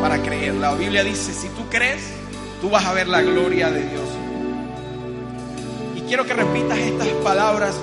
para 0.00 0.22
creer. 0.22 0.54
La 0.54 0.72
Biblia 0.74 1.02
dice, 1.02 1.34
si 1.34 1.48
tú 1.48 1.68
crees, 1.68 2.02
tú 2.60 2.70
vas 2.70 2.86
a 2.86 2.92
ver 2.92 3.08
la 3.08 3.20
gloria 3.20 3.68
de 3.68 3.80
Dios. 3.80 4.08
Y 5.96 6.02
quiero 6.02 6.24
que 6.24 6.34
repitas 6.34 6.78
estas 6.78 7.08
palabras 7.24 7.74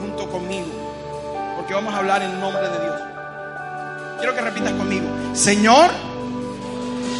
junto 0.00 0.28
conmigo, 0.28 0.66
porque 1.56 1.74
vamos 1.74 1.94
a 1.94 1.98
hablar 1.98 2.22
en 2.22 2.40
nombre 2.40 2.68
de 2.68 2.80
Dios. 2.80 3.09
Quiero 4.20 4.34
que 4.34 4.40
repitas 4.42 4.72
conmigo, 4.72 5.06
Señor, 5.34 5.90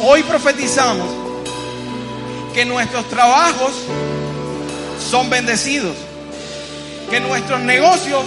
hoy 0.01 0.23
profetizamos 0.23 1.09
que 2.53 2.63
nuestros 2.65 3.09
trabajos 3.09 3.71
son 5.09 5.29
bendecidos, 5.29 5.95
que 7.09 7.19
nuestros 7.19 7.59
negocios 7.61 8.23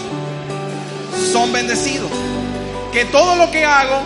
son 1.33 1.53
bendecidos. 1.53 2.11
Que 2.93 3.05
todo 3.05 3.37
lo 3.37 3.51
que 3.51 3.64
hago 3.64 4.03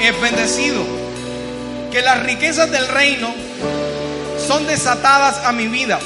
es 0.00 0.20
bendecido. 0.20 0.82
Que 1.90 2.02
las 2.02 2.22
riquezas 2.22 2.70
del 2.70 2.86
reino 2.88 3.34
son 4.46 4.66
desatadas 4.66 5.44
a 5.44 5.52
mi 5.52 5.66
vida. 5.66 5.98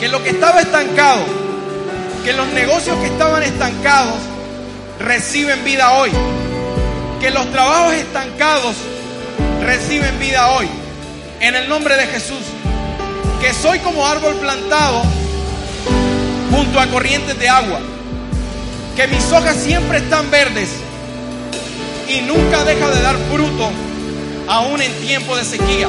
Que 0.00 0.08
lo 0.08 0.22
que 0.22 0.30
estaba 0.30 0.60
estancado, 0.60 1.22
que 2.24 2.32
los 2.32 2.46
negocios 2.48 2.98
que 2.98 3.06
estaban 3.06 3.42
estancados 3.42 4.18
reciben 5.00 5.64
vida 5.64 5.92
hoy. 5.92 6.10
Que 7.20 7.30
los 7.30 7.50
trabajos 7.50 7.94
estancados 7.94 8.76
reciben 9.64 10.18
vida 10.18 10.50
hoy. 10.50 10.68
En 11.40 11.54
el 11.54 11.68
nombre 11.68 11.96
de 11.96 12.06
Jesús. 12.06 12.42
que 13.40 13.52
soy 13.52 13.78
como 13.80 14.06
árbol 14.06 14.34
plantado 14.36 15.02
junto 16.50 16.80
a 16.80 16.86
corrientes 16.86 17.38
de 17.38 17.48
agua, 17.48 17.80
que 18.96 19.06
mis 19.08 19.30
hojas 19.30 19.56
siempre 19.56 19.98
están 19.98 20.30
verdes 20.30 20.70
y 22.08 22.22
nunca 22.22 22.64
deja 22.64 22.90
de 22.90 23.02
dar 23.02 23.16
fruto 23.30 23.70
aún 24.48 24.80
en 24.80 24.92
tiempo 25.00 25.36
de 25.36 25.44
sequía. 25.44 25.88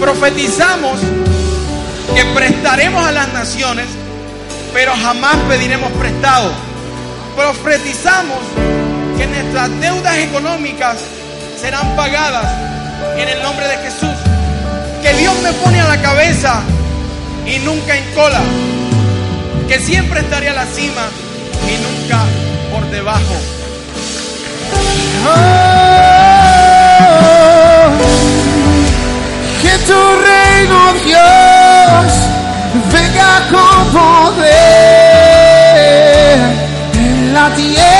Profetizamos 0.00 1.00
que 2.14 2.24
prestaremos 2.34 3.04
a 3.04 3.12
las 3.12 3.32
naciones, 3.32 3.86
pero 4.74 4.92
jamás 4.94 5.36
pediremos 5.48 5.90
prestado. 5.92 6.52
Profetizamos 7.36 8.38
que 9.20 9.26
nuestras 9.26 9.68
deudas 9.80 10.16
económicas 10.16 10.96
serán 11.60 11.94
pagadas 11.94 12.54
en 13.18 13.28
el 13.28 13.42
nombre 13.42 13.68
de 13.68 13.76
Jesús. 13.76 14.16
Que 15.02 15.12
Dios 15.12 15.34
me 15.42 15.52
pone 15.52 15.78
a 15.78 15.88
la 15.88 16.00
cabeza 16.00 16.62
y 17.44 17.58
nunca 17.58 17.98
en 17.98 18.14
cola. 18.14 18.40
Que 19.68 19.78
siempre 19.78 20.20
estaré 20.20 20.48
a 20.48 20.54
la 20.54 20.64
cima 20.64 21.02
y 21.68 21.76
nunca 21.84 22.24
por 22.72 22.90
debajo. 22.90 23.36
que 29.62 29.78
tu 29.86 30.00
reino, 30.30 30.94
Dios, 31.04 32.12
venga 32.90 33.48
con 33.50 33.92
poder 33.92 34.50
en 36.94 37.34
la 37.34 37.54
tierra 37.54 37.99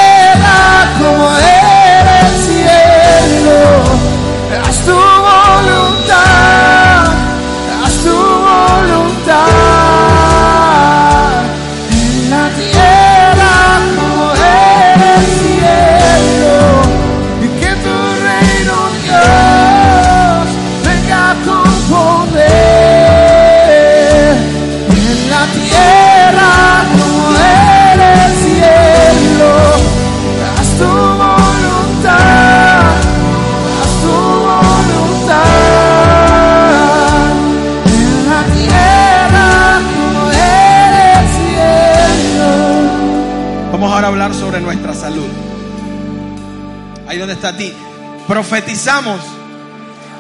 Profetizamos 48.31 49.21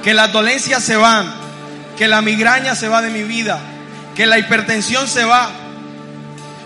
que 0.03 0.15
las 0.15 0.33
dolencias 0.33 0.83
se 0.83 0.97
van, 0.97 1.33
que 1.97 2.09
la 2.09 2.21
migraña 2.21 2.75
se 2.75 2.89
va 2.89 3.03
de 3.03 3.09
mi 3.09 3.23
vida, 3.23 3.61
que 4.17 4.27
la 4.27 4.37
hipertensión 4.37 5.07
se 5.07 5.25
va. 5.25 5.49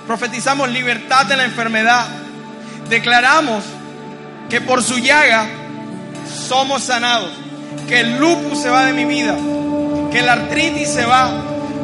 Profetizamos 0.06 0.70
libertad 0.70 1.26
de 1.26 1.36
la 1.36 1.44
enfermedad. 1.44 2.06
Declaramos 2.88 3.62
que 4.48 4.62
por 4.62 4.82
su 4.82 4.96
llaga 4.96 5.46
somos 6.48 6.84
sanados, 6.84 7.32
que 7.88 8.00
el 8.00 8.16
lupus 8.16 8.62
se 8.62 8.70
va 8.70 8.86
de 8.86 8.94
mi 8.94 9.04
vida, 9.04 9.36
que 10.10 10.22
la 10.22 10.32
artritis 10.32 10.88
se 10.88 11.04
va, 11.04 11.30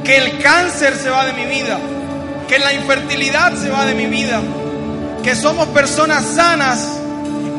que 0.03 0.17
el 0.17 0.39
cáncer 0.39 0.97
se 0.97 1.11
va 1.11 1.27
de 1.27 1.35
mi 1.35 1.45
vida, 1.45 1.79
que 2.49 2.59
la 2.59 2.73
infertilidad 2.73 3.55
se 3.57 3.69
va 3.69 3.85
de 3.85 3.95
mi 3.95 4.07
vida, 4.07 4.41
que 5.23 5.37
somos 5.37 5.69
personas 5.69 6.25
sanas 6.35 7.00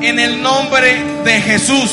en 0.01 0.19
el 0.19 0.41
nombre 0.41 1.03
de 1.23 1.41
Jesús. 1.41 1.91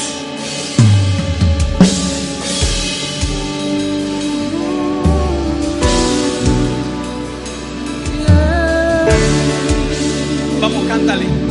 Vamos, 10.61 10.87
cántale. 10.89 11.47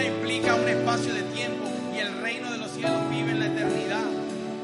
Implica 0.00 0.54
un 0.54 0.68
espacio 0.68 1.12
de 1.12 1.22
tiempo 1.22 1.64
y 1.94 1.98
el 1.98 2.22
reino 2.22 2.50
de 2.50 2.58
los 2.58 2.70
cielos 2.70 3.10
vive 3.10 3.32
en 3.32 3.40
la 3.40 3.46
eternidad. 3.46 4.04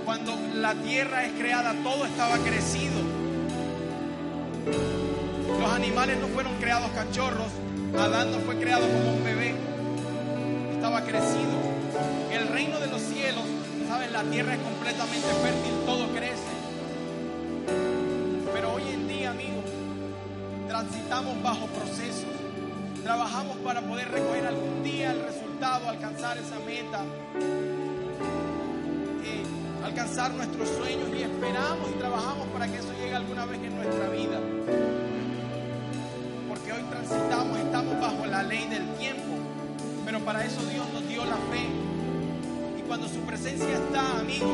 Cuando 0.04 0.38
la 0.54 0.74
tierra 0.74 1.24
es 1.24 1.32
creada, 1.32 1.74
todo 1.82 2.06
estaba 2.06 2.38
crecido. 2.38 2.94
Los 5.60 5.70
animales 5.70 6.18
no 6.18 6.28
fueron 6.28 6.54
creados 6.56 6.90
cachorros, 6.92 7.48
Adán 7.98 8.30
no 8.32 8.38
fue 8.38 8.56
creado 8.56 8.86
como 8.86 9.16
un 9.16 9.24
bebé, 9.24 9.54
estaba 10.72 11.02
crecido. 11.02 11.58
El 12.32 12.48
reino 12.48 12.78
de 12.80 12.86
los 12.86 13.02
cielos, 13.02 13.44
¿sabes? 13.88 14.10
La 14.12 14.22
tierra 14.22 14.54
es 14.54 14.60
completamente 14.60 15.28
fértil, 15.42 15.72
todo 15.84 16.08
crece. 16.08 16.54
Pero 18.54 18.72
hoy 18.72 18.82
en 18.94 19.08
día, 19.08 19.30
amigos, 19.30 19.64
transitamos 20.68 21.42
bajo 21.42 21.66
procesos. 21.66 22.37
Trabajamos 23.02 23.56
para 23.58 23.80
poder 23.80 24.10
recoger 24.10 24.46
algún 24.46 24.82
día 24.82 25.12
el 25.12 25.22
resultado, 25.22 25.88
alcanzar 25.88 26.36
esa 26.36 26.58
meta, 26.58 27.04
eh, 29.24 29.44
alcanzar 29.84 30.32
nuestros 30.34 30.68
sueños 30.68 31.08
y 31.16 31.22
esperamos 31.22 31.90
y 31.90 31.98
trabajamos 31.98 32.48
para 32.48 32.66
que 32.66 32.78
eso 32.78 32.92
llegue 33.00 33.14
alguna 33.14 33.46
vez 33.46 33.62
en 33.62 33.76
nuestra 33.76 34.08
vida. 34.08 34.40
Porque 36.48 36.72
hoy 36.72 36.82
transitamos, 36.90 37.58
estamos 37.58 38.00
bajo 38.00 38.26
la 38.26 38.42
ley 38.42 38.66
del 38.66 38.86
tiempo, 38.94 39.36
pero 40.04 40.20
para 40.20 40.44
eso 40.44 40.60
Dios 40.66 40.86
nos 40.92 41.08
dio 41.08 41.24
la 41.24 41.36
fe. 41.36 41.66
Y 42.78 42.82
cuando 42.82 43.08
su 43.08 43.20
presencia 43.20 43.74
está, 43.74 44.18
amigo, 44.18 44.52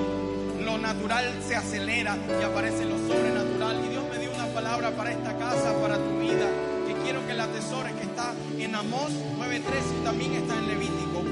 lo 0.65 0.79
natural 0.79 1.25
se 1.47 1.57
acelera 1.57 2.17
y 2.41 2.45
aparece 2.45 2.85
lo 2.85 2.99
sobrenatural. 2.99 3.85
Y 3.85 3.89
Dios 3.89 4.05
me 4.11 4.19
dio 4.19 4.33
una 4.35 4.47
palabra 4.47 4.91
para 4.91 5.13
esta 5.13 5.37
casa, 5.37 5.75
para 5.81 5.97
tu 5.97 6.19
vida, 6.21 6.47
que 6.87 6.95
quiero 7.03 7.27
que 7.27 7.35
la 7.35 7.45
atesores, 7.45 8.04
está 8.15 8.33
en 8.61 8.75
Amós 8.77 9.11
9.13 9.11 10.01
y 10.01 10.05
también 10.05 10.35
está 10.35 10.55
en 10.55 10.69
Levítico, 10.69 11.25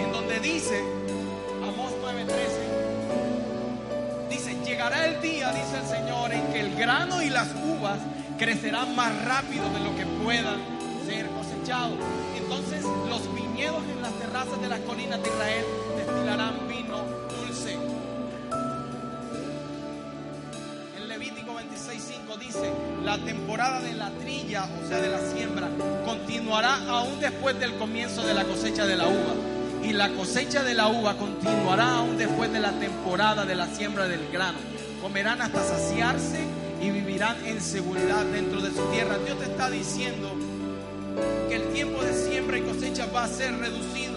en 0.00 0.10
donde 0.10 0.40
dice, 0.40 0.82
Amós 1.62 1.92
9.13, 2.02 4.30
dice, 4.30 4.56
llegará 4.64 5.04
el 5.04 5.20
día, 5.20 5.52
dice 5.52 5.76
el 5.76 5.84
Señor, 5.86 6.32
en 6.32 6.50
que 6.50 6.60
el 6.60 6.74
grano 6.76 7.20
y 7.20 7.28
las 7.28 7.48
uvas 7.54 7.98
crecerán 8.38 8.96
más 8.96 9.12
rápido 9.26 9.68
de 9.68 9.80
lo 9.80 9.94
que 9.96 10.06
puedan 10.24 10.62
ser 11.06 11.28
cosechados. 11.28 11.98
Entonces 12.34 12.82
los 12.82 13.34
viñedos 13.34 13.82
en 13.94 14.00
las 14.00 14.14
terrazas 14.14 14.62
de 14.62 14.68
las 14.68 14.80
colinas 14.80 15.22
de 15.22 15.28
Israel 15.28 15.66
destilarán 15.98 16.61
la 23.18 23.24
temporada 23.26 23.78
de 23.80 23.92
la 23.92 24.10
trilla, 24.10 24.66
o 24.82 24.88
sea, 24.88 24.98
de 24.98 25.08
la 25.08 25.20
siembra, 25.34 25.68
continuará 26.06 26.76
aún 26.88 27.20
después 27.20 27.58
del 27.60 27.74
comienzo 27.74 28.22
de 28.22 28.32
la 28.32 28.44
cosecha 28.44 28.86
de 28.86 28.96
la 28.96 29.06
uva. 29.06 29.34
Y 29.82 29.92
la 29.92 30.08
cosecha 30.12 30.62
de 30.62 30.72
la 30.72 30.88
uva 30.88 31.18
continuará 31.18 31.96
aún 31.96 32.16
después 32.16 32.50
de 32.50 32.60
la 32.60 32.72
temporada 32.72 33.44
de 33.44 33.54
la 33.54 33.66
siembra 33.66 34.08
del 34.08 34.26
grano. 34.32 34.56
Comerán 35.02 35.42
hasta 35.42 35.62
saciarse 35.62 36.40
y 36.80 36.88
vivirán 36.88 37.36
en 37.44 37.60
seguridad 37.60 38.24
dentro 38.24 38.62
de 38.62 38.70
su 38.70 38.82
tierra. 38.86 39.18
Dios 39.18 39.38
te 39.38 39.44
está 39.44 39.68
diciendo 39.68 40.34
que 41.50 41.56
el 41.56 41.64
tiempo 41.74 42.02
de 42.02 42.14
siembra 42.14 42.56
y 42.56 42.62
cosecha 42.62 43.04
va 43.14 43.24
a 43.24 43.28
ser 43.28 43.58
reducido. 43.58 44.14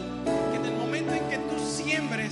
Que 0.52 0.58
en 0.58 0.66
el 0.68 0.76
momento 0.78 1.12
en 1.12 1.28
que 1.28 1.38
tú 1.38 1.60
siembres, 1.60 2.32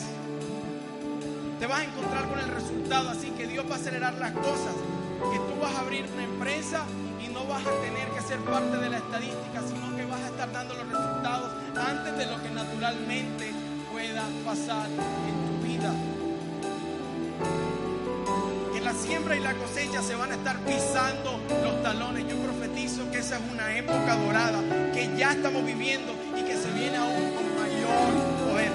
te 1.59 1.67
vas 1.67 1.81
a 1.81 1.83
encontrar 1.83 2.29
con 2.29 2.39
el 2.39 2.47
resultado. 2.47 3.09
Así 3.09 3.31
que 3.31 3.47
Dios 3.47 3.65
va 3.69 3.75
a 3.75 3.79
acelerar 3.79 4.13
las 4.13 4.31
cosas. 4.31 4.92
Que 5.31 5.39
tú 5.39 5.59
vas 5.61 5.73
a 5.75 5.79
abrir 5.79 6.05
una 6.13 6.23
empresa 6.23 6.85
y 7.23 7.27
no 7.29 7.45
vas 7.45 7.65
a 7.65 7.71
tener 7.81 8.07
que 8.09 8.21
ser 8.21 8.39
parte 8.39 8.77
de 8.77 8.89
la 8.89 8.97
estadística, 8.97 9.61
sino 9.67 9.95
que 9.95 10.05
vas 10.05 10.21
a 10.21 10.27
estar 10.27 10.51
dando 10.51 10.73
los 10.75 10.87
resultados 10.87 11.51
antes 11.75 12.17
de 12.17 12.25
lo 12.25 12.41
que 12.41 12.49
naturalmente 12.49 13.51
pueda 13.91 14.23
pasar 14.45 14.87
en 14.87 15.35
tu 15.47 15.67
vida. 15.67 15.93
Que 18.73 18.81
la 18.81 18.93
siembra 18.93 19.35
y 19.35 19.39
la 19.39 19.53
cosecha 19.53 20.01
se 20.01 20.15
van 20.15 20.31
a 20.31 20.35
estar 20.35 20.57
pisando 20.59 21.39
los 21.63 21.83
talones. 21.83 22.27
Yo 22.27 22.37
profetizo 22.37 23.09
que 23.11 23.19
esa 23.19 23.37
es 23.37 23.41
una 23.51 23.75
época 23.77 24.15
dorada 24.15 24.61
que 24.93 25.15
ya 25.17 25.31
estamos 25.31 25.65
viviendo 25.65 26.13
y 26.37 26.43
que 26.43 26.55
se 26.55 26.71
viene 26.71 26.97
aún 26.97 27.33
con 27.33 27.45
mayor 27.55 28.49
poder. 28.49 28.71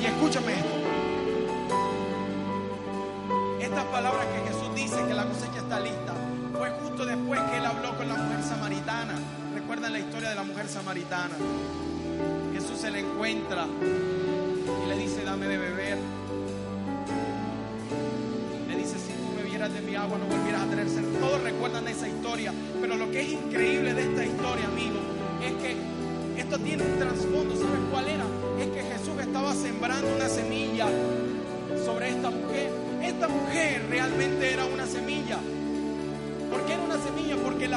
Y 0.00 0.06
escúchame 0.06 0.52
esto. 0.54 0.74
Estas 3.60 3.84
palabras 3.84 4.26
que 4.26 4.52
Jesús 4.52 4.74
dice 4.74 4.96
que 5.06 5.14
la 5.14 5.24
cosecha 5.26 5.59
está 5.70 5.84
lista, 5.84 6.14
fue 6.58 6.68
justo 6.82 7.06
después 7.06 7.40
que 7.42 7.58
él 7.58 7.64
habló 7.64 7.96
con 7.96 8.08
la 8.08 8.16
mujer 8.16 8.42
samaritana. 8.42 9.14
¿Recuerdan 9.54 9.92
la 9.92 10.00
historia 10.00 10.30
de 10.30 10.34
la 10.34 10.42
mujer 10.42 10.66
samaritana? 10.66 11.36
Jesús 12.52 12.80
se 12.80 12.90
le 12.90 12.98
encuentra 12.98 13.68
y 14.84 14.88
le 14.88 14.96
dice, 14.96 15.22
dame 15.22 15.46
de 15.46 15.58
beber. 15.58 15.98
Le 18.68 18.76
dice, 18.76 18.98
si 18.98 19.12
tú 19.12 19.36
bebieras 19.36 19.72
de 19.72 19.80
mi 19.82 19.94
agua 19.94 20.18
no 20.18 20.26
volvieras 20.26 20.62
a 20.62 20.66
tener 20.66 20.88
sed. 20.88 21.04
Todos 21.20 21.40
recuerdan 21.40 21.86
esa 21.86 22.08
historia, 22.08 22.52
pero 22.80 22.96
lo 22.96 23.08
que 23.12 23.20
es 23.20 23.28
increíble 23.28 23.94
de 23.94 24.02
esta 24.02 24.24
historia, 24.24 24.64
amigo, 24.66 24.98
es 25.40 25.52
que 25.62 25.76
esto 26.40 26.58
tiene 26.58 26.82
un 26.82 26.98
trasfondo. 26.98 27.54
¿Sabes 27.54 27.80
cuál 27.92 28.08
era? 28.08 28.24
Es 28.58 28.66
que 28.70 28.82
Jesús 28.82 29.20
estaba 29.20 29.54
sembrando 29.54 30.16
una 30.16 30.28
semilla 30.28 30.88
sobre 31.84 32.08
esta 32.08 32.30
mujer. 32.30 32.72
Esta 33.04 33.28
mujer 33.28 33.86
realmente 33.88 34.52
era 34.52 34.66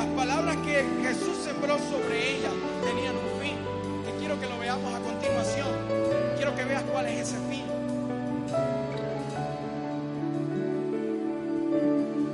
las 0.03 0.15
palabras 0.15 0.57
que 0.57 0.83
Jesús 1.01 1.37
sembró 1.45 1.77
sobre 1.77 2.37
ella 2.37 2.49
tenían 2.83 3.15
un 3.15 3.41
fin. 3.41 3.55
Quiero 4.19 4.39
que 4.39 4.47
lo 4.47 4.59
veamos 4.59 4.93
a 4.93 4.99
continuación. 4.99 5.67
Quiero 6.35 6.55
que 6.55 6.65
veas 6.65 6.83
cuál 6.83 7.07
es 7.07 7.29
ese 7.29 7.37
fin. 7.49 7.63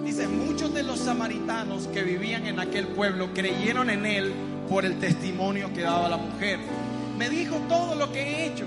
Dice, 0.03 0.28
muchos 0.28 0.74
de 0.74 0.82
los 0.82 0.99
samaritanos 0.99 1.88
que 1.88 2.01
vivían 2.01 2.47
en 2.47 2.59
aquel 2.59 2.88
pueblo 2.88 3.30
creyeron 3.36 3.91
en 3.91 4.05
él 4.05 4.34
por 4.67 4.86
el 4.86 4.97
testimonio 4.97 5.72
que 5.72 5.82
daba 5.82 6.09
la 6.09 6.17
mujer. 6.17 6.59
Me 7.20 7.30
dijo 7.30 7.57
todo 7.67 7.93
lo 7.93 8.11
que 8.11 8.22
he 8.22 8.45
hecho. 8.47 8.65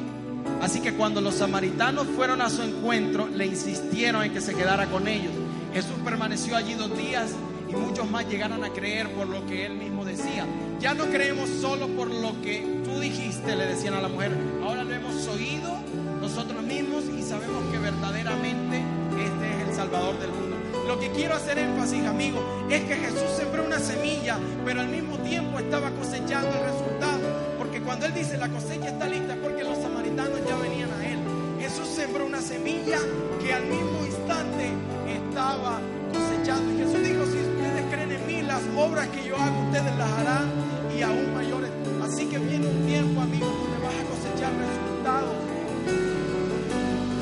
Así 0.60 0.80
que 0.80 0.94
cuando 0.94 1.20
los 1.20 1.34
samaritanos 1.34 2.06
fueron 2.14 2.40
a 2.40 2.50
su 2.50 2.62
encuentro, 2.62 3.26
le 3.26 3.46
insistieron 3.46 4.22
en 4.22 4.32
que 4.32 4.40
se 4.40 4.54
quedara 4.54 4.86
con 4.86 5.08
ellos. 5.08 5.32
Jesús 5.74 5.96
permaneció 6.04 6.56
allí 6.56 6.74
dos 6.74 6.96
días 6.96 7.32
y 7.72 7.76
muchos 7.76 8.10
más 8.10 8.28
llegaron 8.28 8.62
a 8.64 8.70
creer 8.70 9.08
por 9.10 9.26
lo 9.26 9.46
que 9.46 9.66
él 9.66 9.74
mismo 9.74 10.04
decía. 10.04 10.46
Ya 10.78 10.94
no 10.94 11.06
creemos 11.06 11.48
solo 11.48 11.88
por 11.88 12.10
lo 12.10 12.40
que 12.42 12.82
tú 12.84 13.00
dijiste, 13.00 13.56
le 13.56 13.66
decían 13.66 13.94
a 13.94 14.00
la 14.00 14.08
mujer. 14.08 14.32
Ahora 14.62 14.84
lo 14.84 14.94
hemos 14.94 15.26
oído 15.28 15.78
nosotros 16.20 16.62
mismos 16.62 17.04
y 17.04 17.22
sabemos 17.22 17.64
que 17.72 17.78
verdaderamente 17.78 18.82
este 19.18 19.62
es 19.62 19.68
el 19.68 19.74
Salvador 19.74 20.18
del 20.18 20.30
mundo. 20.30 20.56
Lo 20.86 20.98
que 20.98 21.10
quiero 21.10 21.34
hacer 21.34 21.58
énfasis, 21.58 22.04
amigo, 22.04 22.66
es 22.68 22.82
que 22.82 22.96
Jesús 22.96 23.30
sembró 23.36 23.64
una 23.64 23.78
semilla, 23.78 24.38
pero 24.64 24.80
al 24.80 24.88
mismo 24.88 25.16
tiempo 25.18 25.58
estaba 25.58 25.90
cosechando 25.92 26.48
el 26.48 26.64
resultado. 26.64 27.22
Porque 27.56 27.80
cuando 27.80 28.06
Él 28.06 28.14
dice 28.14 28.36
la 28.36 28.48
cosecha 28.48 28.88
está 28.88 29.06
lista, 29.06 29.36
porque 29.42 29.64
los 29.64 29.78
samaritanos 29.78 30.40
ya 30.46 30.56
venían 30.56 30.90
a 30.90 31.06
Él. 31.06 31.18
Jesús 31.60 31.86
sembró 31.88 32.26
una 32.26 32.40
semilla 32.40 32.98
que 33.40 33.52
al 33.52 33.64
mismo 33.66 34.04
instante 34.04 34.70
estaba 35.06 35.80
cosechando. 36.12 36.72
Y 36.72 36.78
Jesús 36.78 37.02
dijo, 37.02 37.11
las 38.52 38.62
obras 38.76 39.08
que 39.08 39.24
yo 39.24 39.34
hago, 39.34 39.62
ustedes 39.64 39.96
las 39.96 40.10
harán 40.12 40.52
y 40.94 41.00
aún 41.00 41.32
mayores. 41.32 41.70
Así 42.04 42.26
que 42.26 42.36
viene 42.36 42.66
un 42.66 42.86
tiempo, 42.86 43.22
amigo, 43.22 43.46
donde 43.46 43.78
vas 43.80 43.94
a 43.96 44.04
cosechar 44.12 44.52
resultados 44.52 45.36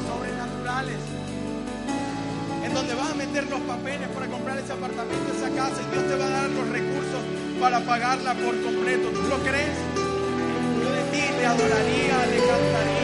sobrenaturales 0.08 0.98
en 2.64 2.74
donde 2.74 2.94
vas 2.94 3.12
a 3.12 3.14
meter 3.14 3.48
los 3.48 3.60
papeles 3.60 4.08
para 4.08 4.26
comprar 4.26 4.58
ese 4.58 4.72
apartamento, 4.72 5.26
esa 5.32 5.50
casa, 5.54 5.78
y 5.80 5.94
Dios 5.94 6.08
te 6.08 6.16
va 6.16 6.26
a 6.26 6.30
dar 6.30 6.50
los 6.50 6.68
recursos 6.68 7.22
para 7.60 7.78
pagarla 7.78 8.34
por 8.34 8.60
completo. 8.60 9.10
¿Tú 9.10 9.22
lo 9.28 9.38
crees? 9.38 9.78
Yo 10.82 10.90
de 10.90 11.02
ti 11.12 11.22
le 11.38 11.46
adoraría, 11.46 12.26
le 12.26 12.38
cantaría. 12.38 12.99